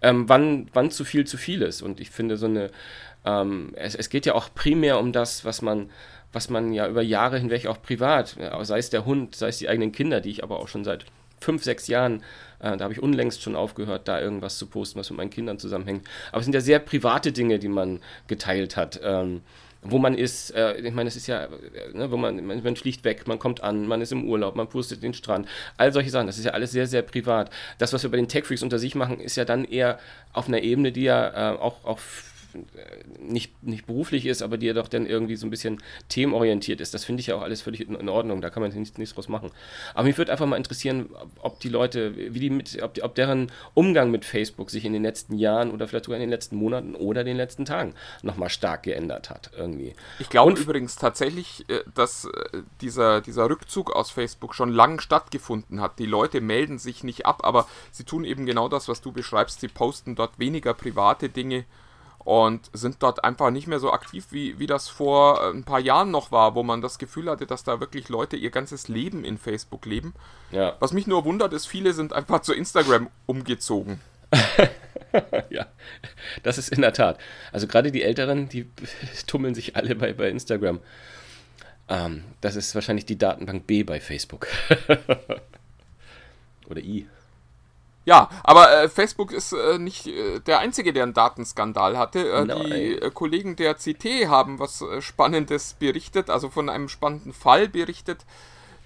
ähm, 0.00 0.28
wann, 0.28 0.68
wann 0.72 0.90
zu 0.90 1.04
viel 1.04 1.26
zu 1.26 1.36
viel 1.36 1.62
ist. 1.62 1.82
Und 1.82 2.00
ich 2.00 2.10
finde 2.10 2.36
so 2.36 2.46
eine, 2.46 2.70
ähm, 3.24 3.72
es, 3.74 3.94
es 3.94 4.08
geht 4.08 4.26
ja 4.26 4.34
auch 4.34 4.48
primär 4.54 4.98
um 4.98 5.12
das, 5.12 5.44
was 5.44 5.60
man 5.60 5.90
was 6.32 6.48
man 6.48 6.72
ja 6.72 6.88
über 6.88 7.02
Jahre 7.02 7.38
hinweg 7.38 7.66
auch 7.66 7.82
privat, 7.82 8.36
sei 8.62 8.78
es 8.78 8.90
der 8.90 9.04
Hund, 9.04 9.34
sei 9.36 9.48
es 9.48 9.58
die 9.58 9.68
eigenen 9.68 9.92
Kinder, 9.92 10.20
die 10.20 10.30
ich 10.30 10.42
aber 10.42 10.60
auch 10.60 10.68
schon 10.68 10.82
seit 10.82 11.04
fünf, 11.40 11.62
sechs 11.62 11.88
Jahren, 11.88 12.22
äh, 12.60 12.76
da 12.76 12.84
habe 12.84 12.92
ich 12.92 13.02
unlängst 13.02 13.42
schon 13.42 13.56
aufgehört, 13.56 14.08
da 14.08 14.20
irgendwas 14.20 14.58
zu 14.58 14.66
posten, 14.66 14.98
was 14.98 15.10
mit 15.10 15.16
meinen 15.18 15.30
Kindern 15.30 15.58
zusammenhängt. 15.58 16.08
Aber 16.30 16.38
es 16.38 16.44
sind 16.44 16.54
ja 16.54 16.60
sehr 16.60 16.78
private 16.78 17.32
Dinge, 17.32 17.58
die 17.58 17.68
man 17.68 18.00
geteilt 18.28 18.76
hat. 18.76 19.00
Ähm, 19.02 19.42
wo 19.82 19.98
man 19.98 20.14
ist, 20.14 20.50
äh, 20.54 20.74
ich 20.76 20.94
meine, 20.94 21.08
es 21.08 21.16
ist 21.16 21.26
ja, 21.26 21.44
äh, 21.44 21.48
ne, 21.92 22.10
wo 22.10 22.16
man, 22.16 22.44
man, 22.46 22.62
man, 22.62 22.76
fliegt 22.76 23.04
weg, 23.04 23.26
man 23.26 23.38
kommt 23.38 23.62
an, 23.62 23.86
man 23.86 24.00
ist 24.00 24.12
im 24.12 24.28
Urlaub, 24.28 24.54
man 24.54 24.68
pustet 24.68 25.02
den 25.02 25.12
Strand, 25.12 25.48
all 25.76 25.92
solche 25.92 26.10
Sachen, 26.10 26.28
das 26.28 26.38
ist 26.38 26.44
ja 26.44 26.52
alles 26.52 26.70
sehr, 26.70 26.86
sehr 26.86 27.02
privat. 27.02 27.50
Das, 27.78 27.92
was 27.92 28.02
wir 28.02 28.10
bei 28.10 28.16
den 28.16 28.28
Tech 28.28 28.44
Freaks 28.44 28.62
unter 28.62 28.78
sich 28.78 28.94
machen, 28.94 29.18
ist 29.20 29.36
ja 29.36 29.44
dann 29.44 29.64
eher 29.64 29.98
auf 30.32 30.46
einer 30.46 30.62
Ebene, 30.62 30.92
die 30.92 31.02
ja 31.02 31.54
äh, 31.54 31.58
auch, 31.58 31.84
auch 31.84 31.98
nicht, 33.18 33.62
nicht 33.62 33.86
beruflich 33.86 34.26
ist, 34.26 34.42
aber 34.42 34.58
die 34.58 34.66
ja 34.66 34.72
doch 34.72 34.88
dann 34.88 35.06
irgendwie 35.06 35.36
so 35.36 35.46
ein 35.46 35.50
bisschen 35.50 35.82
themenorientiert 36.08 36.80
ist. 36.80 36.94
Das 36.94 37.04
finde 37.04 37.20
ich 37.20 37.28
ja 37.28 37.36
auch 37.36 37.42
alles 37.42 37.62
völlig 37.62 37.80
in, 37.80 38.08
Ordnung, 38.08 38.40
da 38.40 38.50
kann 38.50 38.62
man 38.62 38.72
nichts, 38.72 38.98
nichts 38.98 39.14
draus 39.14 39.28
machen. 39.28 39.50
Aber 39.94 40.04
mich 40.04 40.18
würde 40.18 40.32
einfach 40.32 40.46
mal 40.46 40.56
interessieren, 40.56 41.08
ob 41.40 41.60
die 41.60 41.68
Leute, 41.68 42.16
wie 42.16 42.40
die 42.40 42.50
mit, 42.50 42.82
ob, 42.82 42.94
die, 42.94 43.02
ob 43.02 43.14
deren 43.14 43.50
Umgang 43.74 44.10
mit 44.10 44.24
Facebook 44.24 44.70
sich 44.70 44.84
in 44.84 44.92
den 44.92 45.02
letzten 45.02 45.36
Jahren 45.36 45.70
oder 45.70 45.88
vielleicht 45.88 46.06
sogar 46.06 46.16
in 46.18 46.22
den 46.22 46.30
letzten 46.30 46.56
Monaten 46.56 46.94
oder 46.94 47.24
den 47.24 47.36
letzten 47.36 47.64
Tagen 47.64 47.94
nochmal 48.22 48.50
stark 48.50 48.82
geändert 48.82 49.30
hat 49.30 49.50
irgendwie. 49.56 49.94
Ich 50.18 50.28
glaube 50.28 50.52
übrigens 50.60 50.96
tatsächlich, 50.96 51.64
äh, 51.68 51.80
dass 51.94 52.24
äh, 52.24 52.62
dieser, 52.80 53.20
dieser 53.20 53.48
Rückzug 53.48 53.94
aus 53.94 54.10
Facebook 54.10 54.54
schon 54.54 54.70
lang 54.70 55.00
stattgefunden 55.00 55.80
hat. 55.80 55.98
Die 55.98 56.06
Leute 56.06 56.40
melden 56.40 56.78
sich 56.78 57.04
nicht 57.04 57.26
ab, 57.26 57.40
aber 57.44 57.66
sie 57.90 58.04
tun 58.04 58.24
eben 58.24 58.46
genau 58.46 58.68
das, 58.68 58.88
was 58.88 59.00
du 59.00 59.12
beschreibst. 59.12 59.60
Sie 59.60 59.68
posten 59.68 60.14
dort 60.14 60.38
weniger 60.38 60.74
private 60.74 61.28
Dinge 61.28 61.64
und 62.24 62.70
sind 62.72 63.02
dort 63.02 63.24
einfach 63.24 63.50
nicht 63.50 63.66
mehr 63.66 63.80
so 63.80 63.92
aktiv, 63.92 64.26
wie, 64.30 64.58
wie 64.58 64.66
das 64.66 64.88
vor 64.88 65.42
äh, 65.42 65.50
ein 65.50 65.64
paar 65.64 65.80
Jahren 65.80 66.10
noch 66.10 66.30
war, 66.30 66.54
wo 66.54 66.62
man 66.62 66.80
das 66.80 66.98
Gefühl 66.98 67.28
hatte, 67.28 67.46
dass 67.46 67.64
da 67.64 67.80
wirklich 67.80 68.08
Leute 68.08 68.36
ihr 68.36 68.50
ganzes 68.50 68.88
Leben 68.88 69.24
in 69.24 69.38
Facebook 69.38 69.86
leben. 69.86 70.14
Ja. 70.50 70.76
Was 70.80 70.92
mich 70.92 71.06
nur 71.06 71.24
wundert, 71.24 71.52
ist, 71.52 71.66
viele 71.66 71.92
sind 71.92 72.12
einfach 72.12 72.40
zu 72.40 72.52
Instagram 72.54 73.08
umgezogen. 73.26 74.00
ja, 75.50 75.66
das 76.42 76.58
ist 76.58 76.68
in 76.70 76.80
der 76.80 76.92
Tat. 76.92 77.18
Also 77.50 77.66
gerade 77.66 77.90
die 77.90 78.02
Älteren, 78.02 78.48
die 78.48 78.70
tummeln 79.26 79.54
sich 79.54 79.76
alle 79.76 79.94
bei, 79.94 80.12
bei 80.12 80.28
Instagram. 80.28 80.80
Ähm, 81.88 82.24
das 82.40 82.56
ist 82.56 82.74
wahrscheinlich 82.74 83.06
die 83.06 83.18
Datenbank 83.18 83.66
B 83.66 83.82
bei 83.82 84.00
Facebook. 84.00 84.46
Oder 86.68 86.80
I. 86.80 87.06
Ja, 88.04 88.28
aber 88.42 88.82
äh, 88.82 88.88
Facebook 88.88 89.30
ist 89.30 89.52
äh, 89.52 89.78
nicht 89.78 90.08
äh, 90.08 90.40
der 90.40 90.58
einzige, 90.58 90.92
der 90.92 91.04
einen 91.04 91.14
Datenskandal 91.14 91.96
hatte. 91.96 92.32
Äh, 92.32 92.46
die 92.46 92.98
äh, 92.98 93.10
Kollegen 93.10 93.54
der 93.54 93.74
CT 93.74 94.26
haben 94.26 94.58
was 94.58 94.82
äh, 94.82 95.00
Spannendes 95.00 95.74
berichtet, 95.74 96.28
also 96.28 96.48
von 96.48 96.68
einem 96.68 96.88
spannenden 96.88 97.32
Fall 97.32 97.68
berichtet. 97.68 98.24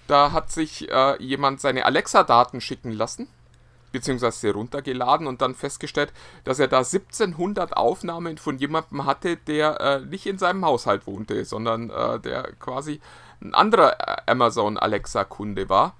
Da 0.07 0.31
hat 0.31 0.53
sich 0.53 0.87
jemand 1.19 1.59
seine 1.59 1.83
Alexa-Daten 1.83 2.61
schicken 2.61 2.93
lassen, 2.93 3.27
beziehungsweise 3.91 4.39
sie 4.39 4.47
runtergeladen 4.47 5.27
und 5.27 5.41
dann 5.41 5.53
festgestellt, 5.53 6.13
dass 6.45 6.59
er 6.59 6.69
da 6.69 6.77
1700 6.77 7.75
Aufnahmen 7.75 8.37
von 8.37 8.57
jemandem 8.57 9.03
hatte, 9.03 9.35
der 9.35 9.99
nicht 10.09 10.25
in 10.25 10.37
seinem 10.37 10.63
Haushalt 10.63 11.07
wohnte, 11.07 11.43
sondern 11.43 11.89
der 12.23 12.53
quasi 12.57 13.01
ein 13.41 13.53
anderer 13.53 13.97
Amazon 14.29 14.77
Alexa-Kunde 14.77 15.67
war. 15.67 15.93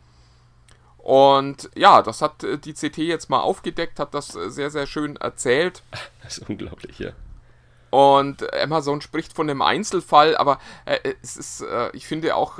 Und 0.97 1.69
ja, 1.75 2.01
das 2.01 2.21
hat 2.21 2.43
äh, 2.43 2.57
die 2.57 2.73
CT 2.73 2.97
jetzt 2.97 3.29
mal 3.29 3.39
aufgedeckt, 3.39 3.99
hat 3.99 4.13
das 4.13 4.35
äh, 4.35 4.49
sehr, 4.49 4.69
sehr 4.69 4.87
schön 4.87 5.15
erzählt. 5.15 5.83
Das 6.21 6.39
ist 6.39 6.49
unglaublich, 6.49 6.99
ja. 6.99 7.11
Und 7.89 8.53
Amazon 8.53 8.99
spricht 8.99 9.31
von 9.31 9.49
einem 9.49 9.61
Einzelfall, 9.61 10.35
aber 10.35 10.59
äh, 10.83 11.13
es 11.23 11.37
ist, 11.37 11.65
ich 11.93 12.05
finde 12.05 12.35
auch, 12.35 12.59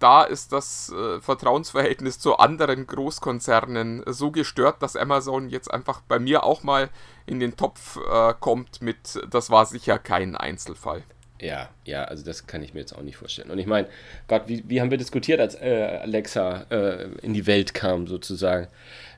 da 0.00 0.24
ist 0.24 0.50
das 0.50 0.92
Vertrauensverhältnis 1.20 2.18
zu 2.18 2.38
anderen 2.38 2.84
Großkonzernen 2.88 4.02
so 4.06 4.32
gestört, 4.32 4.82
dass 4.82 4.96
Amazon 4.96 5.48
jetzt 5.48 5.72
einfach 5.72 6.00
bei 6.00 6.18
mir 6.18 6.42
auch 6.42 6.64
mal 6.64 6.90
in 7.24 7.38
den 7.38 7.56
Topf 7.56 8.00
kommt 8.40 8.82
mit, 8.82 9.20
das 9.30 9.48
war 9.48 9.64
sicher 9.64 10.00
kein 10.00 10.34
Einzelfall. 10.34 11.04
Ja, 11.40 11.68
ja, 11.84 12.04
also 12.04 12.24
das 12.24 12.46
kann 12.46 12.62
ich 12.62 12.74
mir 12.74 12.80
jetzt 12.80 12.92
auch 12.92 13.02
nicht 13.02 13.16
vorstellen. 13.16 13.50
Und 13.50 13.58
ich 13.58 13.66
meine, 13.66 13.88
Gott, 14.28 14.44
wie, 14.46 14.64
wie 14.68 14.80
haben 14.80 14.90
wir 14.90 14.98
diskutiert, 14.98 15.40
als 15.40 15.56
äh, 15.56 15.98
Alexa 16.00 16.66
äh, 16.70 17.08
in 17.22 17.34
die 17.34 17.46
Welt 17.46 17.74
kam, 17.74 18.06
sozusagen? 18.06 18.68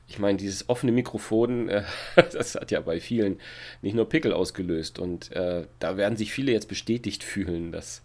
Ich 0.07 0.17
meine, 0.19 0.37
dieses 0.37 0.67
offene 0.67 0.91
Mikrofon, 0.91 1.69
äh, 1.69 1.83
das 2.15 2.55
hat 2.55 2.71
ja 2.71 2.81
bei 2.81 2.99
vielen 2.99 3.39
nicht 3.81 3.93
nur 3.95 4.09
Pickel 4.09 4.33
ausgelöst. 4.33 4.97
Und 4.99 5.31
äh, 5.31 5.67
da 5.79 5.95
werden 5.95 6.17
sich 6.17 6.31
viele 6.31 6.51
jetzt 6.51 6.67
bestätigt 6.67 7.23
fühlen, 7.23 7.71
dass, 7.71 8.01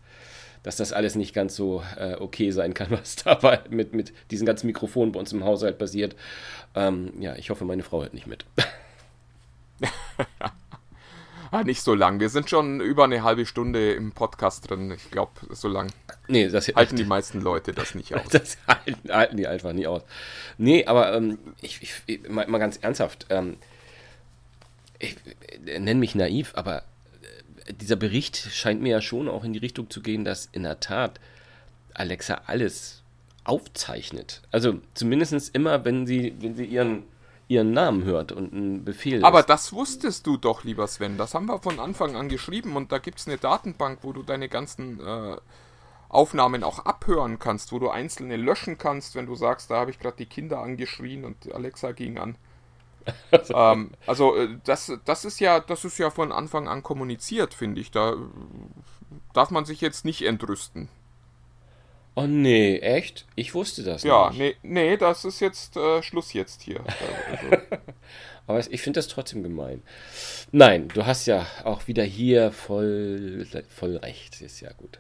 dass 0.62 0.76
das 0.76 0.92
alles 0.92 1.14
nicht 1.14 1.32
ganz 1.34 1.56
so 1.56 1.82
äh, 1.96 2.14
okay 2.14 2.50
sein 2.50 2.74
kann, 2.74 2.90
was 2.90 3.16
dabei 3.16 3.60
mit, 3.70 3.94
mit 3.94 4.12
diesen 4.30 4.46
ganzen 4.46 4.66
Mikrofonen 4.66 5.12
bei 5.12 5.20
uns 5.20 5.32
im 5.32 5.44
Haushalt 5.44 5.78
passiert. 5.78 6.16
Ähm, 6.74 7.14
ja, 7.18 7.34
ich 7.36 7.48
hoffe, 7.50 7.64
meine 7.64 7.82
Frau 7.82 8.02
hört 8.02 8.14
nicht 8.14 8.26
mit. 8.26 8.44
Ah, 11.52 11.64
nicht 11.64 11.82
so 11.82 11.94
lang. 11.94 12.18
Wir 12.18 12.30
sind 12.30 12.48
schon 12.48 12.80
über 12.80 13.04
eine 13.04 13.22
halbe 13.22 13.44
Stunde 13.44 13.92
im 13.92 14.12
Podcast 14.12 14.70
drin. 14.70 14.90
Ich 14.90 15.10
glaube, 15.10 15.32
so 15.50 15.68
lang 15.68 15.92
nee, 16.26 16.48
das 16.48 16.68
halten 16.68 16.96
die 16.96 17.04
meisten 17.04 17.42
Leute 17.42 17.74
das 17.74 17.94
nicht 17.94 18.14
aus. 18.14 18.26
Das 18.30 18.56
halten, 18.66 19.12
halten 19.12 19.36
die 19.36 19.46
einfach 19.46 19.74
nie 19.74 19.86
aus. 19.86 20.00
Nee, 20.56 20.86
aber 20.86 21.14
ähm, 21.14 21.38
ich, 21.60 22.02
ich, 22.06 22.26
mal, 22.26 22.46
mal, 22.46 22.56
ganz 22.56 22.78
ernsthaft. 22.78 23.26
Ähm, 23.28 23.58
ich, 24.98 25.16
ich 25.50 25.78
nenne 25.78 26.00
mich 26.00 26.14
naiv, 26.14 26.52
aber 26.54 26.84
äh, 27.66 27.74
dieser 27.74 27.96
Bericht 27.96 28.38
scheint 28.38 28.80
mir 28.80 28.92
ja 28.92 29.02
schon 29.02 29.28
auch 29.28 29.44
in 29.44 29.52
die 29.52 29.58
Richtung 29.58 29.90
zu 29.90 30.00
gehen, 30.00 30.24
dass 30.24 30.48
in 30.52 30.62
der 30.62 30.80
Tat 30.80 31.20
Alexa 31.92 32.40
alles 32.46 33.02
aufzeichnet. 33.44 34.40
Also 34.52 34.80
zumindest 34.94 35.54
immer, 35.54 35.84
wenn 35.84 36.06
sie, 36.06 36.32
wenn 36.40 36.56
sie 36.56 36.64
ihren 36.64 37.02
ihren 37.48 37.72
Namen 37.72 38.04
hört 38.04 38.32
und 38.32 38.52
einen 38.52 38.84
Befehl. 38.84 39.24
Aber 39.24 39.40
ist. 39.40 39.48
das 39.48 39.72
wusstest 39.72 40.26
du 40.26 40.36
doch, 40.36 40.64
lieber 40.64 40.86
Sven. 40.86 41.18
Das 41.18 41.34
haben 41.34 41.46
wir 41.46 41.58
von 41.58 41.78
Anfang 41.80 42.16
an 42.16 42.28
geschrieben 42.28 42.76
und 42.76 42.92
da 42.92 42.98
gibt 42.98 43.18
es 43.18 43.26
eine 43.26 43.38
Datenbank, 43.38 43.98
wo 44.02 44.12
du 44.12 44.22
deine 44.22 44.48
ganzen 44.48 45.00
äh, 45.00 45.36
Aufnahmen 46.08 46.62
auch 46.62 46.80
abhören 46.80 47.38
kannst, 47.38 47.72
wo 47.72 47.78
du 47.78 47.90
einzelne 47.90 48.36
löschen 48.36 48.78
kannst, 48.78 49.14
wenn 49.14 49.26
du 49.26 49.34
sagst, 49.34 49.70
da 49.70 49.76
habe 49.76 49.90
ich 49.90 49.98
gerade 49.98 50.16
die 50.16 50.26
Kinder 50.26 50.60
angeschrien 50.60 51.24
und 51.24 51.52
Alexa 51.52 51.92
ging 51.92 52.18
an. 52.18 52.36
also, 53.30 53.54
ähm, 53.56 53.90
also 54.06 54.36
äh, 54.36 54.48
das, 54.64 54.92
das 55.04 55.24
ist 55.24 55.40
ja, 55.40 55.60
das 55.60 55.84
ist 55.84 55.98
ja 55.98 56.10
von 56.10 56.32
Anfang 56.32 56.68
an 56.68 56.82
kommuniziert, 56.82 57.54
finde 57.54 57.80
ich. 57.80 57.90
Da 57.90 58.16
darf 59.32 59.50
man 59.50 59.64
sich 59.64 59.80
jetzt 59.80 60.04
nicht 60.04 60.22
entrüsten. 60.22 60.88
Oh 62.14 62.26
nee, 62.26 62.78
echt? 62.78 63.24
Ich 63.36 63.54
wusste 63.54 63.82
das 63.82 64.02
ja, 64.02 64.28
nicht. 64.30 64.38
Ja, 64.38 64.44
nee, 64.44 64.56
nee, 64.62 64.96
das 64.96 65.24
ist 65.24 65.40
jetzt 65.40 65.76
äh, 65.76 66.02
Schluss 66.02 66.32
jetzt 66.32 66.62
hier. 66.62 66.80
Also. 67.30 67.62
Aber 68.46 68.58
ich 68.58 68.82
finde 68.82 68.98
das 68.98 69.08
trotzdem 69.08 69.42
gemein. 69.42 69.82
Nein, 70.50 70.88
du 70.88 71.06
hast 71.06 71.26
ja 71.26 71.46
auch 71.64 71.86
wieder 71.86 72.02
hier 72.02 72.50
voll, 72.50 73.46
voll 73.68 73.96
recht. 73.98 74.40
Ist 74.42 74.60
ja 74.60 74.72
gut. 74.72 74.98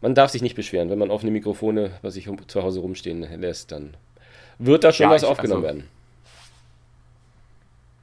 Man 0.00 0.14
darf 0.14 0.30
sich 0.30 0.40
nicht 0.40 0.54
beschweren. 0.54 0.88
Wenn 0.88 0.98
man 0.98 1.10
offene 1.10 1.32
Mikrofone 1.32 1.98
bei 2.00 2.10
sich 2.10 2.28
zu 2.46 2.62
Hause 2.62 2.80
rumstehen 2.80 3.22
lässt, 3.40 3.72
dann 3.72 3.96
wird 4.58 4.84
da 4.84 4.92
schon 4.92 5.04
ja, 5.04 5.10
was 5.10 5.24
aufgenommen 5.24 5.64
also, 5.64 5.76
werden. 5.76 5.88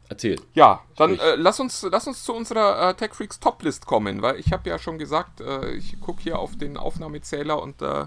Erzähl. 0.09 0.39
Ja, 0.53 0.81
dann 0.95 1.19
äh, 1.19 1.35
lass, 1.35 1.59
uns, 1.59 1.85
lass 1.89 2.07
uns 2.07 2.23
zu 2.23 2.33
unserer 2.33 2.89
äh, 2.89 2.93
Tech 2.93 3.13
Freaks 3.13 3.39
Toplist 3.39 3.85
kommen, 3.85 4.21
weil 4.21 4.39
ich 4.39 4.53
habe 4.53 4.69
ja 4.69 4.79
schon 4.79 4.97
gesagt, 4.97 5.41
äh, 5.41 5.71
ich 5.71 5.99
gucke 5.99 6.21
hier 6.21 6.39
auf 6.39 6.57
den 6.57 6.77
Aufnahmezähler 6.77 7.61
und 7.61 7.81
äh, 7.81 8.05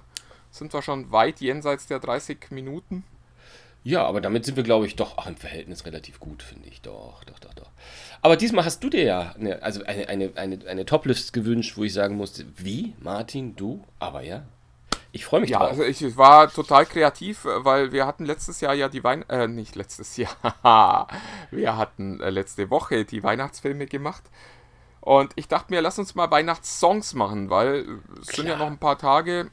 sind 0.50 0.72
wir 0.72 0.82
schon 0.82 1.10
weit 1.12 1.40
jenseits 1.40 1.86
der 1.86 1.98
30 2.00 2.50
Minuten. 2.50 3.04
Ja, 3.82 4.04
aber 4.04 4.20
damit 4.20 4.44
sind 4.44 4.56
wir, 4.56 4.62
glaube 4.62 4.86
ich, 4.86 4.96
doch 4.96 5.16
auch 5.16 5.26
im 5.26 5.36
Verhältnis 5.36 5.86
relativ 5.86 6.20
gut, 6.20 6.42
finde 6.42 6.68
ich. 6.68 6.82
Doch, 6.82 7.24
doch, 7.24 7.38
doch, 7.38 7.54
doch. 7.54 7.70
Aber 8.20 8.36
diesmal 8.36 8.64
hast 8.66 8.84
du 8.84 8.90
dir 8.90 9.02
ja 9.04 9.34
eine, 9.38 9.62
also 9.62 9.82
eine, 9.84 10.08
eine, 10.08 10.32
eine, 10.34 10.58
eine 10.66 10.84
Top-List 10.84 11.32
gewünscht, 11.32 11.78
wo 11.78 11.84
ich 11.84 11.94
sagen 11.94 12.16
musste, 12.16 12.44
wie, 12.56 12.94
Martin, 13.00 13.56
du? 13.56 13.82
Aber 13.98 14.20
ja, 14.22 14.42
ich 15.12 15.24
freue 15.24 15.40
mich 15.40 15.50
Ja, 15.50 15.60
drauf. 15.60 15.70
also 15.70 15.84
ich 15.84 16.16
war 16.18 16.52
total 16.52 16.84
kreativ, 16.84 17.44
weil 17.44 17.90
wir 17.90 18.06
hatten 18.06 18.26
letztes 18.26 18.60
Jahr 18.60 18.74
ja 18.74 18.88
die 18.90 19.02
Wein... 19.02 19.26
Äh, 19.30 19.48
nicht 19.48 19.74
letztes 19.76 20.16
Jahr. 20.18 20.36
wir 21.50 21.76
hatten 21.78 22.20
äh, 22.20 22.28
letzte 22.28 22.68
Woche 22.68 23.06
die 23.06 23.22
Weihnachtsfilme 23.22 23.86
gemacht. 23.86 24.24
Und 25.00 25.32
ich 25.36 25.48
dachte 25.48 25.72
mir, 25.72 25.80
lass 25.80 25.98
uns 25.98 26.14
mal 26.14 26.30
Weihnachtssongs 26.30 27.14
machen, 27.14 27.48
weil 27.48 27.86
es 28.20 28.28
sind 28.36 28.46
ja 28.46 28.56
Klar. 28.56 28.58
noch 28.58 28.66
ein 28.72 28.78
paar 28.78 28.98
Tage 28.98 29.50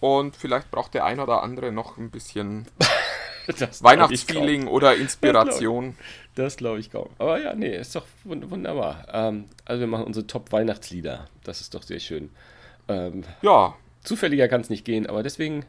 und 0.00 0.36
vielleicht 0.36 0.70
braucht 0.70 0.94
der 0.94 1.04
ein 1.04 1.20
oder 1.20 1.42
andere 1.42 1.72
noch 1.72 1.96
ein 1.98 2.10
bisschen 2.10 2.66
glaub 3.46 3.70
ich 3.70 3.82
Weihnachtsfeeling 3.82 4.66
oder 4.66 4.96
Inspiration. 4.96 5.96
Das 6.34 6.56
glaube 6.56 6.80
ich 6.80 6.90
kaum. 6.90 7.08
Aber 7.18 7.40
ja, 7.40 7.54
nee, 7.54 7.76
ist 7.76 7.94
doch 7.94 8.06
wund 8.24 8.50
wunderbar. 8.50 9.06
Ähm, 9.12 9.48
also 9.64 9.80
wir 9.80 9.86
machen 9.86 10.04
unsere 10.04 10.26
Top-Weihnachtslieder. 10.26 11.28
Das 11.44 11.60
ist 11.60 11.74
doch 11.74 11.82
sehr 11.82 12.00
schön. 12.00 12.30
Ähm, 12.88 13.24
Ja, 13.42 13.74
zufälliger 14.02 14.48
kann 14.48 14.60
es 14.60 14.70
nicht 14.70 14.84
gehen, 14.84 15.06
aber 15.06 15.22
deswegen 15.22 15.66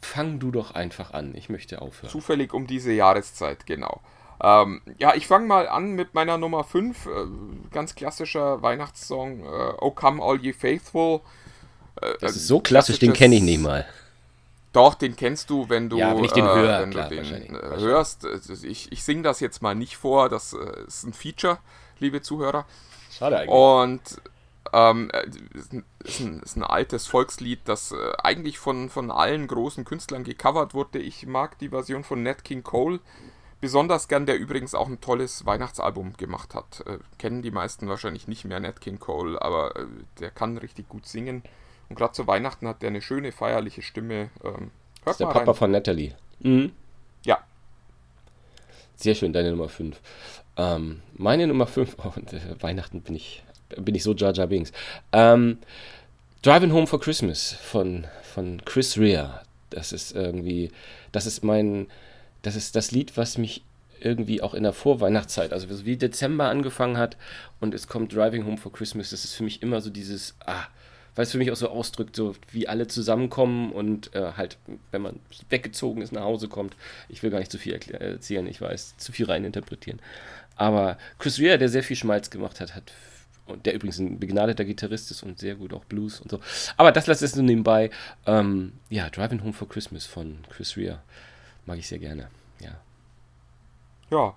fang 0.00 0.38
du 0.38 0.50
doch 0.50 0.74
einfach 0.74 1.12
an. 1.12 1.34
Ich 1.34 1.48
möchte 1.48 1.80
aufhören. 1.80 2.10
zufällig 2.10 2.52
um 2.52 2.66
diese 2.66 2.92
Jahreszeit, 2.92 3.66
genau. 3.66 4.00
Ähm, 4.42 4.82
ja, 4.98 5.14
ich 5.14 5.26
fange 5.26 5.46
mal 5.46 5.68
an 5.68 5.92
mit 5.92 6.14
meiner 6.14 6.38
Nummer 6.38 6.64
5. 6.64 7.06
Äh, 7.06 7.10
ganz 7.70 7.94
klassischer 7.94 8.62
Weihnachtssong. 8.62 9.44
Äh, 9.44 9.72
oh 9.80 9.90
Come 9.92 10.22
All 10.22 10.40
Ye 10.40 10.52
Faithful. 10.52 11.20
Äh, 12.04 12.14
Das 12.20 12.36
ist 12.36 12.46
so 12.46 12.60
klassisch, 12.60 12.98
den 12.98 13.12
kenne 13.12 13.36
ich 13.36 13.42
nicht 13.42 13.60
mal. 13.60 13.86
Doch, 14.72 14.94
den 14.94 15.14
kennst 15.14 15.50
du, 15.50 15.68
wenn 15.68 15.88
du, 15.88 15.98
Ja, 15.98 16.16
wenn 16.16 16.24
ich 16.24 16.32
den 16.32 16.44
höre, 16.44 16.82
wenn 16.82 16.90
klar, 16.90 17.08
du 17.08 17.16
den 17.16 17.54
äh, 17.54 17.58
hörst. 17.78 18.26
Also 18.26 18.52
Ich, 18.66 18.90
ich 18.90 19.04
singe 19.04 19.22
das 19.22 19.40
jetzt 19.40 19.62
mal 19.62 19.74
nicht 19.74 19.96
vor, 19.96 20.28
das 20.28 20.52
äh, 20.52 20.86
ist 20.86 21.04
ein 21.04 21.12
Feature, 21.12 21.58
liebe 22.00 22.22
Zuhörer. 22.22 22.66
Schade 23.16 23.38
eigentlich. 23.38 23.50
Und 23.54 24.00
ähm, 24.72 25.10
äh, 25.12 25.26
ist, 25.56 25.72
ein, 25.72 25.84
ist, 26.02 26.20
ein, 26.20 26.40
ist 26.40 26.56
ein 26.56 26.64
altes 26.64 27.06
Volkslied, 27.06 27.60
das 27.66 27.92
äh, 27.92 28.12
eigentlich 28.22 28.58
von, 28.58 28.90
von 28.90 29.12
allen 29.12 29.46
großen 29.46 29.84
Künstlern 29.84 30.24
gecovert 30.24 30.74
wurde. 30.74 30.98
Ich 30.98 31.24
mag 31.26 31.56
die 31.60 31.68
Version 31.68 32.02
von 32.02 32.24
Nat 32.24 32.42
King 32.42 32.64
Cole 32.64 32.98
besonders 33.60 34.08
gern, 34.08 34.26
der 34.26 34.38
übrigens 34.38 34.74
auch 34.74 34.88
ein 34.88 35.00
tolles 35.00 35.46
Weihnachtsalbum 35.46 36.16
gemacht 36.16 36.54
hat. 36.54 36.82
Äh, 36.86 36.98
kennen 37.18 37.42
die 37.42 37.52
meisten 37.52 37.88
wahrscheinlich 37.88 38.26
nicht 38.26 38.44
mehr 38.44 38.58
Nat 38.58 38.80
King 38.80 38.98
Cole, 38.98 39.40
aber 39.40 39.76
äh, 39.76 39.86
der 40.18 40.30
kann 40.30 40.58
richtig 40.58 40.88
gut 40.88 41.06
singen. 41.06 41.44
Und 41.88 41.96
gerade 41.96 42.12
zu 42.12 42.26
Weihnachten 42.26 42.66
hat 42.68 42.82
der 42.82 42.88
eine 42.90 43.02
schöne 43.02 43.32
feierliche 43.32 43.82
Stimme. 43.82 44.30
Ähm, 44.42 44.70
das 45.04 45.04
hört 45.04 45.14
ist 45.14 45.20
der 45.20 45.26
Papa 45.26 45.38
rein. 45.50 45.54
von 45.54 45.70
Natalie. 45.70 46.14
Mhm. 46.40 46.72
Ja, 47.24 47.38
Sehr 48.96 49.14
schön, 49.14 49.32
deine 49.32 49.50
Nummer 49.50 49.68
5. 49.68 50.00
Ähm, 50.56 51.02
meine 51.14 51.46
Nummer 51.46 51.66
5, 51.66 51.96
oh, 52.04 52.12
und, 52.16 52.32
äh, 52.32 52.40
Weihnachten 52.60 53.00
bin 53.02 53.16
ich, 53.16 53.42
bin 53.76 53.94
ich 53.94 54.02
so 54.02 54.14
Jar 54.14 54.32
Jar 54.32 54.46
Binks. 54.46 54.72
Ähm, 55.12 55.58
Driving 56.42 56.72
Home 56.72 56.86
for 56.86 57.00
Christmas 57.00 57.52
von, 57.54 58.06
von 58.22 58.62
Chris 58.64 58.98
Rea. 58.98 59.42
Das 59.70 59.92
ist 59.92 60.12
irgendwie, 60.12 60.70
das 61.10 61.26
ist 61.26 61.42
mein, 61.42 61.88
das 62.42 62.54
ist 62.54 62.76
das 62.76 62.92
Lied, 62.92 63.16
was 63.16 63.38
mich 63.38 63.62
irgendwie 64.00 64.42
auch 64.42 64.54
in 64.54 64.62
der 64.62 64.72
Vorweihnachtszeit, 64.74 65.52
also 65.52 65.84
wie 65.86 65.96
Dezember 65.96 66.48
angefangen 66.50 66.98
hat 66.98 67.16
und 67.60 67.74
es 67.74 67.88
kommt 67.88 68.12
Driving 68.14 68.44
Home 68.44 68.58
for 68.58 68.72
Christmas, 68.72 69.10
das 69.10 69.24
ist 69.24 69.34
für 69.34 69.44
mich 69.44 69.62
immer 69.62 69.80
so 69.80 69.88
dieses, 69.88 70.34
ah, 70.44 70.66
weil 71.14 71.24
es 71.24 71.32
für 71.32 71.38
mich 71.38 71.50
auch 71.50 71.56
so 71.56 71.68
ausdrückt, 71.68 72.16
so 72.16 72.34
wie 72.50 72.68
alle 72.68 72.86
zusammenkommen 72.86 73.72
und 73.72 74.14
äh, 74.14 74.32
halt, 74.36 74.58
wenn 74.90 75.02
man 75.02 75.20
weggezogen 75.48 76.02
ist, 76.02 76.12
nach 76.12 76.22
Hause 76.22 76.48
kommt. 76.48 76.76
Ich 77.08 77.22
will 77.22 77.30
gar 77.30 77.38
nicht 77.38 77.52
zu 77.52 77.58
viel 77.58 77.74
erzählen, 77.74 78.46
ich 78.46 78.60
weiß, 78.60 78.96
zu 78.96 79.12
viel 79.12 79.26
reininterpretieren. 79.26 80.00
Aber 80.56 80.98
Chris 81.18 81.38
Rea, 81.38 81.56
der 81.56 81.68
sehr 81.68 81.82
viel 81.82 81.96
Schmalz 81.96 82.30
gemacht 82.30 82.60
hat, 82.60 82.74
hat 82.74 82.92
und 83.46 83.66
der 83.66 83.74
übrigens 83.74 83.98
ein 83.98 84.18
begnadeter 84.18 84.64
Gitarrist 84.64 85.10
ist 85.10 85.22
und 85.22 85.38
sehr 85.38 85.54
gut 85.54 85.74
auch 85.74 85.84
Blues 85.84 86.20
und 86.20 86.30
so. 86.30 86.40
Aber 86.76 86.92
das 86.92 87.06
lässt 87.06 87.22
es 87.22 87.36
nur 87.36 87.44
nebenbei. 87.44 87.90
Ähm, 88.26 88.72
ja, 88.88 89.10
Driving 89.10 89.42
Home 89.42 89.52
for 89.52 89.68
Christmas 89.68 90.06
von 90.06 90.38
Chris 90.48 90.76
Rea 90.76 91.02
mag 91.66 91.78
ich 91.78 91.86
sehr 91.86 91.98
gerne. 91.98 92.28
Ja. 92.60 92.80
Ja. 94.10 94.36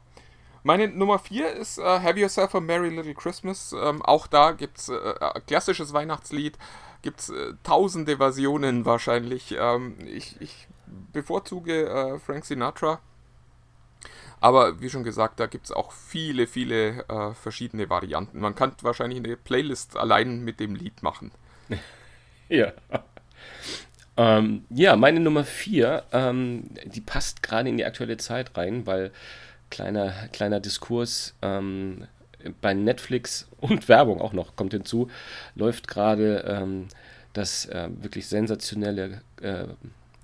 Meine 0.68 0.90
Nummer 0.90 1.18
4 1.18 1.54
ist 1.54 1.78
äh, 1.78 1.82
Have 1.82 2.20
Yourself 2.20 2.54
a 2.54 2.60
Merry 2.60 2.90
Little 2.90 3.14
Christmas. 3.14 3.72
Ähm, 3.72 4.02
auch 4.02 4.28
da 4.28 4.52
gibt 4.52 4.80
es 4.80 4.90
äh, 4.90 4.96
äh, 4.96 5.40
klassisches 5.48 5.94
Weihnachtslied. 5.94 6.58
Gibt 7.04 7.22
es 7.22 7.30
äh, 7.30 7.54
tausende 7.64 8.18
Versionen 8.18 8.84
wahrscheinlich. 8.84 9.56
Ähm, 9.58 9.96
ich, 10.06 10.36
ich 10.42 10.68
bevorzuge 11.14 11.88
äh, 11.88 12.20
Frank 12.20 12.44
Sinatra. 12.44 13.00
Aber 14.42 14.82
wie 14.82 14.90
schon 14.90 15.06
gesagt, 15.06 15.40
da 15.40 15.46
gibt 15.46 15.68
es 15.68 15.72
auch 15.72 15.94
viele, 15.94 16.48
viele 16.48 17.06
äh, 17.08 17.34
verschiedene 17.34 17.90
Varianten. 17.90 18.42
Man 18.42 18.54
kann 18.54 18.74
wahrscheinlich 18.82 19.20
eine 19.20 19.38
Playlist 19.38 19.96
allein 19.96 20.44
mit 20.44 20.60
dem 20.60 20.76
Lied 20.76 21.02
machen. 21.02 21.32
Ja. 22.50 22.72
ähm, 24.16 24.64
ja, 24.70 24.96
meine 24.96 25.20
Nummer 25.20 25.44
4, 25.44 26.06
ähm, 26.14 26.70
die 26.86 27.02
passt 27.02 27.44
gerade 27.44 27.68
in 27.68 27.76
die 27.76 27.84
aktuelle 27.84 28.16
Zeit 28.16 28.56
rein, 28.56 28.88
weil 28.88 29.12
kleiner, 29.70 30.14
kleiner 30.32 30.60
Diskurs 30.60 31.34
ähm, 31.42 32.08
bei 32.62 32.74
Netflix 32.74 33.48
und 33.60 33.88
Werbung 33.90 34.22
auch 34.22 34.34
noch 34.34 34.56
kommt 34.56 34.74
hinzu, 34.74 35.10
läuft 35.56 35.88
gerade 35.88 36.46
ähm, 36.48 36.88
das 37.34 37.66
äh, 37.68 37.90
wirklich 38.02 38.28
sensationelle 38.28 39.22
äh, 39.42 39.66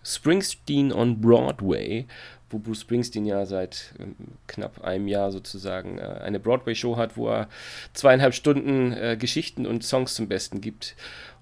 Springsteen 0.03 0.91
on 0.91 1.21
Broadway, 1.21 2.05
wo 2.49 2.59
Bruce 2.59 2.81
Springsteen 2.81 3.25
ja 3.25 3.45
seit 3.45 3.93
ähm, 3.99 4.15
knapp 4.47 4.83
einem 4.83 5.07
Jahr 5.07 5.31
sozusagen 5.31 5.97
äh, 5.97 6.01
eine 6.01 6.39
Broadway-Show 6.39 6.97
hat, 6.97 7.17
wo 7.17 7.29
er 7.29 7.47
zweieinhalb 7.93 8.33
Stunden 8.33 8.93
äh, 8.93 9.17
Geschichten 9.17 9.65
und 9.65 9.83
Songs 9.83 10.13
zum 10.15 10.27
Besten 10.27 10.61
gibt. 10.61 10.95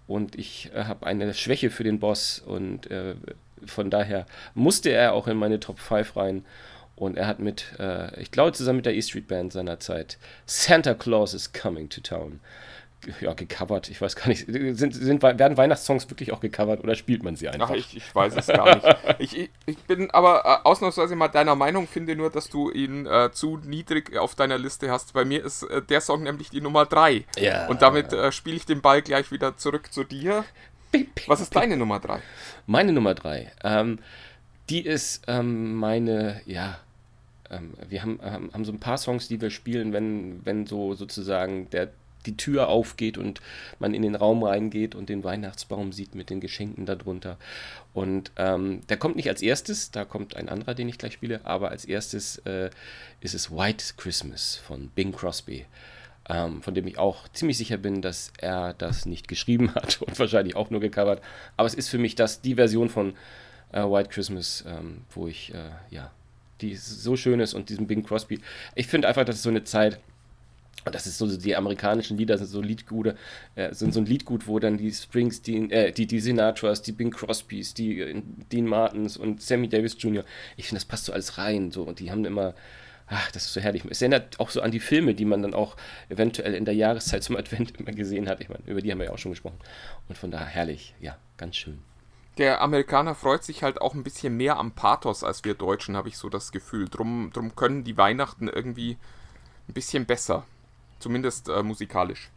Und 0.07 0.35
ich 0.35 0.71
äh, 0.73 0.83
habe 0.85 1.05
eine 1.05 1.33
Schwäche 1.33 1.69
für 1.69 1.83
den 1.83 1.99
Boss 1.99 2.39
und 2.39 2.89
äh, 2.91 3.15
von 3.65 3.89
daher 3.89 4.25
musste 4.55 4.89
er 4.89 5.13
auch 5.13 5.27
in 5.27 5.37
meine 5.37 5.59
Top 5.59 5.79
5 5.79 6.15
rein. 6.15 6.45
Und 7.01 7.17
er 7.17 7.25
hat 7.25 7.39
mit, 7.39 7.65
äh, 7.79 8.21
ich 8.21 8.29
glaube 8.29 8.51
zusammen 8.51 8.75
mit 8.75 8.85
der 8.85 8.93
E 8.93 9.01
Street 9.01 9.27
Band 9.27 9.51
seiner 9.51 9.79
Zeit, 9.79 10.19
Santa 10.45 10.93
Claus 10.93 11.33
is 11.33 11.51
Coming 11.51 11.89
to 11.89 11.99
Town 11.99 12.41
ja, 13.21 13.33
gecovert. 13.33 13.89
Ich 13.89 13.99
weiß 13.99 14.15
gar 14.15 14.27
nicht. 14.27 14.45
Sind, 14.45 14.93
sind, 14.93 15.23
werden 15.23 15.57
Weihnachtssongs 15.57 16.07
wirklich 16.11 16.31
auch 16.31 16.41
gecovert 16.41 16.83
oder 16.83 16.93
spielt 16.93 17.23
man 17.23 17.35
sie 17.35 17.49
einfach? 17.49 17.71
Ach, 17.71 17.75
ich, 17.75 17.97
ich 17.97 18.13
weiß 18.13 18.35
es 18.35 18.45
gar 18.45 18.75
nicht. 18.75 18.97
Ich, 19.17 19.49
ich, 19.65 19.77
bin 19.87 20.11
aber 20.11 20.45
äh, 20.45 20.67
ausnahmsweise 20.67 21.15
mal 21.15 21.27
deiner 21.27 21.55
Meinung, 21.55 21.87
finde 21.87 22.15
nur, 22.15 22.29
dass 22.29 22.49
du 22.49 22.69
ihn 22.69 23.07
äh, 23.07 23.31
zu 23.31 23.57
niedrig 23.57 24.15
auf 24.15 24.35
deiner 24.35 24.59
Liste 24.59 24.91
hast. 24.91 25.13
Bei 25.13 25.25
mir 25.25 25.43
ist 25.43 25.63
äh, 25.63 25.81
der 25.81 26.01
Song 26.01 26.21
nämlich 26.21 26.51
die 26.51 26.61
Nummer 26.61 26.85
3. 26.85 27.25
Ja. 27.39 27.67
Und 27.67 27.81
damit 27.81 28.13
äh, 28.13 28.31
spiele 28.31 28.57
ich 28.57 28.67
den 28.67 28.81
Ball 28.81 29.01
gleich 29.01 29.31
wieder 29.31 29.57
zurück 29.57 29.91
zu 29.91 30.03
dir. 30.03 30.45
Was 31.25 31.41
ist 31.41 31.55
deine 31.55 31.77
Nummer 31.77 31.99
3? 31.99 32.21
Meine 32.67 32.93
Nummer 32.93 33.15
drei, 33.15 33.51
ähm, 33.63 33.97
die 34.69 34.85
ist 34.85 35.23
ähm, 35.27 35.75
meine, 35.75 36.41
ja, 36.45 36.77
ähm, 37.51 37.73
wir 37.87 38.01
haben, 38.01 38.19
haben, 38.21 38.53
haben 38.53 38.65
so 38.65 38.71
ein 38.71 38.79
paar 38.79 38.97
Songs, 38.97 39.27
die 39.27 39.41
wir 39.41 39.49
spielen, 39.49 39.93
wenn, 39.93 40.45
wenn 40.45 40.65
so 40.65 40.93
sozusagen 40.95 41.69
der, 41.69 41.91
die 42.25 42.37
Tür 42.37 42.69
aufgeht 42.69 43.17
und 43.17 43.41
man 43.79 43.93
in 43.93 44.01
den 44.01 44.15
Raum 44.15 44.43
reingeht 44.43 44.95
und 44.95 45.09
den 45.09 45.23
Weihnachtsbaum 45.23 45.91
sieht 45.91 46.15
mit 46.15 46.29
den 46.29 46.39
Geschenken 46.39 46.85
darunter. 46.85 47.37
Und 47.93 48.31
ähm, 48.37 48.81
der 48.89 48.97
kommt 48.97 49.15
nicht 49.15 49.29
als 49.29 49.41
erstes, 49.41 49.91
da 49.91 50.05
kommt 50.05 50.35
ein 50.35 50.49
anderer, 50.49 50.73
den 50.73 50.87
ich 50.87 50.97
gleich 50.97 51.13
spiele, 51.13 51.41
aber 51.45 51.69
als 51.69 51.85
erstes 51.85 52.37
äh, 52.45 52.69
ist 53.19 53.33
es 53.33 53.51
White 53.51 53.93
Christmas 53.97 54.55
von 54.55 54.89
Bing 54.89 55.11
Crosby 55.11 55.65
ähm, 56.29 56.61
von 56.61 56.73
dem 56.73 56.87
ich 56.87 56.97
auch 56.97 57.27
ziemlich 57.29 57.57
sicher 57.57 57.77
bin, 57.77 58.01
dass 58.01 58.31
er 58.37 58.73
das 58.73 59.05
nicht 59.05 59.27
geschrieben 59.27 59.73
hat 59.75 60.01
und 60.01 60.17
wahrscheinlich 60.17 60.55
auch 60.55 60.69
nur 60.69 60.79
gecovert. 60.79 61.21
Aber 61.57 61.67
es 61.67 61.73
ist 61.73 61.89
für 61.89 61.97
mich 61.97 62.15
das 62.15 62.41
die 62.41 62.55
Version 62.55 62.89
von 62.89 63.13
äh, 63.71 63.81
White 63.81 64.09
Christmas, 64.09 64.63
ähm, 64.67 65.01
wo 65.11 65.27
ich, 65.27 65.53
äh, 65.53 65.71
ja, 65.89 66.11
die 66.61 66.75
so 66.75 67.15
schön 67.15 67.39
ist 67.39 67.53
und 67.53 67.69
diesem 67.69 67.87
Bing 67.87 68.03
Crosby. 68.03 68.39
Ich 68.75 68.87
finde 68.87 69.07
einfach, 69.07 69.25
das 69.25 69.37
ist 69.37 69.43
so 69.43 69.49
eine 69.49 69.63
Zeit, 69.63 69.99
und 70.83 70.95
das 70.95 71.05
ist 71.05 71.17
so, 71.17 71.27
die 71.27 71.55
amerikanischen 71.55 72.17
Lieder 72.17 72.37
sind 72.37 72.47
so 72.47 72.61
Liedgute, 72.61 73.15
äh, 73.55 73.73
sind 73.73 73.93
so 73.93 73.99
ein 73.99 74.05
Liedgut, 74.05 74.47
wo 74.47 74.57
dann 74.57 74.77
die 74.77 74.91
Springsteen, 74.91 75.69
äh, 75.69 75.91
die, 75.91 76.07
die 76.07 76.19
Sinatras, 76.19 76.81
die 76.81 76.91
Bing 76.91 77.11
Crosbys, 77.11 77.73
die 77.73 77.99
äh, 77.99 78.21
Dean 78.51 78.65
Martins 78.65 79.15
und 79.15 79.41
Sammy 79.41 79.69
Davis 79.69 79.95
Jr., 79.99 80.23
ich 80.57 80.67
finde, 80.67 80.79
das 80.79 80.85
passt 80.85 81.05
so 81.05 81.13
alles 81.13 81.37
rein, 81.37 81.71
so, 81.71 81.83
und 81.83 81.99
die 81.99 82.09
haben 82.09 82.25
immer, 82.25 82.55
ach, 83.11 83.31
das 83.31 83.45
ist 83.45 83.53
so 83.53 83.61
herrlich. 83.61 83.83
Es 83.89 84.01
erinnert 84.01 84.39
auch 84.39 84.49
so 84.49 84.61
an 84.61 84.71
die 84.71 84.79
Filme, 84.79 85.13
die 85.13 85.25
man 85.25 85.43
dann 85.43 85.53
auch 85.53 85.77
eventuell 86.09 86.55
in 86.55 86.65
der 86.65 86.73
Jahreszeit 86.73 87.23
zum 87.23 87.35
Advent 87.35 87.71
immer 87.79 87.91
gesehen 87.91 88.27
hat. 88.27 88.41
Ich 88.41 88.49
meine, 88.49 88.63
über 88.65 88.81
die 88.81 88.91
haben 88.91 88.99
wir 88.99 89.05
ja 89.05 89.11
auch 89.11 89.19
schon 89.19 89.33
gesprochen. 89.33 89.59
Und 90.09 90.17
von 90.17 90.31
daher 90.31 90.47
herrlich, 90.47 90.95
ja, 90.99 91.17
ganz 91.37 91.57
schön. 91.57 91.79
Der 92.41 92.59
Amerikaner 92.59 93.13
freut 93.13 93.43
sich 93.43 93.61
halt 93.61 93.81
auch 93.81 93.93
ein 93.93 94.01
bisschen 94.03 94.35
mehr 94.35 94.57
am 94.57 94.71
Pathos 94.71 95.23
als 95.23 95.45
wir 95.45 95.53
Deutschen, 95.53 95.95
habe 95.95 96.09
ich 96.09 96.17
so 96.17 96.27
das 96.27 96.51
Gefühl. 96.51 96.89
Drum, 96.89 97.29
drum 97.31 97.55
können 97.55 97.83
die 97.83 97.97
Weihnachten 97.97 98.47
irgendwie 98.47 98.97
ein 99.67 99.73
bisschen 99.75 100.07
besser. 100.07 100.43
Zumindest 100.97 101.49
äh, 101.49 101.61
musikalisch. 101.61 102.31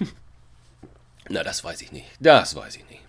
Na, 1.28 1.44
das 1.44 1.62
weiß 1.62 1.80
ich 1.82 1.92
nicht. 1.92 2.08
Das 2.18 2.56
weiß 2.56 2.74
ich 2.74 2.90
nicht. 2.90 3.02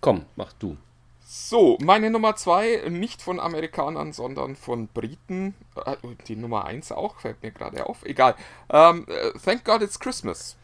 Komm, 0.00 0.24
mach 0.34 0.54
du. 0.54 0.78
So, 1.26 1.76
meine 1.82 2.08
Nummer 2.08 2.36
zwei, 2.36 2.82
nicht 2.88 3.20
von 3.20 3.38
Amerikanern, 3.38 4.14
sondern 4.14 4.56
von 4.56 4.88
Briten. 4.88 5.54
Äh, 5.84 5.96
die 6.26 6.36
Nummer 6.36 6.64
eins 6.64 6.90
auch, 6.90 7.20
fällt 7.20 7.42
mir 7.42 7.50
gerade 7.50 7.84
auf. 7.84 8.02
Egal. 8.06 8.34
Ähm, 8.70 9.04
äh, 9.08 9.38
Thank 9.38 9.66
God 9.66 9.82
It's 9.82 10.00
Christmas. 10.00 10.56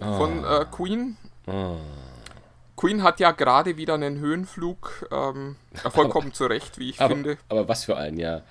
Von 0.00 0.42
äh, 0.42 0.66
Queen. 0.72 1.16
Queen 2.76 3.02
hat 3.02 3.20
ja 3.20 3.32
gerade 3.32 3.76
wieder 3.76 3.94
einen 3.94 4.18
Höhenflug. 4.18 5.08
Ähm, 5.10 5.56
vollkommen 5.90 6.32
zu 6.32 6.46
Recht, 6.46 6.78
wie 6.78 6.90
ich 6.90 7.00
Aber, 7.00 7.14
finde. 7.14 7.38
aber 7.48 7.68
was 7.68 7.84
für 7.84 7.96
einen, 7.96 8.18
ja. 8.18 8.42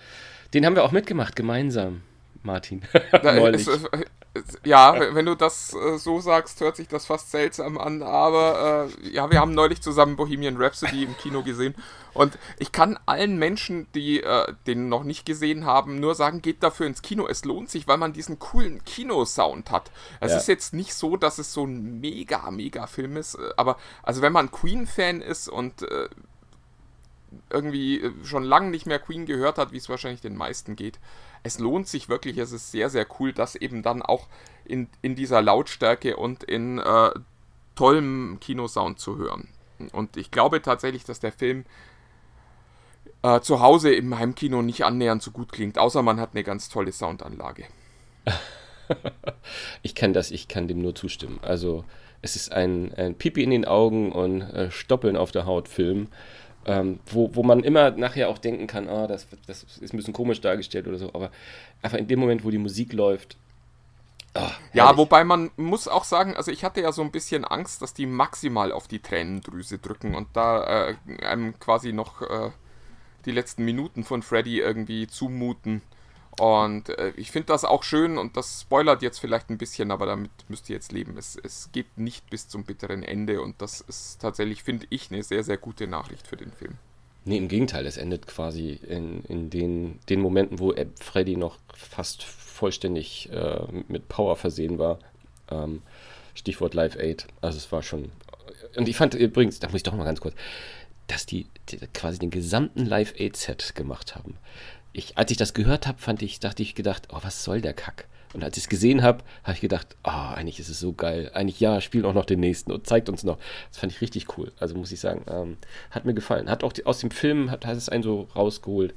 Den 0.53 0.65
haben 0.65 0.76
wir 0.76 0.84
auch 0.84 0.91
mitgemacht, 0.91 1.36
gemeinsam, 1.36 2.01
Martin. 2.46 2.82
Neulich. 3.24 3.68
ja, 4.64 5.00
wenn- 5.00 5.16
wenn 5.16 5.26
du 5.26 5.36
das 5.36 5.74
äh, 5.74 5.98
so 5.98 6.20
sagst, 6.20 6.60
hört 6.62 6.76
sich 6.76 6.88
das 6.88 7.06
fast 7.06 7.32
seltsam 7.32 7.78
an, 7.78 8.04
aber 8.04 8.89
äh, 9.04 9.10
ja, 9.10 9.32
wir 9.32 9.39
haben 9.39 9.54
neulich 9.54 9.82
zusammen 9.82 10.16
Bohemian 10.18 10.58
Rhapsody 10.58 11.04
im 11.04 11.16
Kino 11.18 11.41
gesehen 11.43 11.74
und 12.14 12.38
ich 12.60 12.72
kann 12.72 13.00
allen 13.06 13.38
Menschen, 13.38 13.88
die 13.96 14.22
äh, 14.24 14.54
den 14.68 14.89
noch 14.89 15.04
nicht 15.04 15.26
gesehen 15.26 15.66
haben, 15.66 16.00
nur 16.00 16.16
sagen, 16.16 16.41
geht 16.41 16.64
dafür 16.64 16.86
ins 16.88 17.02
Kino. 17.02 17.28
Es 17.28 17.43
lohnt 17.46 17.70
sich, 17.70 17.88
weil 17.88 17.98
man 17.98 18.14
diesen 18.14 18.39
coolen 18.39 18.84
Kinosound 18.86 19.72
hat. 19.72 19.91
Es 20.20 20.32
Ja. 20.32 20.38
ist 20.38 20.48
jetzt 20.48 20.74
nicht 20.74 20.93
so, 20.93 21.18
dass 21.18 21.38
es 21.39 21.54
so 21.54 21.66
ein 21.66 22.00
mega, 22.02 22.52
mega 22.52 22.88
Film 22.88 23.18
ist, 23.18 23.36
äh, 23.36 23.50
aber 23.58 23.78
also 24.04 24.22
wenn 24.22 24.34
man 24.34 24.52
Queen-Fan 24.52 25.22
ist 25.22 25.48
und 25.50 25.82
äh, 25.84 26.10
irgendwie 27.49 28.01
äh, 28.01 28.11
schon 28.23 28.43
lange 28.43 28.69
nicht 28.69 28.86
mehr 28.86 28.99
Queen 28.99 29.25
gehört 29.25 29.57
hat, 29.57 29.71
wie 29.71 29.77
es 29.77 29.89
wahrscheinlich 29.89 30.21
den 30.21 30.36
meisten 30.36 30.75
geht. 30.75 30.99
Es 31.43 31.59
lohnt 31.59 31.88
sich 31.88 32.09
wirklich, 32.09 32.38
es 32.38 32.51
ist 32.51 32.71
sehr, 32.71 32.89
sehr 32.89 33.05
cool, 33.19 33.33
das 33.33 33.55
eben 33.55 33.83
dann 33.83 34.01
auch 34.01 34.27
in, 34.65 34.88
in 35.01 35.15
dieser 35.15 35.41
Lautstärke 35.41 36.17
und 36.17 36.43
in 36.43 36.79
äh, 36.79 37.11
tollem 37.75 38.38
Kinosound 38.41 38.99
zu 38.99 39.17
hören. 39.17 39.49
Und 39.91 40.17
ich 40.17 40.31
glaube 40.31 40.61
tatsächlich, 40.61 41.03
dass 41.03 41.19
der 41.19 41.31
Film 41.31 41.65
äh, 43.21 43.41
zu 43.41 43.59
Hause 43.59 43.93
im 43.93 44.17
Heimkino 44.17 44.61
nicht 44.61 44.86
annähernd 44.86 45.21
so 45.21 45.31
gut 45.31 45.51
klingt, 45.51 45.77
außer 45.77 46.01
man 46.01 46.19
hat 46.19 46.31
eine 46.33 46.43
ganz 46.43 46.69
tolle 46.69 46.91
Soundanlage. 46.91 47.65
Ich 49.81 49.95
kann 49.95 50.13
das, 50.13 50.29
ich 50.29 50.47
kann 50.47 50.67
dem 50.67 50.79
nur 50.79 50.93
zustimmen. 50.93 51.39
Also 51.41 51.86
es 52.21 52.36
ist 52.36 52.51
ein, 52.51 52.93
ein 52.95 53.15
Pipi 53.15 53.43
in 53.43 53.49
den 53.49 53.65
Augen 53.65 54.11
und 54.11 54.41
äh, 54.41 54.71
Stoppeln 54.71 55.17
auf 55.17 55.31
der 55.31 55.45
Haut 55.45 55.67
Film, 55.67 56.07
ähm, 56.66 56.99
wo, 57.05 57.30
wo 57.34 57.43
man 57.43 57.63
immer 57.63 57.91
nachher 57.91 58.30
auch 58.30 58.38
denken 58.38 58.68
kann, 58.68 58.89
ah, 58.89 59.07
das, 59.07 59.28
das 59.47 59.63
ist 59.63 59.93
ein 59.93 59.97
bisschen 59.97 60.13
komisch 60.13 60.41
dargestellt 60.41 60.88
oder 60.88 60.97
so, 60.97 61.09
aber 61.13 61.32
einfach 61.82 61.97
in 61.97 62.07
dem 62.07 62.20
Moment, 62.20 62.43
wo 62.43 62.49
die 62.49 62.57
Musik 62.57 62.93
läuft, 62.93 63.38
ah, 64.34 64.51
Ja, 64.74 64.97
wobei 64.97 65.24
man 65.24 65.51
muss 65.57 65.88
auch 65.88 66.03
sagen, 66.03 66.36
also 66.36 66.51
ich 66.51 66.63
hatte 66.63 66.82
ja 66.82 66.91
so 66.91 67.01
ein 67.01 67.11
bisschen 67.11 67.45
Angst, 67.45 67.82
dass 67.82 67.93
die 67.93 68.05
maximal 68.05 68.72
auf 68.72 68.88
die 68.88 68.99
Tränendrüse 68.99 69.78
drücken 69.78 70.16
und 70.16 70.28
da 70.34 70.89
äh, 70.89 70.95
einem 71.24 71.59
quasi 71.59 71.93
noch 71.93 72.22
äh, 72.22 72.51
die 73.26 73.32
letzten 73.32 73.66
Minuten 73.66 74.03
von 74.03 74.22
Freddy 74.22 74.59
irgendwie 74.59 75.07
zumuten. 75.07 75.82
Und 76.39 76.89
äh, 76.89 77.13
ich 77.15 77.31
finde 77.31 77.47
das 77.47 77.63
auch 77.63 77.83
schön 77.83 78.17
und 78.17 78.36
das 78.36 78.61
spoilert 78.61 79.01
jetzt 79.01 79.19
vielleicht 79.19 79.49
ein 79.49 79.57
bisschen, 79.57 79.91
aber 79.91 80.05
damit 80.05 80.31
müsst 80.49 80.69
ihr 80.69 80.75
jetzt 80.75 80.91
leben. 80.91 81.17
Es, 81.17 81.38
es 81.41 81.69
geht 81.71 81.97
nicht 81.97 82.29
bis 82.29 82.47
zum 82.47 82.65
bitteren 82.65 83.03
Ende 83.03 83.41
und 83.41 83.61
das 83.61 83.81
ist 83.81 84.21
tatsächlich, 84.21 84.63
finde 84.63 84.86
ich, 84.89 85.11
eine 85.11 85.23
sehr, 85.23 85.43
sehr 85.43 85.57
gute 85.57 85.88
Nachricht 85.88 86.27
für 86.27 86.36
den 86.36 86.51
Film. 86.51 86.75
Nee, 87.23 87.38
im 87.38 87.47
Gegenteil, 87.47 87.88
es 87.88 87.97
endet 87.97 88.27
quasi 88.27 88.79
in, 88.88 89.23
in 89.23 89.49
den, 89.49 89.99
den 90.09 90.21
Momenten, 90.21 90.59
wo 90.59 90.73
Ed 90.73 90.99
Freddy 90.99 91.38
noch 91.38 91.57
fast 91.73 92.23
vollständig 92.23 93.29
äh, 93.31 93.65
mit 93.88 94.07
Power 94.09 94.36
versehen 94.36 94.77
war. 94.77 94.99
Ähm, 95.49 95.81
Stichwort 96.36 96.73
Live 96.75 96.95
Aid. 96.97 97.25
Also 97.41 97.57
es 97.57 97.71
war 97.71 97.81
schon. 97.81 98.11
Und 98.75 98.88
ich 98.88 98.95
fand 98.95 99.15
übrigens, 99.15 99.59
da 99.59 99.67
muss 99.67 99.77
ich 99.77 99.83
doch 99.83 99.95
mal 99.95 100.03
ganz 100.03 100.21
kurz, 100.21 100.36
dass 101.07 101.25
die, 101.25 101.47
die 101.69 101.77
quasi 101.93 102.19
den 102.19 102.29
gesamten 102.29 102.86
Live 102.86 103.13
Aid 103.17 103.36
Set 103.38 103.73
gemacht 103.73 104.15
haben. 104.15 104.38
Ich, 104.96 105.18
als 105.18 105.30
ich 105.30 105.36
das 105.36 105.54
gehört 105.54 105.88
habe, 105.88 105.98
fand 105.98 106.22
ich, 106.22 106.39
dachte 106.39 106.64
ich 106.64 106.74
gedacht, 106.74 107.10
oh, 107.12 107.20
was 107.22 107.43
soll 107.43 107.60
der 107.60 107.74
Kack? 107.74 108.08
Und 108.34 108.46
als 108.46 108.56
ich 108.56 108.64
es 108.64 108.70
gesehen 108.70 109.04
habe, 109.04 109.24
habe 109.43 109.54
ich 109.54 109.62
gedacht, 109.62 109.96
ah, 110.04 110.34
eigentlich 110.34 110.60
ist 110.60 110.70
es 110.70 110.80
so 110.80 110.93
geil. 110.93 111.32
Eigentlich 111.34 111.60
ja, 111.60 111.82
spielt 111.82 112.06
auch 112.06 112.14
noch 112.14 112.26
den 112.26 112.39
nächsten 112.39 112.72
und 112.72 112.88
zeigt 112.88 113.10
uns 113.10 113.24
noch. 113.24 113.38
Das 113.70 113.80
fand 113.80 113.91
ich 113.91 114.00
richtig 114.00 114.38
cool. 114.38 114.54
Also 114.58 114.76
muss 114.76 114.93
ich 114.93 115.02
sagen, 115.02 115.26
ähm, 115.30 115.58
hat 115.91 116.06
mir 116.06 116.14
gefallen. 116.14 116.50
Hat 116.50 116.64
auch 116.64 116.72
die, 116.72 116.86
aus 116.86 117.00
dem 117.00 117.12
Film, 117.12 117.52
hat, 117.52 117.66
hat 117.66 117.76
es 117.76 117.89
einen 117.89 118.04
so 118.04 118.30
rausgeholt. 118.36 118.93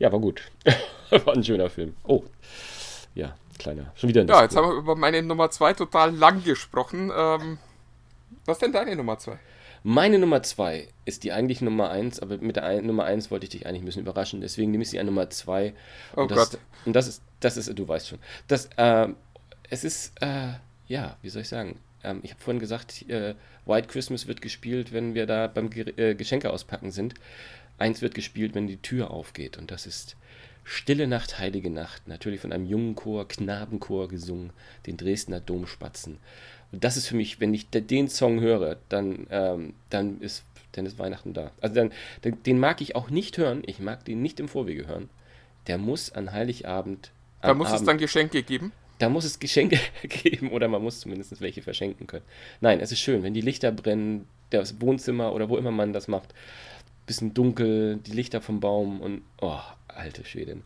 Ja, 0.00 0.10
war 0.10 0.18
gut. 0.18 0.42
war 1.10 1.34
ein 1.34 1.44
schöner 1.44 1.70
Film. 1.70 1.94
Oh, 2.02 2.24
ja, 3.14 3.36
kleiner. 3.58 3.92
Schon 3.94 4.08
wieder 4.08 4.22
ein 4.22 4.28
Ja, 4.28 4.42
jetzt 4.42 4.56
haben 4.56 4.68
wir 4.68 4.76
über 4.76 4.96
meine 4.96 5.22
Nummer 5.22 5.50
zwei 5.50 5.72
total 5.72 6.14
lang 6.14 6.42
gesprochen. 6.42 7.12
Ähm, 7.16 7.58
was 8.44 8.56
ist 8.56 8.62
denn 8.62 8.72
deine 8.72 8.96
Nummer 8.96 9.18
zwei? 9.18 9.38
Meine 9.82 10.18
Nummer 10.18 10.42
zwei 10.42 10.88
ist 11.04 11.24
die 11.24 11.32
eigentliche 11.32 11.64
Nummer 11.64 11.90
eins, 11.90 12.20
aber 12.20 12.38
mit 12.38 12.56
der 12.56 12.64
ein, 12.64 12.86
Nummer 12.86 13.04
eins 13.04 13.30
wollte 13.30 13.44
ich 13.44 13.50
dich 13.50 13.66
eigentlich 13.66 13.82
ein 13.82 13.86
bisschen 13.86 14.02
überraschen, 14.02 14.40
deswegen 14.40 14.70
nehme 14.70 14.82
ich 14.82 14.90
sie 14.90 14.98
an 14.98 15.06
Nummer 15.06 15.30
zwei. 15.30 15.74
Oh 16.16 16.22
und 16.22 16.30
das, 16.30 16.50
Gott. 16.50 16.60
Und 16.84 16.94
das 16.94 17.08
ist, 17.08 17.22
das 17.40 17.56
ist, 17.56 17.78
du 17.78 17.86
weißt 17.88 18.08
schon. 18.08 18.18
Das, 18.46 18.68
ähm, 18.76 19.16
es 19.70 19.84
ist, 19.84 20.20
äh, 20.20 20.54
ja, 20.86 21.16
wie 21.22 21.28
soll 21.28 21.42
ich 21.42 21.48
sagen? 21.48 21.78
Ähm, 22.02 22.20
ich 22.22 22.30
habe 22.30 22.40
vorhin 22.40 22.60
gesagt, 22.60 23.08
äh, 23.08 23.34
White 23.66 23.88
Christmas 23.88 24.26
wird 24.26 24.40
gespielt, 24.40 24.92
wenn 24.92 25.14
wir 25.14 25.26
da 25.26 25.46
beim 25.46 25.70
Ge 25.70 25.92
äh, 25.96 26.14
Geschenke 26.14 26.50
auspacken 26.50 26.90
sind. 26.90 27.14
Eins 27.78 28.02
wird 28.02 28.14
gespielt, 28.14 28.54
wenn 28.54 28.66
die 28.66 28.78
Tür 28.78 29.10
aufgeht. 29.10 29.56
Und 29.58 29.70
das 29.70 29.86
ist 29.86 30.16
Stille 30.64 31.06
Nacht, 31.06 31.38
Heilige 31.38 31.70
Nacht. 31.70 32.08
Natürlich 32.08 32.40
von 32.40 32.52
einem 32.52 32.66
jungen 32.66 32.94
Chor, 32.94 33.28
Knabenchor 33.28 34.08
gesungen, 34.08 34.50
den 34.86 34.96
Dresdner 34.96 35.40
Domspatzen. 35.40 36.18
Und 36.72 36.84
das 36.84 36.96
ist 36.96 37.06
für 37.08 37.16
mich, 37.16 37.40
wenn 37.40 37.54
ich 37.54 37.68
de- 37.70 37.80
den 37.80 38.08
Song 38.08 38.40
höre, 38.40 38.76
dann, 38.88 39.26
ähm, 39.30 39.74
dann, 39.90 40.20
ist, 40.20 40.44
dann 40.72 40.84
ist 40.86 40.98
Weihnachten 40.98 41.32
da. 41.32 41.50
Also 41.60 41.74
dann, 41.76 41.92
den, 42.24 42.58
mag 42.58 42.80
ich 42.80 42.94
auch 42.94 43.08
nicht 43.10 43.38
hören. 43.38 43.62
Ich 43.66 43.78
mag 43.78 44.04
den 44.04 44.20
nicht 44.22 44.38
im 44.40 44.48
Vorwege 44.48 44.86
hören. 44.86 45.08
Der 45.66 45.78
muss 45.78 46.12
an 46.12 46.32
Heiligabend. 46.32 47.10
Da 47.42 47.54
muss 47.54 47.68
es 47.68 47.74
Abend- 47.74 47.88
dann 47.88 47.98
Geschenke 47.98 48.42
geben. 48.42 48.72
da 48.98 49.08
muss 49.08 49.24
es 49.24 49.38
Geschenke 49.38 49.78
geben 50.02 50.50
oder 50.50 50.68
man 50.68 50.82
muss 50.82 51.00
zumindest 51.00 51.40
welche 51.40 51.62
verschenken 51.62 52.06
können. 52.06 52.24
Nein, 52.60 52.80
es 52.80 52.90
ist 52.92 53.00
schön, 53.00 53.22
wenn 53.22 53.32
die 53.34 53.40
Lichter 53.40 53.70
brennen, 53.72 54.26
das 54.50 54.80
Wohnzimmer 54.80 55.32
oder 55.34 55.48
wo 55.48 55.56
immer 55.56 55.70
man 55.70 55.92
das 55.92 56.08
macht, 56.08 56.34
bisschen 57.06 57.32
dunkel, 57.32 57.98
die 57.98 58.12
Lichter 58.12 58.40
vom 58.42 58.60
Baum 58.60 59.00
und 59.00 59.22
oh, 59.40 59.58
alte 59.88 60.24
Schweden. 60.24 60.64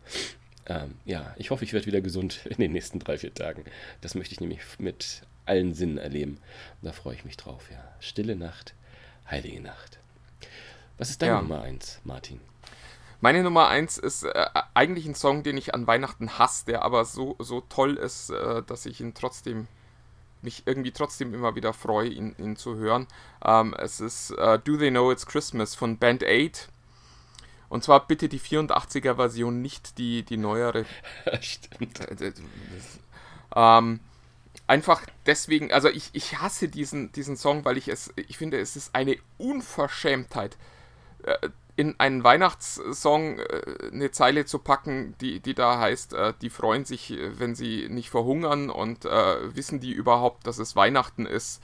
Ähm, 0.66 0.94
ja, 1.04 1.34
ich 1.36 1.50
hoffe, 1.50 1.64
ich 1.64 1.72
werde 1.72 1.86
wieder 1.86 2.00
gesund 2.00 2.40
in 2.46 2.56
den 2.56 2.72
nächsten 2.72 2.98
drei, 3.00 3.18
vier 3.18 3.34
Tagen. 3.34 3.64
Das 4.00 4.14
möchte 4.14 4.32
ich 4.34 4.40
nämlich 4.40 4.60
mit 4.78 5.22
allen 5.46 5.74
Sinnen 5.74 5.98
erleben. 5.98 6.38
Und 6.80 6.88
da 6.88 6.92
freue 6.92 7.14
ich 7.14 7.24
mich 7.24 7.36
drauf, 7.36 7.70
ja. 7.70 7.82
Stille 8.00 8.36
Nacht, 8.36 8.74
heilige 9.30 9.60
Nacht. 9.60 9.98
Was 10.98 11.10
ist 11.10 11.22
deine 11.22 11.32
Ja. 11.32 11.42
Nummer 11.42 11.62
eins, 11.62 12.00
Martin? 12.04 12.40
Meine 13.20 13.42
Nummer 13.44 13.68
eins 13.68 13.98
ist 13.98 14.24
äh, 14.24 14.46
eigentlich 14.74 15.06
ein 15.06 15.14
Song, 15.14 15.44
den 15.44 15.56
ich 15.56 15.74
an 15.74 15.86
Weihnachten 15.86 16.38
hasse, 16.38 16.66
der 16.66 16.82
aber 16.82 17.04
so, 17.04 17.36
so 17.38 17.60
toll 17.60 17.96
ist, 17.96 18.30
äh, 18.30 18.62
dass 18.64 18.84
ich 18.84 19.00
ihn 19.00 19.14
trotzdem, 19.14 19.68
mich 20.42 20.64
irgendwie 20.66 20.90
trotzdem 20.90 21.32
immer 21.32 21.54
wieder 21.54 21.72
freue, 21.72 22.08
ihn, 22.08 22.34
ihn 22.38 22.56
zu 22.56 22.74
hören. 22.76 23.06
Ähm, 23.44 23.74
es 23.78 24.00
ist 24.00 24.32
äh, 24.32 24.58
Do 24.58 24.76
They 24.76 24.90
Know 24.90 25.12
It's 25.12 25.24
Christmas 25.26 25.76
von 25.76 25.98
Band 25.98 26.24
8. 26.24 26.68
Und 27.68 27.84
zwar 27.84 28.06
bitte 28.06 28.28
die 28.28 28.40
84er 28.40 29.14
Version, 29.14 29.62
nicht 29.62 29.98
die, 29.98 30.24
die 30.24 30.36
neuere. 30.36 30.84
Stimmt. 31.40 32.00
Ähm, 33.54 34.00
einfach 34.66 35.02
deswegen, 35.26 35.72
also 35.72 35.88
ich, 35.88 36.10
ich 36.12 36.40
hasse 36.40 36.68
diesen, 36.68 37.12
diesen 37.12 37.36
Song, 37.36 37.64
weil 37.64 37.76
ich 37.76 37.88
es, 37.88 38.12
ich 38.16 38.38
finde, 38.38 38.58
es 38.58 38.76
ist 38.76 38.94
eine 38.94 39.16
Unverschämtheit, 39.38 40.56
äh, 41.24 41.48
in 41.74 41.98
einen 41.98 42.22
Weihnachtssong 42.22 43.38
äh, 43.38 43.90
eine 43.92 44.10
Zeile 44.10 44.44
zu 44.44 44.58
packen, 44.58 45.14
die, 45.20 45.40
die 45.40 45.54
da 45.54 45.78
heißt, 45.78 46.12
äh, 46.12 46.34
die 46.42 46.50
freuen 46.50 46.84
sich, 46.84 47.14
wenn 47.38 47.54
sie 47.54 47.88
nicht 47.88 48.10
verhungern 48.10 48.70
und 48.70 49.04
wissen 49.04 49.80
die 49.80 49.92
überhaupt, 49.92 50.46
dass 50.46 50.58
es 50.58 50.76
Weihnachten 50.76 51.26
ist. 51.26 51.62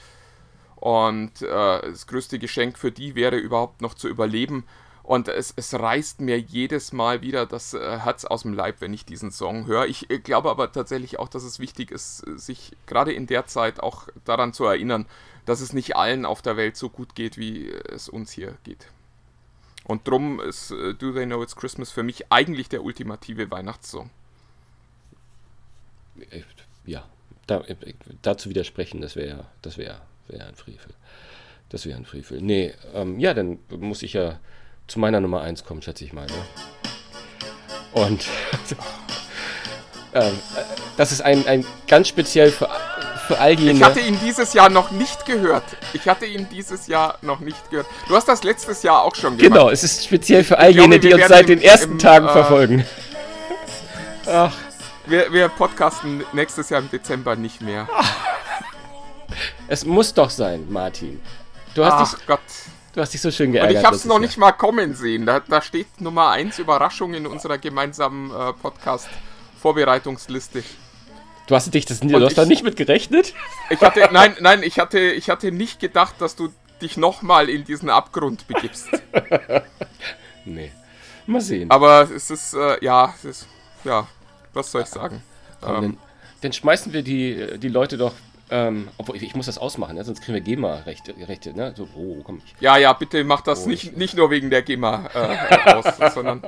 Und 0.77 1.43
äh, 1.43 1.47
das 1.47 2.07
größte 2.07 2.39
Geschenk 2.39 2.79
für 2.79 2.93
die 2.93 3.17
wäre 3.17 3.37
überhaupt 3.37 3.83
noch 3.83 3.95
zu 3.95 4.09
überleben. 4.09 4.65
Und 5.09 5.29
es, 5.29 5.55
es 5.57 5.73
reißt 5.73 6.21
mir 6.21 6.39
jedes 6.39 6.93
Mal 6.93 7.23
wieder 7.23 7.47
das 7.47 7.73
äh, 7.73 7.99
Herz 8.01 8.27
aus 8.27 8.43
dem 8.43 8.53
Leib, 8.53 8.83
wenn 8.83 8.93
ich 8.93 9.07
diesen 9.07 9.31
Song 9.31 9.65
höre. 9.65 9.87
Ich 9.87 10.11
äh, 10.11 10.19
glaube 10.19 10.51
aber 10.51 10.71
tatsächlich 10.71 11.19
auch, 11.19 11.31
dass 11.31 11.45
es 11.45 11.59
wichtig 11.59 11.91
ist, 11.91 12.29
äh, 12.29 12.37
sich 12.37 12.77
gerade 12.85 13.15
in 13.15 13.27
der 13.27 13.47
Zeit 13.47 13.81
auch 13.81 14.09
daran 14.27 14.53
zu 14.53 14.67
erinnern, 14.67 15.07
dass 15.47 15.63
es 15.63 15.73
nicht 15.73 15.97
allen 15.97 16.27
auf 16.27 16.43
der 16.43 16.59
Welt 16.59 16.77
so 16.77 16.91
gut 16.91 17.15
geht, 17.15 17.39
wie 17.39 17.71
es 17.71 18.11
uns 18.11 18.33
hier 18.33 18.59
geht. 18.65 18.89
Und 19.85 20.07
drum 20.07 20.41
ist 20.41 20.73
Do 20.73 21.13
They 21.15 21.25
Know 21.25 21.43
It's 21.43 21.57
Christmas 21.57 21.91
für 21.91 22.03
mich 22.03 22.31
eigentlich 22.31 22.69
der 22.69 22.85
ultimative 22.85 23.51
Weihnachtssong. 23.51 24.11
Ja, 26.85 27.09
da, 27.47 27.65
dazu 28.21 28.51
widersprechen, 28.51 29.01
das 29.01 29.17
wäre 29.17 29.47
das 29.63 29.79
wäre 29.79 30.03
wär 30.27 30.47
ein 30.47 30.55
Frevel. 30.55 30.93
Das 31.71 31.87
wäre 31.87 31.97
ein 31.97 32.05
Frevel. 32.05 32.43
Nee, 32.43 32.75
ähm, 32.93 33.19
ja, 33.19 33.33
dann 33.33 33.59
muss 33.71 34.03
ich 34.03 34.13
ja 34.13 34.39
zu 34.89 34.99
meiner 34.99 35.21
Nummer 35.21 35.43
1 35.43 35.65
kommen, 35.65 35.83
schätze 35.83 36.05
ich 36.05 36.13
mal. 36.13 36.27
Ne? 36.27 36.33
Und 37.93 38.27
äh, 40.13 40.31
das 40.97 41.13
ist 41.13 41.21
ein, 41.21 41.47
ein 41.47 41.65
ganz 41.87 42.09
speziell 42.09 42.51
für, 42.51 42.69
für 43.27 43.39
all 43.39 43.53
jene. 43.53 43.73
Ich 43.73 43.83
hatte 43.83 44.01
ihn 44.01 44.19
dieses 44.25 44.55
Jahr 44.55 44.71
noch 44.71 44.91
nicht 44.91 45.27
gehört. 45.27 45.65
Ich 45.93 46.09
hatte 46.09 46.25
ihn 46.25 46.49
dieses 46.51 46.87
Jahr 46.87 47.19
noch 47.21 47.41
nicht 47.41 47.71
gehört. 47.71 47.87
Du 48.09 48.17
hast 48.17 48.27
das 48.29 48.43
letztes 48.43 48.83
Jahr 48.83 49.03
auch 49.03 49.15
schon 49.15 49.37
gemacht. 49.37 49.53
Genau, 49.53 49.71
es 49.71 49.85
ist 49.85 50.05
speziell 50.05 50.43
für 50.43 50.59
all 50.59 50.71
jene, 50.71 50.99
die 50.99 51.09
wir 51.09 51.17
uns 51.17 51.29
seit 51.29 51.49
den 51.49 51.61
ersten 51.61 51.93
im, 51.93 51.99
Tagen 51.99 52.27
äh, 52.27 52.33
verfolgen. 52.33 52.85
Ach, 54.27 54.53
Wir, 55.07 55.33
wir 55.33 55.49
podcasten 55.49 56.25
nächstes 56.33 56.71
Jahr 56.71 56.81
im 56.81 56.91
Dezember 56.91 57.37
nicht 57.37 57.61
mehr. 57.61 57.89
es 59.69 59.85
muss 59.85 60.15
doch 60.15 60.31
sein, 60.31 60.67
Martin. 60.71 61.21
Du 61.75 61.85
hast, 61.85 61.93
Ach 61.93 62.15
dich, 62.15 62.27
Gott. 62.27 62.41
Du 62.95 63.01
hast 63.01 63.13
dich 63.15 63.21
so 63.21 63.31
schön 63.31 63.47
Und 63.49 63.53
geärgert. 63.53 63.79
ich 63.79 63.85
habe 63.85 63.97
es 63.97 64.05
noch 64.05 64.19
nicht 64.19 64.37
mal 64.39 64.53
kommen 64.53 64.95
sehen. 64.95 65.27
Da, 65.27 65.41
da 65.41 65.61
steht 65.63 66.01
Nummer 66.01 66.31
1 66.31 66.59
Überraschung 66.59 67.15
in 67.15 67.27
unserer 67.27 67.59
gemeinsamen 67.59 68.31
äh, 68.31 68.53
Podcast-Vorbereitungsliste. 68.55 70.65
Du 71.47 71.55
hast 71.55 71.73
dich 71.73 71.87
das, 71.87 72.01
du 72.01 72.15
Und 72.15 72.25
hast 72.25 72.37
da 72.37 72.43
ich- 72.43 72.49
nicht 72.49 72.63
mit 72.63 72.77
gerechnet? 72.77 73.33
Ich 73.71 73.81
hatte, 73.81 74.09
nein, 74.13 74.37
nein, 74.41 74.63
ich 74.63 74.79
hatte, 74.79 74.99
ich 74.99 75.31
hatte 75.31 75.51
nicht 75.53 75.81
gedacht, 75.81 76.17
dass 76.19 76.37
du 76.37 76.53
dich 76.83 76.97
nochmal 76.97 77.49
in 77.49 77.65
diesen 77.65 77.91
Abgrund 77.91 78.47
begibst. 78.49 78.89
Nee. 80.45 80.73
Mal 81.27 81.43
sehen. 81.43 81.71
Aber 81.71 82.09
es 82.11 82.31
ist, 82.31 82.55
äh, 82.55 82.83
ja, 82.83 83.13
es 83.19 83.25
ist, 83.27 83.47
ja, 83.85 84.07
was 84.55 84.71
soll 84.73 84.81
ich 84.83 84.89
sagen? 84.89 85.23
Komm, 85.61 85.75
Ähm, 85.75 85.83
dann, 85.83 85.99
dann 86.41 86.53
schmeißen 86.55 86.93
wir 86.95 87.03
die, 87.03 87.59
die 87.59 87.69
Leute 87.69 87.99
doch. 87.99 88.15
Ähm, 88.51 88.89
obwohl, 88.97 89.17
ich, 89.17 89.23
ich 89.23 89.35
muss 89.35 89.47
das 89.47 89.59
ausmachen, 89.59 89.97
ne? 89.97 90.05
sonst 90.05 90.23
kriegen 90.23 90.35
wir 90.35 90.41
GEMA-Rechte. 90.41 91.15
Rechte, 91.29 91.55
ne? 91.55 91.75
So, 91.77 91.89
oh, 91.95 92.23
komm. 92.25 92.41
Ja, 92.61 92.77
ja, 92.77 92.93
bitte 92.93 93.23
mach 93.25 93.43
das 93.43 93.67
Oh, 93.67 93.69
nicht, 93.69 93.97
nicht 93.97 94.17
nur 94.17 94.31
wegen 94.31 94.51
der 94.51 94.63
GEMA 94.63 95.11
äh, 95.15 95.73
aus, 95.73 95.85
sondern 96.15 96.43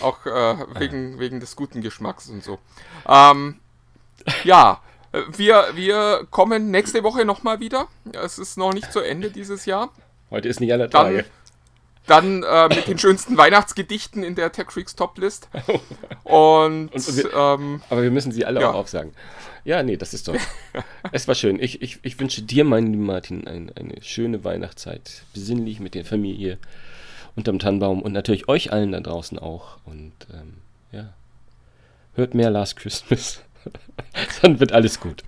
auch 0.00 0.24
äh, 0.26 0.56
wegen, 0.78 1.18
wegen 1.18 1.40
des 1.40 1.56
guten 1.56 1.82
Geschmacks 1.82 2.28
und 2.28 2.42
so. 2.42 2.58
Ähm, 3.08 3.60
ja, 4.44 4.80
äh, 5.12 5.22
wir, 5.36 5.66
wir 5.74 6.26
kommen 6.30 6.70
nächste 6.70 7.02
Woche 7.02 7.24
nochmal 7.24 7.60
wieder. 7.60 7.88
Es 8.12 8.38
ist 8.38 8.56
noch 8.56 8.72
nicht 8.72 8.92
zu 8.92 9.00
Ende 9.00 9.30
dieses 9.30 9.66
Jahr. 9.66 9.90
heute 10.30 10.48
ist 10.48 10.60
nicht 10.60 10.70
Dann, 10.70 10.90
Tage. 10.90 11.16
dann 11.18 11.24
äh, 12.42 12.68
mit 12.68 12.86
den 12.86 12.98
schönsten 12.98 13.36
Weihnachtsgedichten 13.36 14.22
in 14.22 14.34
der 14.34 14.52
Tech 14.52 14.70
Freaks 14.70 14.94
Toplist. 14.96 15.48
Und, 16.24 16.88
Und 16.92 17.16
wir- 17.16 17.32
ähm, 17.34 17.82
Aber 17.90 18.02
wir 18.02 18.10
müssen 18.10 18.32
sie 18.32 18.44
alle 18.44 18.60
Ja. 18.60 18.70
auch 18.70 18.74
aufsagen. 18.74 19.12
Ja, 19.64 19.82
nee, 19.82 19.96
das 19.96 20.14
ist 20.14 20.28
doch. 20.28 20.36
es 21.12 21.26
war 21.26 21.34
schön. 21.34 21.58
Ich, 21.60 21.82
ich, 21.82 21.98
ich 22.02 22.18
wünsche 22.20 22.42
dir, 22.42 22.64
mein 22.64 22.92
lieber 22.92 23.04
Martin, 23.06 23.46
ein, 23.48 23.72
eine 23.74 24.00
schöne 24.02 24.44
Weihnachtszeit. 24.44 25.22
Besinnlich 25.34 25.80
mit 25.80 25.94
der 25.96 26.04
Familie 26.04 26.58
unterm 27.34 27.58
Tannenbaum 27.58 28.00
und 28.02 28.12
natürlich 28.12 28.48
euch 28.48 28.72
allen 28.72 28.92
da 28.92 29.00
draußen 29.00 29.38
auch. 29.38 29.78
Und 29.84 30.12
ähm, 30.32 30.54
ja, 30.92 31.12
hört 32.14 32.34
mehr 32.34 32.50
Last 32.50 32.76
Christmas. 32.76 33.42
Dann 34.42 34.60
wird 34.60 34.70
alles 34.70 35.00
gut. 35.00 35.24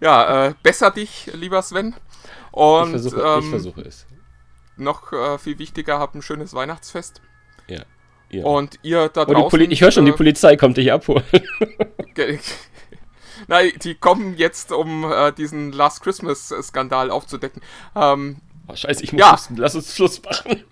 ja, 0.00 0.46
äh, 0.46 0.54
besser 0.62 0.92
dich, 0.92 1.28
lieber 1.34 1.60
Sven. 1.62 1.88
Ich 1.88 2.52
Und 2.52 2.90
versuche, 2.90 3.20
ähm, 3.20 3.40
ich 3.42 3.50
versuche 3.50 3.80
es. 3.82 4.06
Noch 4.76 5.12
äh, 5.12 5.38
viel 5.38 5.58
wichtiger, 5.58 5.98
habt 5.98 6.14
ein 6.14 6.22
schönes 6.22 6.54
Weihnachtsfest. 6.54 7.20
Ja. 7.68 7.82
ja. 8.30 8.44
Und 8.44 8.78
ihr 8.82 9.08
da 9.08 9.22
Oh, 9.22 9.32
draußen. 9.32 9.50
Poli 9.50 9.64
ich 9.66 9.80
höre 9.80 9.90
schon, 9.90 10.04
die 10.04 10.12
äh, 10.12 10.16
Polizei 10.16 10.56
kommt 10.56 10.76
dich 10.76 10.92
abholen. 10.92 11.24
Nein, 13.48 13.72
die 13.82 13.94
kommen 13.94 14.36
jetzt, 14.36 14.72
um 14.72 15.04
äh, 15.10 15.32
diesen 15.32 15.72
Last 15.72 16.02
Christmas-Skandal 16.02 17.10
aufzudecken. 17.10 17.62
Ähm, 17.94 18.40
Oh, 18.68 18.74
scheiße, 18.74 19.04
ich 19.04 19.12
muss 19.12 19.20
Ja. 19.20 19.32
husten. 19.32 19.56
Lass 19.56 19.76
uns 19.76 19.94
Schluss 19.94 20.20
machen. 20.24 20.64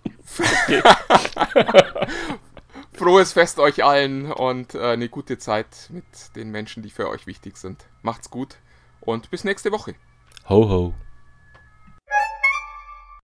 frohes 2.92 3.32
Fest 3.32 3.58
euch 3.60 3.84
allen 3.84 4.32
und 4.32 4.74
äh, 4.74 4.80
eine 4.80 5.08
gute 5.08 5.38
Zeit 5.38 5.68
mit 5.90 6.04
den 6.34 6.50
Menschen, 6.50 6.82
die 6.82 6.90
für 6.90 7.08
euch 7.08 7.26
wichtig 7.28 7.56
sind. 7.56 7.84
Macht's 8.02 8.30
gut 8.30 8.56
und 9.00 9.30
bis 9.30 9.44
nächste 9.44 9.70
Woche. 9.70 9.94
Ho, 10.48 10.68
ho. 10.68 10.94